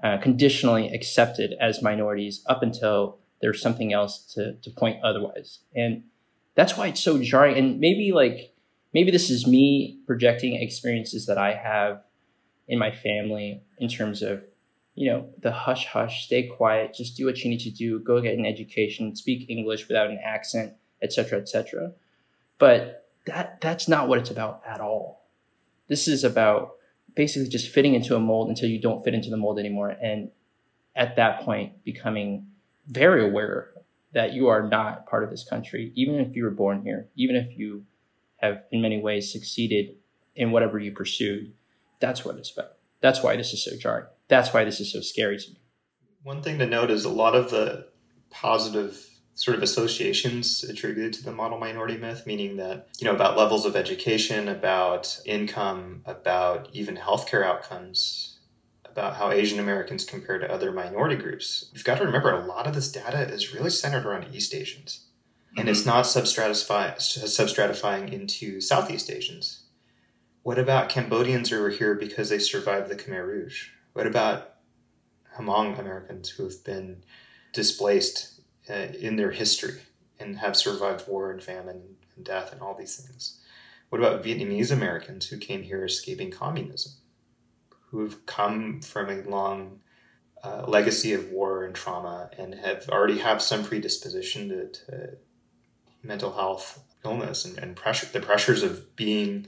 uh, 0.00 0.18
conditionally 0.18 0.88
accepted 0.94 1.54
as 1.60 1.82
minorities 1.82 2.44
up 2.46 2.62
until 2.62 3.18
there's 3.42 3.60
something 3.60 3.92
else 3.92 4.24
to, 4.34 4.54
to 4.54 4.70
point 4.70 5.02
otherwise. 5.02 5.58
And 5.74 6.04
that's 6.54 6.76
why 6.76 6.86
it's 6.86 7.02
so 7.02 7.18
jarring. 7.18 7.58
And 7.58 7.80
maybe 7.80 8.12
like, 8.12 8.54
maybe 8.94 9.10
this 9.10 9.28
is 9.28 9.46
me 9.46 9.98
projecting 10.06 10.54
experiences 10.54 11.26
that 11.26 11.36
I 11.36 11.54
have 11.54 12.04
in 12.68 12.78
my 12.78 12.90
family 12.90 13.62
in 13.78 13.88
terms 13.88 14.22
of 14.22 14.42
you 14.94 15.10
know 15.10 15.28
the 15.40 15.50
hush 15.50 15.86
hush 15.86 16.26
stay 16.26 16.46
quiet 16.46 16.94
just 16.94 17.16
do 17.16 17.24
what 17.24 17.42
you 17.42 17.50
need 17.50 17.60
to 17.60 17.70
do 17.70 17.98
go 18.00 18.20
get 18.20 18.36
an 18.36 18.44
education 18.44 19.16
speak 19.16 19.48
english 19.48 19.88
without 19.88 20.10
an 20.10 20.18
accent 20.22 20.74
etc 21.02 21.38
etc 21.38 21.92
but 22.58 23.08
that 23.26 23.60
that's 23.60 23.88
not 23.88 24.06
what 24.06 24.18
it's 24.18 24.30
about 24.30 24.62
at 24.66 24.80
all 24.80 25.24
this 25.88 26.06
is 26.06 26.24
about 26.24 26.72
basically 27.14 27.48
just 27.48 27.68
fitting 27.68 27.94
into 27.94 28.14
a 28.14 28.20
mold 28.20 28.48
until 28.48 28.68
you 28.68 28.80
don't 28.80 29.02
fit 29.02 29.14
into 29.14 29.30
the 29.30 29.36
mold 29.36 29.58
anymore 29.58 29.90
and 29.90 30.30
at 30.94 31.16
that 31.16 31.40
point 31.40 31.82
becoming 31.84 32.46
very 32.86 33.24
aware 33.24 33.70
that 34.12 34.32
you 34.32 34.48
are 34.48 34.68
not 34.68 35.06
part 35.06 35.24
of 35.24 35.30
this 35.30 35.44
country 35.48 35.92
even 35.94 36.16
if 36.16 36.36
you 36.36 36.44
were 36.44 36.50
born 36.50 36.82
here 36.82 37.08
even 37.16 37.36
if 37.36 37.56
you 37.56 37.84
have 38.36 38.64
in 38.70 38.82
many 38.82 39.00
ways 39.00 39.32
succeeded 39.32 39.94
in 40.34 40.50
whatever 40.50 40.78
you 40.78 40.92
pursued 40.92 41.52
that's 42.02 42.24
what 42.24 42.36
it's 42.36 42.52
about. 42.52 42.72
That's 43.00 43.22
why 43.22 43.36
this 43.36 43.52
is 43.52 43.64
so 43.64 43.76
jarring. 43.76 44.06
That's 44.26 44.52
why 44.52 44.64
this 44.64 44.80
is 44.80 44.92
so 44.92 45.00
scary 45.00 45.38
to 45.38 45.50
me. 45.50 45.56
One 46.24 46.42
thing 46.42 46.58
to 46.58 46.66
note 46.66 46.90
is 46.90 47.04
a 47.04 47.08
lot 47.08 47.36
of 47.36 47.50
the 47.50 47.86
positive 48.30 49.08
sort 49.34 49.56
of 49.56 49.62
associations 49.62 50.64
attributed 50.64 51.12
to 51.14 51.24
the 51.24 51.32
model 51.32 51.58
minority 51.58 51.96
myth, 51.96 52.26
meaning 52.26 52.56
that, 52.56 52.88
you 52.98 53.06
know, 53.06 53.14
about 53.14 53.38
levels 53.38 53.64
of 53.64 53.76
education, 53.76 54.48
about 54.48 55.16
income, 55.24 56.02
about 56.04 56.68
even 56.72 56.96
healthcare 56.96 57.44
outcomes, 57.44 58.31
about 58.92 59.16
how 59.16 59.30
Asian 59.30 59.58
Americans 59.58 60.04
compare 60.04 60.38
to 60.38 60.50
other 60.50 60.70
minority 60.70 61.16
groups. 61.16 61.70
You've 61.72 61.84
got 61.84 61.98
to 61.98 62.04
remember 62.04 62.30
a 62.30 62.46
lot 62.46 62.66
of 62.66 62.74
this 62.74 62.92
data 62.92 63.20
is 63.20 63.54
really 63.54 63.70
centered 63.70 64.06
around 64.06 64.32
East 64.32 64.54
Asians. 64.54 65.06
And 65.56 65.66
mm-hmm. 65.66 65.68
it's 65.68 65.86
not 65.86 66.04
substratifying 66.04 68.12
into 68.12 68.60
Southeast 68.60 69.10
Asians. 69.10 69.64
What 70.42 70.58
about 70.58 70.88
Cambodians 70.88 71.50
who 71.50 71.60
were 71.60 71.70
here 71.70 71.94
because 71.94 72.28
they 72.28 72.38
survived 72.38 72.88
the 72.88 72.96
Khmer 72.96 73.26
Rouge? 73.26 73.68
What 73.92 74.06
about 74.06 74.54
Hmong 75.36 75.78
Americans 75.78 76.30
who 76.30 76.44
have 76.44 76.64
been 76.64 77.04
displaced 77.52 78.40
uh, 78.68 78.88
in 78.98 79.16
their 79.16 79.30
history 79.30 79.80
and 80.18 80.38
have 80.38 80.56
survived 80.56 81.08
war 81.08 81.30
and 81.30 81.42
famine 81.42 81.96
and 82.16 82.24
death 82.24 82.52
and 82.52 82.60
all 82.60 82.74
these 82.74 82.96
things? 82.96 83.40
What 83.88 84.00
about 84.00 84.24
Vietnamese 84.24 84.72
Americans 84.72 85.28
who 85.28 85.36
came 85.36 85.62
here 85.62 85.84
escaping 85.84 86.30
communism, 86.30 86.92
who 87.92 88.02
have 88.02 88.24
come 88.26 88.80
from 88.80 89.10
a 89.10 89.22
long 89.22 89.78
uh, 90.42 90.64
legacy 90.66 91.12
of 91.12 91.30
war 91.30 91.64
and 91.64 91.74
trauma 91.74 92.30
and 92.38 92.54
have 92.54 92.88
already 92.88 93.18
have 93.18 93.40
some 93.40 93.62
predisposition 93.62 94.48
to, 94.48 94.68
to 94.68 95.10
mental 96.02 96.32
health 96.32 96.82
illness 97.04 97.44
and, 97.44 97.58
and 97.58 97.76
pressure, 97.76 98.06
the 98.12 98.18
pressures 98.20 98.62
of 98.62 98.96
being 98.96 99.46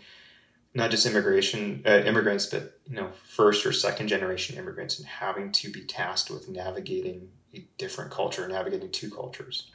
not 0.75 0.91
just 0.91 1.07
immigration 1.07 1.83
uh, 1.87 2.03
immigrants, 2.05 2.47
but 2.47 2.79
you 2.87 2.97
know, 2.97 3.11
first 3.25 3.65
or 3.65 3.73
second 3.73 4.09
generation 4.09 4.59
immigrants, 4.59 4.99
and 4.99 5.09
having 5.09 5.51
to 5.53 5.71
be 5.71 5.83
tasked 5.85 6.31
with 6.31 6.49
navigating 6.49 7.31
a 7.55 7.67
different 7.79 8.11
culture, 8.11 8.47
navigating 8.47 8.91
two 8.91 9.11
cultures. 9.11 9.71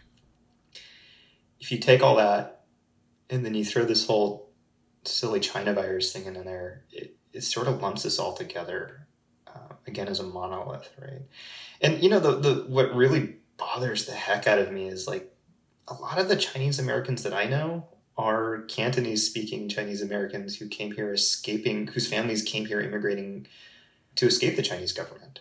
If 1.59 1.71
you 1.71 1.79
take 1.79 2.03
all 2.03 2.17
that, 2.17 2.65
and 3.29 3.43
then 3.43 3.55
you 3.55 3.65
throw 3.65 3.85
this 3.85 4.05
whole 4.05 4.51
silly 5.05 5.39
China 5.39 5.73
virus 5.73 6.13
thing 6.13 6.25
in 6.25 6.33
there, 6.33 6.83
it, 6.91 7.15
it 7.33 7.43
sort 7.43 7.67
of 7.67 7.81
lumps 7.81 8.05
us 8.05 8.19
all 8.19 8.33
together 8.33 9.07
uh, 9.47 9.73
again 9.87 10.07
as 10.07 10.19
a 10.19 10.23
monolith, 10.23 10.89
right? 11.01 11.21
And 11.81 12.01
you 12.03 12.09
know, 12.09 12.19
the 12.19 12.39
the 12.39 12.65
what 12.67 12.93
really 12.95 13.35
bothers 13.57 14.05
the 14.05 14.13
heck 14.13 14.47
out 14.47 14.59
of 14.59 14.71
me 14.71 14.87
is 14.87 15.07
like 15.07 15.33
a 15.87 15.93
lot 15.93 16.19
of 16.19 16.29
the 16.29 16.35
Chinese 16.35 16.79
Americans 16.79 17.23
that 17.23 17.33
I 17.33 17.45
know 17.45 17.87
are 18.17 18.63
Cantonese 18.67 19.25
speaking 19.25 19.69
Chinese 19.69 20.01
Americans 20.01 20.57
who 20.57 20.67
came 20.67 20.91
here 20.91 21.13
escaping, 21.13 21.87
whose 21.87 22.07
families 22.07 22.43
came 22.43 22.65
here 22.65 22.81
immigrating 22.81 23.47
to 24.15 24.27
escape 24.27 24.57
the 24.57 24.61
Chinese 24.61 24.91
government, 24.91 25.39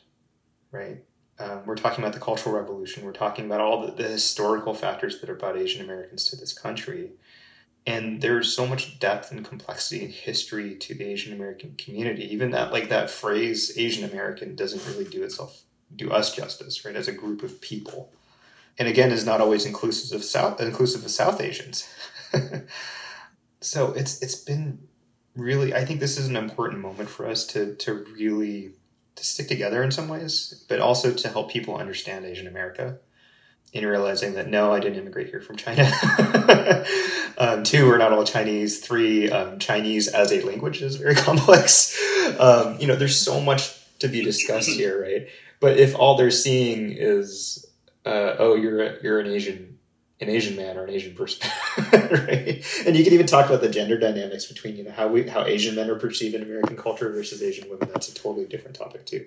right? 0.71 1.03
Um, 1.41 1.63
we're 1.67 1.77
talking 1.77 2.05
about 2.05 2.15
the 2.15 2.21
Cultural 2.21 2.55
Revolution. 2.55 3.05
We're 3.05 3.13
talking 3.13 3.47
about 3.47 3.61
all 3.61 3.85
the, 3.85 3.93
the 3.93 4.09
historical 4.09 4.75
factors 4.75 5.21
that 5.21 5.31
are 5.31 5.35
brought 5.35 5.57
Asian 5.57 5.85
Americans 5.85 6.27
to 6.27 6.37
this 6.37 6.53
country. 6.53 7.11
And 7.89 8.21
there's 8.21 8.55
so 8.55 8.67
much 8.67 8.99
depth 8.99 9.33
and 9.33 9.43
complexity 9.43 10.05
and 10.05 10.13
history 10.13 10.75
to 10.75 10.95
the 10.95 11.07
Asian 11.07 11.33
American 11.33 11.75
community. 11.79 12.31
Even 12.35 12.51
that, 12.51 12.71
like 12.71 12.91
that 12.91 13.09
phrase, 13.09 13.79
Asian 13.79 14.05
American, 14.05 14.55
doesn't 14.55 14.87
really 14.87 15.07
do 15.07 15.25
itself, 15.25 15.63
do 15.97 16.11
us 16.11 16.37
justice, 16.37 16.85
right? 16.85 16.95
As 16.95 17.09
a 17.09 17.13
group 17.13 17.43
of 17.43 17.63
people, 17.63 18.13
and 18.79 18.89
again, 18.89 19.11
is 19.11 19.25
not 19.25 19.41
always 19.41 19.65
inclusive 19.65 20.15
of 20.15 20.23
South, 20.23 20.61
inclusive 20.61 21.03
of 21.03 21.11
South 21.11 21.41
Asians. 21.41 21.89
so 23.63 23.95
it's 23.95 24.21
it's 24.21 24.37
been 24.37 24.87
really. 25.35 25.73
I 25.73 25.87
think 25.87 26.01
this 26.01 26.19
is 26.19 26.29
an 26.29 26.37
important 26.37 26.83
moment 26.83 27.09
for 27.09 27.27
us 27.27 27.47
to 27.47 27.75
to 27.77 28.05
really 28.13 28.73
to 29.17 29.25
stick 29.25 29.49
together 29.49 29.83
in 29.83 29.93
some 29.93 30.09
ways, 30.09 30.63
but 30.69 30.81
also 30.81 31.15
to 31.15 31.29
help 31.31 31.51
people 31.51 31.79
understand 31.79 32.27
Asian 32.27 32.49
America 32.49 32.99
in 33.73 33.85
realizing 33.85 34.35
that 34.35 34.49
no, 34.49 34.73
I 34.73 34.81
didn't 34.81 34.99
immigrate 34.99 35.29
here 35.29 35.41
from 35.41 35.57
China. 35.57 35.85
um, 37.39 37.63
two, 37.65 37.87
we're 37.87 37.99
not 37.99 38.13
all 38.13 38.25
Chinese. 38.25 38.81
Three, 38.81 39.31
um, 39.31 39.59
Chinese 39.59 40.09
as 40.09 40.33
a 40.33 40.41
language 40.43 40.83
is 40.83 40.97
very 40.97 41.15
complex. 41.17 41.97
Um, 42.39 42.79
you 42.81 42.87
know, 42.87 42.97
there's 42.97 43.19
so 43.19 43.41
much 43.41 43.75
to 43.99 44.09
be 44.09 44.23
discussed 44.23 44.71
here, 44.71 45.03
right? 45.03 45.29
But 45.61 45.79
if 45.79 45.95
all 45.97 46.17
they're 46.17 46.31
seeing 46.31 46.93
is, 46.93 47.67
uh, 48.07 48.37
oh, 48.39 48.55
you're 48.55 48.83
a, 48.83 49.03
you're 49.03 49.21
an 49.21 49.27
Asian 49.27 49.79
an 50.21 50.29
Asian 50.29 50.57
man 50.57 50.77
or 50.77 50.85
an 50.85 50.91
Asian 50.91 51.15
person, 51.15 51.49
right? 51.93 52.65
And 52.87 52.97
you 52.97 53.05
can 53.05 53.13
even 53.13 53.27
talk 53.27 53.47
about 53.47 53.61
the 53.61 53.69
gender 53.69 53.99
dynamics 53.99 54.47
between 54.47 54.77
you 54.77 54.85
know 54.85 54.91
how 54.91 55.09
we 55.09 55.29
how 55.29 55.45
Asian 55.45 55.77
men 55.77 55.91
are 55.91 55.99
perceived 55.99 56.35
in 56.35 56.43
American 56.43 56.77
culture 56.77 57.11
versus 57.11 57.43
Asian 57.43 57.71
women. 57.71 57.89
That's 57.93 58.09
a 58.09 58.15
totally 58.15 58.47
different 58.47 58.77
topic 58.77 59.07
too. 59.07 59.27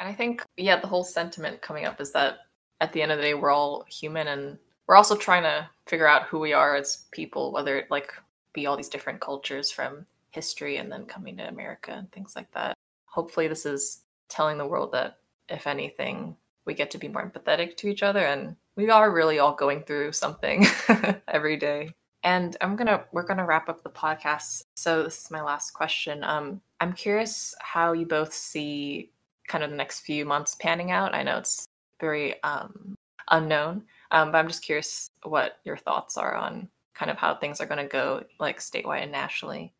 And 0.00 0.08
I 0.08 0.12
think 0.12 0.42
yeah, 0.56 0.80
the 0.80 0.88
whole 0.88 1.04
sentiment 1.04 1.62
coming 1.62 1.84
up 1.84 2.00
is 2.00 2.12
that 2.12 2.38
at 2.84 2.92
the 2.92 3.00
end 3.00 3.10
of 3.10 3.16
the 3.16 3.24
day, 3.24 3.32
we're 3.32 3.50
all 3.50 3.82
human, 3.88 4.28
and 4.28 4.58
we're 4.86 4.94
also 4.94 5.16
trying 5.16 5.42
to 5.42 5.68
figure 5.86 6.06
out 6.06 6.26
who 6.26 6.38
we 6.38 6.52
are 6.52 6.76
as 6.76 7.06
people, 7.12 7.50
whether 7.50 7.78
it 7.78 7.90
like 7.90 8.12
be 8.52 8.66
all 8.66 8.76
these 8.76 8.90
different 8.90 9.22
cultures 9.22 9.70
from 9.70 10.04
history 10.32 10.76
and 10.76 10.92
then 10.92 11.06
coming 11.06 11.34
to 11.38 11.48
America 11.48 11.92
and 11.92 12.12
things 12.12 12.36
like 12.36 12.50
that. 12.52 12.76
Hopefully, 13.06 13.48
this 13.48 13.64
is 13.64 14.02
telling 14.28 14.58
the 14.58 14.66
world 14.66 14.92
that 14.92 15.16
if 15.48 15.66
anything, 15.66 16.36
we 16.66 16.74
get 16.74 16.90
to 16.90 16.98
be 16.98 17.08
more 17.08 17.26
empathetic 17.26 17.78
to 17.78 17.88
each 17.88 18.02
other 18.02 18.20
and 18.20 18.54
we 18.76 18.90
are 18.90 19.10
really 19.10 19.38
all 19.38 19.54
going 19.54 19.82
through 19.82 20.12
something 20.12 20.66
every 21.28 21.56
day. 21.56 21.90
And 22.22 22.54
I'm 22.60 22.76
gonna 22.76 23.04
we're 23.12 23.26
gonna 23.26 23.46
wrap 23.46 23.70
up 23.70 23.82
the 23.82 23.90
podcast. 23.90 24.64
So 24.76 25.02
this 25.02 25.24
is 25.24 25.30
my 25.30 25.42
last 25.42 25.70
question. 25.70 26.22
Um, 26.22 26.60
I'm 26.80 26.92
curious 26.92 27.54
how 27.60 27.92
you 27.92 28.04
both 28.04 28.34
see 28.34 29.10
kind 29.48 29.64
of 29.64 29.70
the 29.70 29.76
next 29.76 30.00
few 30.00 30.26
months 30.26 30.54
panning 30.54 30.90
out. 30.90 31.14
I 31.14 31.22
know 31.22 31.38
it's 31.38 31.66
very 32.00 32.42
um, 32.42 32.96
unknown, 33.30 33.82
um, 34.10 34.32
but 34.32 34.38
I'm 34.38 34.48
just 34.48 34.64
curious 34.64 35.10
what 35.22 35.58
your 35.64 35.76
thoughts 35.76 36.16
are 36.16 36.34
on 36.34 36.68
kind 36.94 37.10
of 37.10 37.16
how 37.16 37.34
things 37.34 37.60
are 37.60 37.66
going 37.66 37.82
to 37.82 37.88
go, 37.88 38.22
like 38.38 38.58
statewide 38.58 39.02
and 39.02 39.12
nationally. 39.12 39.72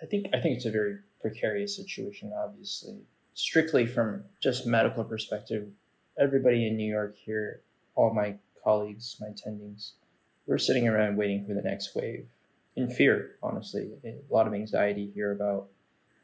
I 0.00 0.06
think 0.06 0.26
I 0.34 0.40
think 0.40 0.56
it's 0.56 0.66
a 0.66 0.70
very 0.70 0.98
precarious 1.20 1.76
situation. 1.76 2.32
Obviously, 2.36 3.00
strictly 3.34 3.86
from 3.86 4.24
just 4.42 4.66
medical 4.66 5.04
perspective, 5.04 5.68
everybody 6.18 6.66
in 6.66 6.76
New 6.76 6.90
York 6.90 7.16
here 7.16 7.62
all 7.94 8.12
my 8.12 8.36
colleagues, 8.62 9.16
my 9.20 9.28
attendings, 9.28 9.92
we're 10.46 10.58
sitting 10.58 10.88
around 10.88 11.16
waiting 11.16 11.44
for 11.46 11.54
the 11.54 11.62
next 11.62 11.94
wave 11.94 12.26
in 12.76 12.88
fear, 12.88 13.36
honestly. 13.42 13.92
A 14.04 14.14
lot 14.30 14.46
of 14.46 14.54
anxiety 14.54 15.10
here 15.14 15.32
about 15.32 15.68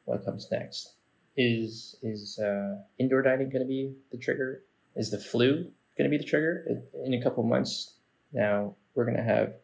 what 0.05 0.25
comes 0.25 0.49
next. 0.51 0.95
Is 1.37 1.97
is 2.03 2.39
uh, 2.39 2.79
indoor 2.99 3.23
dining 3.23 3.49
going 3.49 3.63
to 3.63 3.69
be 3.69 3.95
the 4.11 4.19
trigger? 4.19 4.65
Is 4.99 5.11
the 5.11 5.19
flu 5.19 5.71
going 5.97 6.05
to 6.05 6.09
be 6.11 6.19
the 6.19 6.25
trigger? 6.25 6.67
In 7.05 7.15
a 7.15 7.23
couple 7.23 7.45
months 7.45 7.95
now, 8.33 8.75
we're 8.95 9.05
going 9.05 9.17
to 9.17 9.23
have 9.23 9.55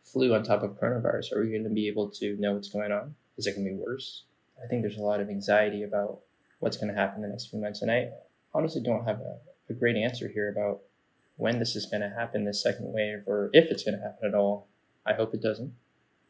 flu 0.00 0.32
on 0.32 0.44
top 0.44 0.62
of 0.62 0.80
coronavirus. 0.80 1.32
Are 1.32 1.42
we 1.42 1.50
going 1.50 1.64
to 1.64 1.70
be 1.70 1.88
able 1.88 2.08
to 2.10 2.36
know 2.38 2.54
what's 2.54 2.68
going 2.68 2.92
on? 2.92 3.16
Is 3.36 3.46
it 3.46 3.56
going 3.56 3.66
to 3.66 3.72
be 3.72 3.76
worse? 3.76 4.22
I 4.62 4.68
think 4.68 4.82
there's 4.82 4.96
a 4.96 5.02
lot 5.02 5.20
of 5.20 5.28
anxiety 5.28 5.82
about 5.82 6.20
what's 6.60 6.76
going 6.76 6.88
to 6.88 6.98
happen 6.98 7.16
in 7.16 7.22
the 7.22 7.28
next 7.28 7.50
few 7.50 7.60
months, 7.60 7.82
and 7.82 7.90
I 7.90 8.10
honestly 8.54 8.80
don't 8.80 9.04
have 9.04 9.20
a, 9.20 9.38
a 9.68 9.74
great 9.74 9.96
answer 9.96 10.28
here 10.28 10.48
about 10.48 10.80
when 11.36 11.58
this 11.58 11.76
is 11.76 11.86
going 11.86 12.00
to 12.00 12.08
happen, 12.08 12.44
this 12.44 12.62
second 12.62 12.92
wave, 12.92 13.24
or 13.26 13.50
if 13.52 13.70
it's 13.70 13.82
going 13.82 13.98
to 13.98 14.02
happen 14.02 14.28
at 14.28 14.34
all. 14.34 14.68
I 15.04 15.14
hope 15.14 15.34
it 15.34 15.42
doesn't. 15.42 15.72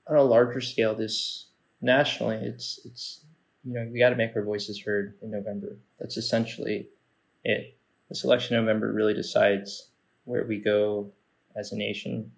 On 0.09 0.17
a 0.17 0.23
larger 0.23 0.61
scale, 0.61 0.95
this 0.95 1.47
nationally, 1.81 2.37
it's 2.37 2.81
it's 2.85 3.21
you 3.65 3.75
know 3.75 3.89
we 3.93 3.99
got 3.99 4.11
to 4.11 4.17
make 4.17 4.35
our 4.35 4.45
voices 4.45 4.83
heard 4.83 5.15
in 5.23 5.31
November. 5.31 5.77
That's 6.01 6.17
essentially 6.17 6.89
it. 7.45 7.76
This 8.09 8.25
election 8.25 8.57
in 8.57 8.65
November 8.65 8.93
really 8.93 9.15
decides 9.15 9.91
where 10.25 10.45
we 10.45 10.59
go 10.59 11.11
as 11.57 11.73
a 11.73 11.77
nation, 11.77 12.33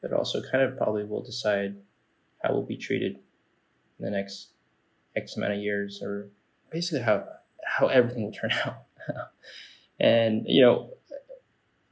but 0.00 0.12
also 0.12 0.42
kind 0.42 0.62
of 0.62 0.76
probably 0.76 1.04
will 1.04 1.22
decide 1.22 1.76
how 2.42 2.52
we'll 2.52 2.62
be 2.62 2.76
treated 2.76 3.18
in 3.98 4.04
the 4.04 4.10
next 4.10 4.48
X 5.16 5.36
amount 5.36 5.54
of 5.54 5.58
years, 5.58 6.00
or 6.02 6.28
basically 6.70 7.00
how 7.00 7.24
how 7.64 7.88
everything 7.88 8.24
will 8.24 8.32
turn 8.32 8.50
out. 8.64 8.84
and 9.98 10.44
you 10.46 10.62
know, 10.62 10.90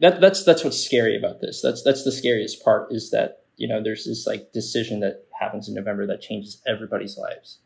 that 0.00 0.20
that's 0.20 0.44
that's 0.44 0.62
what's 0.62 0.82
scary 0.82 1.16
about 1.16 1.40
this. 1.40 1.60
That's 1.62 1.82
that's 1.82 2.04
the 2.04 2.12
scariest 2.12 2.64
part 2.64 2.92
is 2.92 3.10
that 3.10 3.44
you 3.56 3.66
know 3.66 3.82
there's 3.82 4.04
this 4.04 4.26
like 4.26 4.52
decision 4.52 5.00
that 5.00 5.24
happens 5.40 5.68
in 5.68 5.74
November 5.74 6.06
that 6.06 6.20
changes 6.20 6.62
everybody's 6.66 7.18
lives 7.18 7.58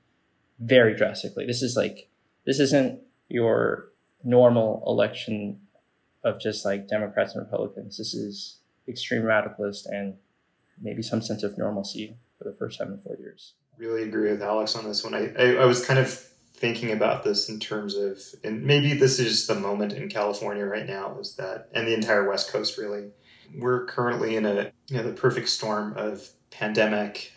very 0.58 0.94
drastically. 0.94 1.46
This 1.46 1.62
is 1.62 1.76
like 1.76 2.08
this 2.46 2.60
isn't 2.60 3.00
your 3.28 3.89
normal 4.24 4.82
election 4.86 5.60
of 6.24 6.40
just 6.40 6.64
like 6.64 6.88
Democrats 6.88 7.34
and 7.34 7.44
Republicans. 7.44 7.96
This 7.96 8.14
is 8.14 8.58
extreme 8.88 9.22
radicalist 9.22 9.86
and 9.86 10.14
maybe 10.80 11.02
some 11.02 11.22
sense 11.22 11.42
of 11.42 11.56
normalcy 11.56 12.16
for 12.38 12.44
the 12.44 12.56
first 12.56 12.78
time 12.78 12.92
in 12.92 12.98
four 12.98 13.16
years. 13.18 13.54
Really 13.78 14.02
agree 14.02 14.30
with 14.30 14.42
Alex 14.42 14.76
on 14.76 14.84
this 14.84 15.02
one. 15.02 15.14
I, 15.14 15.32
I, 15.38 15.62
I 15.62 15.64
was 15.64 15.84
kind 15.84 15.98
of 15.98 16.10
thinking 16.54 16.92
about 16.92 17.24
this 17.24 17.48
in 17.48 17.58
terms 17.58 17.96
of, 17.96 18.20
and 18.44 18.62
maybe 18.62 18.92
this 18.92 19.18
is 19.18 19.46
the 19.46 19.54
moment 19.54 19.94
in 19.94 20.08
California 20.08 20.64
right 20.64 20.86
now, 20.86 21.18
is 21.18 21.36
that, 21.36 21.68
and 21.72 21.86
the 21.86 21.94
entire 21.94 22.28
West 22.28 22.52
Coast 22.52 22.76
really, 22.76 23.08
we're 23.58 23.86
currently 23.86 24.36
in 24.36 24.44
a, 24.44 24.70
you 24.88 24.96
know, 24.96 25.02
the 25.02 25.12
perfect 25.12 25.48
storm 25.48 25.94
of 25.96 26.28
pandemic, 26.50 27.32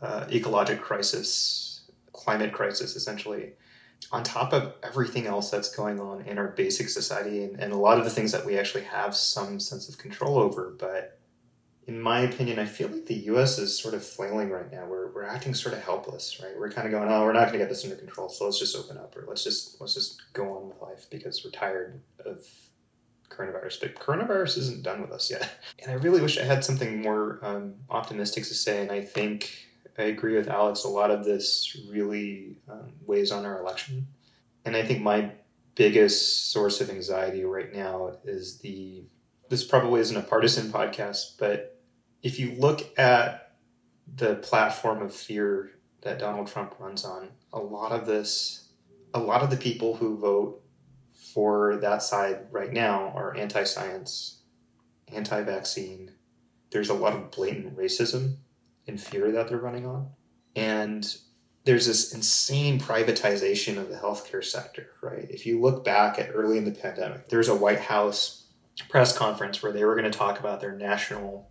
uh, 0.00 0.26
ecologic 0.26 0.80
crisis, 0.80 1.90
climate 2.12 2.52
crisis, 2.52 2.94
essentially, 2.94 3.52
on 4.10 4.22
top 4.22 4.52
of 4.52 4.74
everything 4.82 5.26
else 5.26 5.50
that's 5.50 5.74
going 5.74 6.00
on 6.00 6.22
in 6.22 6.38
our 6.38 6.48
basic 6.48 6.88
society 6.88 7.44
and, 7.44 7.60
and 7.60 7.72
a 7.72 7.76
lot 7.76 7.98
of 7.98 8.04
the 8.04 8.10
things 8.10 8.32
that 8.32 8.44
we 8.44 8.58
actually 8.58 8.84
have 8.84 9.14
some 9.14 9.60
sense 9.60 9.88
of 9.88 9.98
control 9.98 10.38
over, 10.38 10.74
but 10.78 11.18
in 11.88 11.98
my 11.98 12.20
opinion, 12.20 12.58
I 12.58 12.66
feel 12.66 12.88
like 12.88 13.06
the 13.06 13.14
U.S. 13.14 13.58
is 13.58 13.76
sort 13.76 13.94
of 13.94 14.04
flailing 14.04 14.50
right 14.50 14.70
now. 14.70 14.84
We're, 14.84 15.10
we're 15.10 15.24
acting 15.24 15.54
sort 15.54 15.74
of 15.74 15.82
helpless, 15.82 16.38
right? 16.42 16.52
We're 16.56 16.70
kind 16.70 16.86
of 16.86 16.92
going, 16.92 17.10
oh, 17.10 17.24
we're 17.24 17.32
not 17.32 17.46
going 17.46 17.54
to 17.54 17.58
get 17.60 17.70
this 17.70 17.82
under 17.82 17.96
control, 17.96 18.28
so 18.28 18.44
let's 18.44 18.58
just 18.58 18.76
open 18.76 18.98
up, 18.98 19.16
or 19.16 19.24
let's 19.26 19.42
just 19.42 19.80
let's 19.80 19.94
just 19.94 20.22
go 20.34 20.54
on 20.54 20.68
with 20.68 20.82
life 20.82 21.06
because 21.10 21.42
we're 21.42 21.50
tired 21.50 21.98
of 22.26 22.46
coronavirus. 23.30 23.80
But 23.80 23.94
coronavirus 23.94 24.58
isn't 24.58 24.82
done 24.82 25.00
with 25.00 25.12
us 25.12 25.30
yet, 25.30 25.50
and 25.82 25.90
I 25.90 25.94
really 25.94 26.20
wish 26.20 26.38
I 26.38 26.44
had 26.44 26.62
something 26.62 27.00
more 27.00 27.38
um, 27.40 27.76
optimistic 27.88 28.44
to 28.44 28.54
say. 28.54 28.82
And 28.82 28.92
I 28.92 29.00
think 29.00 29.67
I 29.98 30.04
agree 30.04 30.36
with 30.36 30.48
Alex. 30.48 30.84
A 30.84 30.88
lot 30.88 31.10
of 31.10 31.24
this 31.24 31.76
really 31.90 32.58
um, 32.68 32.92
weighs 33.04 33.32
on 33.32 33.44
our 33.44 33.60
election, 33.60 34.06
and 34.64 34.76
I 34.76 34.84
think 34.84 35.02
my 35.02 35.32
biggest 35.74 36.52
source 36.52 36.80
of 36.80 36.90
anxiety 36.90 37.44
right 37.44 37.72
now 37.74 38.12
is 38.24 38.58
the 38.58 39.04
this 39.48 39.64
probably 39.64 40.00
isn't 40.00 40.16
a 40.16 40.22
partisan 40.22 40.70
podcast, 40.70 41.38
but 41.38 41.80
if 42.22 42.38
you 42.38 42.52
look 42.52 42.98
at 42.98 43.56
the 44.16 44.36
platform 44.36 45.02
of 45.02 45.14
fear 45.14 45.72
that 46.02 46.18
Donald 46.18 46.48
Trump 46.48 46.74
runs 46.78 47.04
on, 47.04 47.28
a 47.52 47.58
lot 47.58 47.92
of 47.92 48.06
this, 48.06 48.68
a 49.14 49.20
lot 49.20 49.42
of 49.42 49.50
the 49.50 49.56
people 49.56 49.96
who 49.96 50.18
vote 50.18 50.62
for 51.32 51.76
that 51.76 52.02
side 52.02 52.46
right 52.50 52.72
now 52.72 53.12
are 53.14 53.36
anti 53.36 53.64
science, 53.64 54.42
anti 55.12 55.42
vaccine. 55.42 56.12
There's 56.70 56.90
a 56.90 56.94
lot 56.94 57.14
of 57.14 57.30
blatant 57.30 57.76
racism 57.76 58.36
and 58.88 59.00
fear 59.00 59.30
that 59.32 59.48
they're 59.48 59.58
running 59.58 59.86
on. 59.86 60.08
And 60.56 61.16
there's 61.64 61.86
this 61.86 62.14
insane 62.14 62.80
privatization 62.80 63.76
of 63.76 63.90
the 63.90 63.96
healthcare 63.96 64.42
sector, 64.42 64.88
right? 65.02 65.26
If 65.30 65.46
you 65.46 65.60
look 65.60 65.84
back 65.84 66.18
at 66.18 66.30
early 66.34 66.58
in 66.58 66.64
the 66.64 66.70
pandemic, 66.72 67.28
there's 67.28 67.48
a 67.48 67.54
White 67.54 67.80
House 67.80 68.46
press 68.88 69.16
conference 69.16 69.62
where 69.62 69.72
they 69.72 69.84
were 69.84 69.94
going 69.94 70.10
to 70.10 70.18
talk 70.18 70.40
about 70.40 70.60
their 70.60 70.72
national 70.72 71.50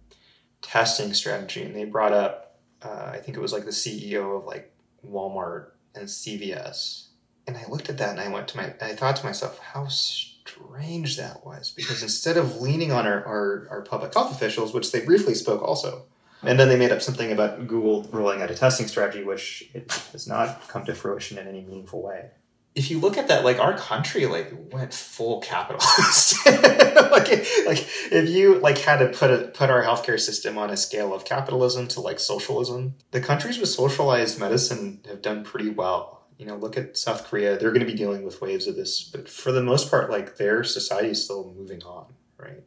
testing 0.62 1.14
strategy, 1.14 1.64
and 1.64 1.76
they 1.76 1.86
brought 1.86 2.14
up, 2.14 2.60
uh, 2.82 3.12
I 3.14 3.20
think 3.20 3.38
it 3.38 3.42
was 3.42 3.54
like 3.54 3.66
the 3.66 3.72
CEO 3.72 4.38
of 4.38 4.46
like 4.46 4.74
Walmart 5.06 5.72
and 5.94 6.08
CVS, 6.08 7.08
and 7.46 7.56
I 7.56 7.66
looked 7.70 7.90
at 7.90 7.98
that 8.00 8.10
and 8.10 8.20
I 8.20 8.28
went 8.28 8.48
to 8.50 8.58
my, 8.58 8.74
I 8.82 8.94
thought 8.94 9.16
to 9.18 9.26
myself, 9.26 9.60
how 9.60 9.88
strange 9.88 11.18
that 11.18 11.46
was 11.46 11.72
because 11.72 12.04
instead 12.04 12.38
of 12.38 12.62
leaning 12.62 12.92
on 12.92 13.06
our, 13.08 13.24
our, 13.26 13.68
our 13.70 13.82
public 13.84 14.14
health 14.14 14.32
officials, 14.32 14.74
which 14.74 14.92
they 14.92 15.06
briefly 15.06 15.34
spoke 15.34 15.62
also, 15.62 16.06
and 16.44 16.60
then 16.60 16.70
they 16.70 16.78
made 16.78 16.92
up 16.92 17.02
something 17.02 17.32
about 17.32 17.68
Google 17.68 18.04
rolling 18.12 18.42
out 18.42 18.52
a 18.52 18.56
testing 18.56 18.88
strategy, 18.88 19.24
which 19.24 19.70
it 19.74 19.92
has 20.12 20.28
not 20.28 20.68
come 20.68 20.86
to 20.86 20.94
fruition 20.94 21.38
in 21.38 21.48
any 21.48 21.62
meaningful 21.62 22.02
way. 22.02 22.32
If 22.76 22.92
you 22.92 23.00
look 23.00 23.18
at 23.18 23.28
that, 23.30 23.44
like 23.44 23.58
our 23.58 23.76
country, 23.76 24.28
like 24.28 24.54
went 24.72 24.94
full 24.94 25.42
capitalist. 25.42 26.46
like, 26.46 27.30
like 27.66 27.88
if 28.12 28.30
you 28.30 28.60
like 28.60 28.78
had 28.78 28.98
to 29.00 29.08
put 29.08 29.32
a, 29.32 29.48
put 29.48 29.72
our 29.72 29.84
healthcare 29.84 30.20
system 30.20 30.60
on 30.60 30.70
a 30.70 30.78
scale 30.78 31.12
of 31.12 31.26
capitalism 31.26 31.88
to 31.90 32.02
like 32.02 32.20
socialism, 32.20 32.94
the 33.10 33.20
countries 33.20 33.58
with 33.58 33.70
socialized 33.70 34.40
medicine 34.40 35.02
have 35.08 35.24
done 35.24 35.44
pretty 35.44 35.70
well 35.70 36.18
you 36.38 36.46
know, 36.46 36.56
look 36.56 36.78
at 36.78 36.98
South 36.98 37.26
Korea. 37.26 37.58
They're 37.58 37.72
going 37.72 37.86
to 37.86 37.92
be 37.92 37.98
dealing 37.98 38.24
with 38.24 38.42
waves 38.42 38.68
of 38.68 38.76
this, 38.76 39.04
but 39.04 39.28
for 39.28 39.52
the 39.52 39.64
most 39.64 39.90
part, 39.90 40.10
like 40.10 40.38
their 40.38 40.64
society 40.64 41.10
is 41.10 41.24
still 41.24 41.54
moving 41.58 41.82
on, 41.84 42.14
right? 42.38 42.64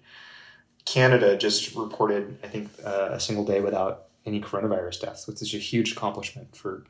Canada 0.84 1.36
just 1.36 1.74
reported, 1.74 2.38
I 2.42 2.48
think, 2.48 2.70
uh, 2.84 3.10
a 3.12 3.20
single 3.20 3.44
day 3.44 3.60
without 3.60 4.06
any 4.26 4.40
coronavirus 4.40 5.00
deaths, 5.00 5.26
which 5.26 5.42
is 5.42 5.54
a 5.54 5.58
huge 5.58 5.92
accomplishment 5.92 6.56
for 6.56 6.84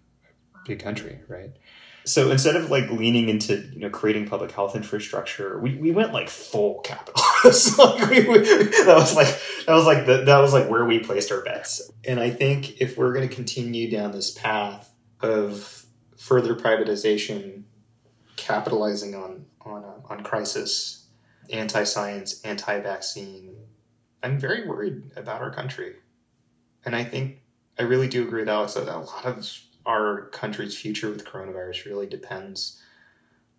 a 0.55 0.59
big 0.67 0.81
country, 0.81 1.21
right? 1.29 1.51
So 2.05 2.31
instead 2.31 2.57
of 2.57 2.71
like 2.71 2.91
leaning 2.91 3.29
into 3.29 3.57
you 3.73 3.81
know 3.81 3.91
creating 3.91 4.27
public 4.27 4.53
health 4.53 4.75
infrastructure, 4.75 5.59
we, 5.59 5.77
we 5.77 5.93
went 5.93 6.13
like 6.13 6.29
full 6.29 6.81
capitalist. 6.81 7.79
like 7.79 8.11
we, 8.11 8.27
we, 8.27 8.39
that 8.39 8.95
was 8.97 9.15
like 9.15 9.29
that 9.67 9.75
was 9.75 9.85
like 9.85 10.07
the, 10.07 10.25
that 10.25 10.39
was 10.39 10.53
like 10.53 10.69
where 10.69 10.85
we 10.85 10.99
placed 11.01 11.31
our 11.31 11.43
bets. 11.43 11.91
And 12.05 12.19
I 12.19 12.31
think 12.31 12.81
if 12.81 12.97
we're 12.97 13.13
going 13.13 13.29
to 13.29 13.35
continue 13.35 13.91
down 13.91 14.13
this 14.13 14.31
path 14.31 14.91
of 15.21 15.85
further 16.17 16.55
privatization, 16.55 17.65
capitalizing 18.37 19.15
on 19.15 19.45
on 19.61 19.85
uh, 19.85 20.13
on 20.13 20.23
crisis, 20.23 21.07
anti-science, 21.53 22.41
anti-vaccine. 22.43 23.57
I'm 24.23 24.39
very 24.39 24.67
worried 24.67 25.03
about 25.17 25.41
our 25.41 25.51
country, 25.51 25.97
and 26.85 26.95
I 26.95 27.05
think 27.05 27.41
I 27.79 27.83
really 27.83 28.09
do 28.09 28.23
agree 28.23 28.41
with 28.41 28.49
Alex 28.49 28.75
that 28.75 28.89
a 28.89 28.99
lot 28.99 29.25
of 29.25 29.47
our 29.87 30.27
country's 30.27 30.77
future 30.77 31.11
with 31.11 31.25
coronavirus 31.25 31.87
really 31.87 32.07
depends 32.07 32.81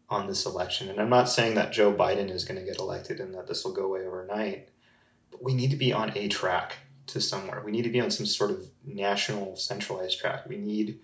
on 0.10 0.28
this 0.28 0.46
election. 0.46 0.90
And 0.90 1.00
I'm 1.00 1.10
not 1.10 1.30
saying 1.30 1.56
that 1.56 1.72
Joe 1.72 1.92
Biden 1.92 2.30
is 2.30 2.44
going 2.44 2.60
to 2.60 2.66
get 2.66 2.80
elected 2.80 3.20
and 3.20 3.34
that 3.34 3.48
this 3.48 3.64
will 3.64 3.74
go 3.74 3.86
away 3.86 4.06
overnight, 4.06 4.70
but 5.32 5.44
we 5.44 5.54
need 5.54 5.72
to 5.72 5.78
be 5.78 5.94
on 5.94 6.16
a 6.16 6.28
track 6.28 6.76
to 7.08 7.22
somewhere. 7.22 7.62
We 7.66 7.72
need 7.72 7.84
to 7.84 7.90
be 7.90 8.02
on 8.02 8.12
some 8.12 8.26
sort 8.26 8.52
of 8.52 8.68
national 8.86 9.56
centralized 9.56 10.20
track. 10.20 10.48
We 10.48 10.58
need 10.58 11.00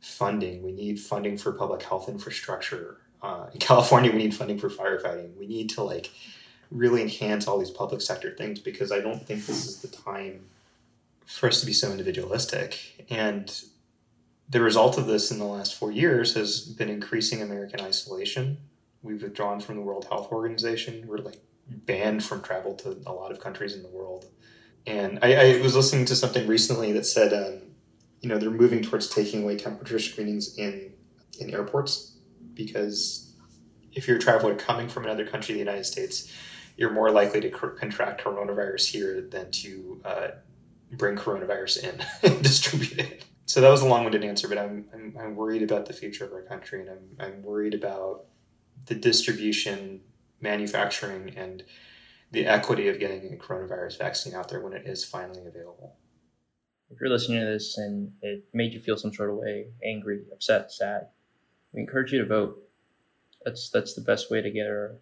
funding. 0.00 0.62
We 0.62 0.72
need 0.72 1.00
funding 1.00 1.38
for 1.38 1.52
public 1.52 1.82
health 1.82 2.08
infrastructure. 2.08 2.98
Uh, 3.22 3.46
in 3.52 3.58
California, 3.58 4.12
we 4.12 4.18
need 4.18 4.34
funding 4.34 4.58
for 4.58 4.68
firefighting. 4.68 5.36
We 5.36 5.46
need 5.46 5.70
to 5.70 5.82
like 5.82 6.10
really 6.72 7.02
enhance 7.02 7.46
all 7.46 7.58
these 7.58 7.70
public 7.70 8.00
sector 8.00 8.30
things 8.30 8.58
because 8.58 8.90
I 8.90 9.00
don't 9.00 9.24
think 9.24 9.46
this 9.46 9.66
is 9.66 9.82
the 9.82 9.88
time 9.88 10.46
for 11.26 11.48
us 11.48 11.60
to 11.60 11.66
be 11.66 11.72
so 11.72 11.90
individualistic. 11.90 13.04
And 13.10 13.52
the 14.48 14.60
result 14.60 14.98
of 14.98 15.06
this 15.06 15.30
in 15.30 15.38
the 15.38 15.44
last 15.44 15.78
four 15.78 15.92
years 15.92 16.34
has 16.34 16.60
been 16.60 16.88
increasing 16.88 17.42
American 17.42 17.80
isolation. 17.80 18.58
We've 19.02 19.22
withdrawn 19.22 19.60
from 19.60 19.76
the 19.76 19.82
World 19.82 20.06
Health 20.08 20.32
Organization. 20.32 21.04
We're 21.06 21.18
like 21.18 21.38
banned 21.68 22.24
from 22.24 22.42
travel 22.42 22.74
to 22.76 22.98
a 23.06 23.12
lot 23.12 23.32
of 23.32 23.40
countries 23.40 23.74
in 23.74 23.82
the 23.82 23.88
world. 23.88 24.26
And 24.86 25.18
I, 25.22 25.58
I 25.58 25.62
was 25.62 25.76
listening 25.76 26.06
to 26.06 26.16
something 26.16 26.46
recently 26.46 26.92
that 26.92 27.06
said 27.06 27.32
um, 27.32 27.62
you 28.20 28.28
know 28.28 28.38
they're 28.38 28.50
moving 28.50 28.82
towards 28.82 29.08
taking 29.08 29.42
away 29.42 29.56
temperature 29.56 29.98
screenings 29.98 30.56
in 30.56 30.92
in 31.38 31.52
airports 31.52 32.16
because 32.54 33.32
if 33.92 34.08
you're 34.08 34.16
a 34.16 34.20
traveler 34.20 34.54
coming 34.54 34.88
from 34.88 35.04
another 35.04 35.26
country, 35.26 35.54
the 35.54 35.58
United 35.58 35.84
States, 35.84 36.32
you're 36.76 36.92
more 36.92 37.10
likely 37.10 37.40
to 37.40 37.50
cr- 37.50 37.68
contract 37.68 38.22
coronavirus 38.22 38.86
here 38.90 39.20
than 39.20 39.50
to 39.50 40.00
uh, 40.04 40.28
bring 40.92 41.16
coronavirus 41.16 41.84
in 41.84 42.04
and 42.30 42.42
distribute 42.42 42.98
it. 42.98 43.24
So 43.46 43.60
that 43.60 43.70
was 43.70 43.82
a 43.82 43.88
long-winded 43.88 44.24
answer, 44.24 44.48
but 44.48 44.58
I'm, 44.58 44.86
I'm, 44.94 45.16
I'm 45.20 45.36
worried 45.36 45.62
about 45.62 45.86
the 45.86 45.92
future 45.92 46.24
of 46.24 46.32
our 46.32 46.42
country, 46.42 46.80
and 46.80 46.90
I'm 46.90 47.26
I'm 47.26 47.42
worried 47.42 47.74
about 47.74 48.26
the 48.86 48.94
distribution, 48.94 50.00
manufacturing, 50.40 51.34
and 51.36 51.62
the 52.30 52.46
equity 52.46 52.88
of 52.88 52.98
getting 52.98 53.32
a 53.34 53.36
coronavirus 53.36 53.98
vaccine 53.98 54.34
out 54.34 54.48
there 54.48 54.60
when 54.60 54.72
it 54.72 54.86
is 54.86 55.04
finally 55.04 55.44
available 55.46 55.96
if 56.92 57.00
you're 57.00 57.10
listening 57.10 57.40
to 57.40 57.46
this 57.46 57.78
and 57.78 58.12
it 58.20 58.44
made 58.52 58.74
you 58.74 58.80
feel 58.80 58.96
some 58.96 59.12
sort 59.12 59.30
of 59.30 59.36
way, 59.36 59.68
angry, 59.84 60.20
upset, 60.30 60.70
sad, 60.70 61.08
we 61.72 61.80
encourage 61.80 62.12
you 62.12 62.18
to 62.18 62.26
vote. 62.26 62.62
That's 63.44 63.70
that's 63.70 63.94
the 63.94 64.02
best 64.02 64.30
way 64.30 64.40
to 64.40 64.50
get 64.50 64.66
our 64.66 64.98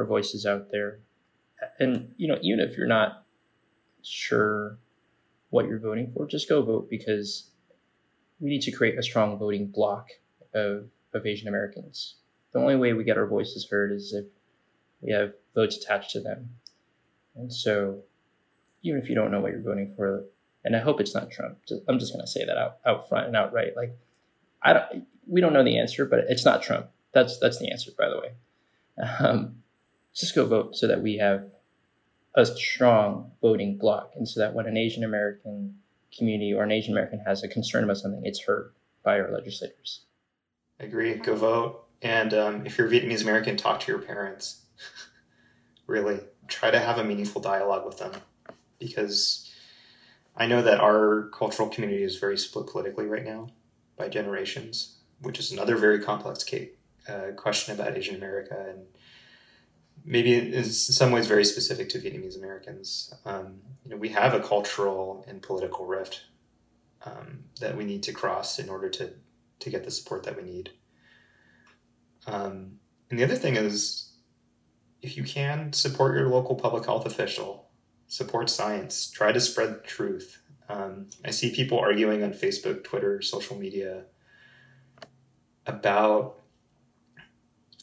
our 0.00 0.06
voices 0.06 0.46
out 0.46 0.70
there. 0.70 1.00
And 1.78 2.14
you 2.16 2.26
know, 2.26 2.38
even 2.40 2.60
if 2.60 2.76
you're 2.76 2.86
not 2.86 3.24
sure 4.02 4.78
what 5.50 5.66
you're 5.66 5.78
voting 5.78 6.10
for, 6.14 6.26
just 6.26 6.48
go 6.48 6.62
vote 6.62 6.88
because 6.88 7.50
we 8.40 8.48
need 8.48 8.62
to 8.62 8.72
create 8.72 8.98
a 8.98 9.02
strong 9.02 9.38
voting 9.38 9.66
bloc 9.66 10.08
of, 10.54 10.86
of 11.12 11.26
Asian 11.26 11.48
Americans. 11.48 12.16
The 12.52 12.58
only 12.58 12.76
way 12.76 12.94
we 12.94 13.04
get 13.04 13.18
our 13.18 13.26
voices 13.26 13.68
heard 13.70 13.92
is 13.92 14.12
if 14.12 14.24
we 15.02 15.12
have 15.12 15.34
votes 15.54 15.76
attached 15.76 16.12
to 16.12 16.20
them. 16.20 16.50
And 17.36 17.52
so, 17.52 18.02
even 18.82 19.00
if 19.00 19.08
you 19.08 19.14
don't 19.14 19.30
know 19.30 19.40
what 19.40 19.52
you're 19.52 19.62
voting 19.62 19.92
for, 19.94 20.24
and 20.64 20.74
I 20.74 20.80
hope 20.80 21.00
it's 21.00 21.14
not 21.14 21.30
Trump. 21.30 21.58
I'm 21.88 21.98
just 21.98 22.12
going 22.12 22.24
to 22.24 22.30
say 22.30 22.44
that 22.44 22.56
out, 22.56 22.78
out 22.84 23.08
front 23.08 23.26
and 23.26 23.36
outright. 23.36 23.76
Like, 23.76 23.96
I 24.62 24.72
don't, 24.72 25.06
we 25.26 25.40
don't 25.40 25.52
know 25.52 25.64
the 25.64 25.78
answer, 25.78 26.04
but 26.04 26.20
it's 26.28 26.44
not 26.44 26.62
Trump. 26.62 26.86
That's 27.12 27.38
that's 27.38 27.58
the 27.58 27.70
answer, 27.70 27.90
by 27.96 28.08
the 28.08 28.18
way. 28.18 28.32
Um, 29.20 29.59
go 30.34 30.46
vote 30.46 30.76
so 30.76 30.86
that 30.86 31.02
we 31.02 31.16
have 31.18 31.44
a 32.34 32.46
strong 32.46 33.32
voting 33.40 33.76
bloc, 33.76 34.12
and 34.16 34.28
so 34.28 34.40
that 34.40 34.54
when 34.54 34.66
an 34.66 34.76
Asian 34.76 35.04
American 35.04 35.76
community 36.16 36.52
or 36.52 36.62
an 36.62 36.72
Asian 36.72 36.92
American 36.92 37.20
has 37.26 37.42
a 37.42 37.48
concern 37.48 37.84
about 37.84 37.96
something, 37.96 38.24
it's 38.24 38.42
heard 38.42 38.72
by 39.02 39.18
our 39.18 39.32
legislators. 39.32 40.02
I 40.80 40.84
agree. 40.84 41.14
Go 41.14 41.34
vote, 41.34 41.84
and 42.02 42.32
um, 42.34 42.66
if 42.66 42.78
you're 42.78 42.88
Vietnamese 42.88 43.22
American, 43.22 43.56
talk 43.56 43.80
to 43.80 43.92
your 43.92 44.00
parents. 44.00 44.62
really, 45.86 46.20
try 46.48 46.70
to 46.70 46.78
have 46.78 46.98
a 46.98 47.04
meaningful 47.04 47.40
dialogue 47.40 47.84
with 47.84 47.98
them, 47.98 48.12
because 48.78 49.52
I 50.36 50.46
know 50.46 50.62
that 50.62 50.80
our 50.80 51.28
cultural 51.32 51.68
community 51.68 52.02
is 52.02 52.16
very 52.16 52.38
split 52.38 52.66
politically 52.66 53.06
right 53.06 53.24
now 53.24 53.48
by 53.98 54.08
generations, 54.08 54.96
which 55.20 55.38
is 55.38 55.52
another 55.52 55.76
very 55.76 56.00
complex 56.00 56.44
uh, 57.08 57.32
question 57.36 57.74
about 57.74 57.96
Asian 57.96 58.16
America 58.16 58.66
and 58.68 58.86
maybe 60.04 60.34
it 60.34 60.54
is 60.54 60.88
in 60.88 60.94
some 60.94 61.12
ways 61.12 61.26
very 61.26 61.44
specific 61.44 61.88
to 61.90 61.98
Vietnamese 61.98 62.38
Americans. 62.38 63.12
Um, 63.24 63.60
you 63.84 63.90
know, 63.90 63.96
we 63.96 64.08
have 64.10 64.34
a 64.34 64.40
cultural 64.40 65.24
and 65.28 65.42
political 65.42 65.86
rift 65.86 66.24
um, 67.04 67.44
that 67.60 67.76
we 67.76 67.84
need 67.84 68.02
to 68.04 68.12
cross 68.12 68.58
in 68.58 68.68
order 68.68 68.88
to 68.90 69.12
to 69.60 69.70
get 69.70 69.84
the 69.84 69.90
support 69.90 70.22
that 70.24 70.36
we 70.36 70.42
need. 70.42 70.70
Um, 72.26 72.78
and 73.10 73.18
the 73.18 73.24
other 73.24 73.36
thing 73.36 73.56
is, 73.56 74.12
if 75.02 75.16
you 75.16 75.22
can 75.22 75.72
support 75.72 76.16
your 76.16 76.28
local 76.28 76.54
public 76.54 76.86
health 76.86 77.04
official 77.06 77.68
support 78.06 78.48
science, 78.50 79.10
try 79.10 79.32
to 79.32 79.40
spread 79.40 79.84
truth. 79.84 80.42
Um, 80.68 81.08
I 81.24 81.30
see 81.30 81.54
people 81.54 81.78
arguing 81.78 82.22
on 82.22 82.32
Facebook, 82.32 82.84
Twitter, 82.84 83.20
social 83.22 83.58
media 83.58 84.04
about 85.66 86.39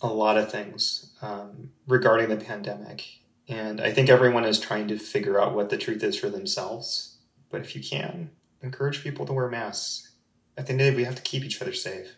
a 0.02 0.08
lot 0.08 0.38
of 0.38 0.52
things 0.52 1.12
um, 1.22 1.72
regarding 1.88 2.30
the 2.30 2.38
pandemic. 2.38 3.04
And 3.48 3.80
I 3.80 3.92
think 3.92 4.10
everyone 4.10 4.46
is 4.46 4.60
trying 4.60 4.88
to 4.90 4.98
figure 4.98 5.40
out 5.40 5.56
what 5.56 5.70
the 5.70 5.78
truth 5.78 6.04
is 6.04 6.18
for 6.18 6.30
themselves. 6.30 7.18
But 7.50 7.62
if 7.62 7.76
you 7.76 7.82
can, 7.82 8.32
encourage 8.62 9.04
people 9.04 9.26
to 9.26 9.34
wear 9.34 9.50
masks. 9.50 10.12
At 10.58 10.66
the 10.66 10.74
end 10.74 10.82
of 10.82 10.88
the 10.88 10.92
day, 10.92 10.98
we 10.98 11.04
have 11.06 11.16
to 11.16 11.22
keep 11.22 11.44
each 11.44 11.62
other 11.62 11.74
safe. 11.74 12.16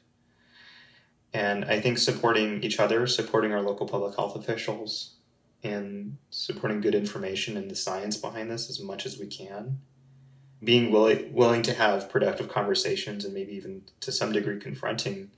And 1.33 1.65
I 1.65 1.79
think 1.79 1.99
supporting 1.99 2.63
each 2.63 2.79
other, 2.79 3.05
supporting 3.05 3.51
our 3.53 3.61
local 3.61 3.87
public 3.87 4.15
health 4.15 4.35
officials, 4.35 5.15
and 5.63 6.17
supporting 6.29 6.81
good 6.81 6.95
information 6.95 7.57
and 7.57 7.69
the 7.69 7.75
science 7.75 8.17
behind 8.17 8.49
this 8.49 8.69
as 8.69 8.79
much 8.79 9.05
as 9.05 9.19
we 9.19 9.27
can. 9.27 9.79
Being 10.63 10.91
willing 10.91 11.33
willing 11.33 11.61
to 11.63 11.73
have 11.73 12.09
productive 12.09 12.49
conversations 12.49 13.23
and 13.23 13.33
maybe 13.33 13.53
even 13.53 13.83
to 14.01 14.11
some 14.11 14.31
degree 14.31 14.59
confronting 14.59 15.31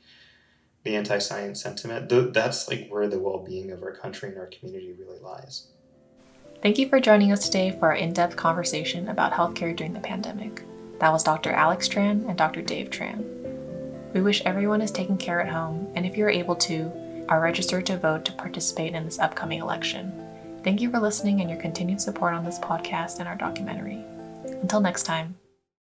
the 0.84 0.96
anti-science 0.96 1.62
sentiment. 1.62 2.10
That's 2.34 2.68
like 2.68 2.88
where 2.90 3.08
the 3.08 3.20
well-being 3.20 3.72
of 3.72 3.84
our 3.84 3.96
country 3.96 4.30
and 4.30 4.38
our 4.38 4.48
community 4.48 4.94
really 5.00 5.20
lies. 5.20 5.68
Thank 6.62 6.78
you 6.78 6.90
for 6.90 7.00
joining 7.00 7.32
us 7.32 7.46
today 7.46 7.72
for 7.72 7.88
our 7.88 7.96
in-depth 7.96 8.36
conversation 8.36 9.10
about 9.10 9.32
healthcare 9.32 9.76
during 9.76 9.94
the 9.94 10.00
pandemic. 10.00 10.64
That 11.00 11.12
was 11.12 11.24
Dr. 11.24 11.52
Alex 11.52 11.88
Tran 11.88 12.28
and 12.30 12.38
Dr. 12.38 12.62
Dave 12.62 12.90
Tran. 12.92 13.24
We 14.14 14.22
wish 14.22 14.44
everyone 14.46 14.82
is 14.82 14.92
taking 14.92 15.18
care 15.18 15.42
at 15.42 15.52
home, 15.52 15.92
and 15.96 16.06
if 16.06 16.18
you're 16.18 16.30
able 16.30 16.56
to, 16.58 16.92
are 17.30 17.42
registered 17.42 17.86
to 17.88 17.98
vote 17.98 18.26
to 18.26 18.34
participate 18.34 18.94
in 18.94 19.06
this 19.06 19.20
upcoming 19.20 19.62
election. 19.62 20.12
Thank 20.64 20.82
you 20.82 20.92
for 20.92 21.00
listening 21.00 21.42
and 21.42 21.50
your 21.50 21.60
continued 21.60 22.02
support 22.02 22.34
on 22.34 22.46
this 22.46 22.60
podcast 22.60 23.20
and 23.20 23.28
our 23.28 23.36
documentary. 23.36 24.04
Until 24.62 24.82
next 24.82 25.04
time. 25.04 25.41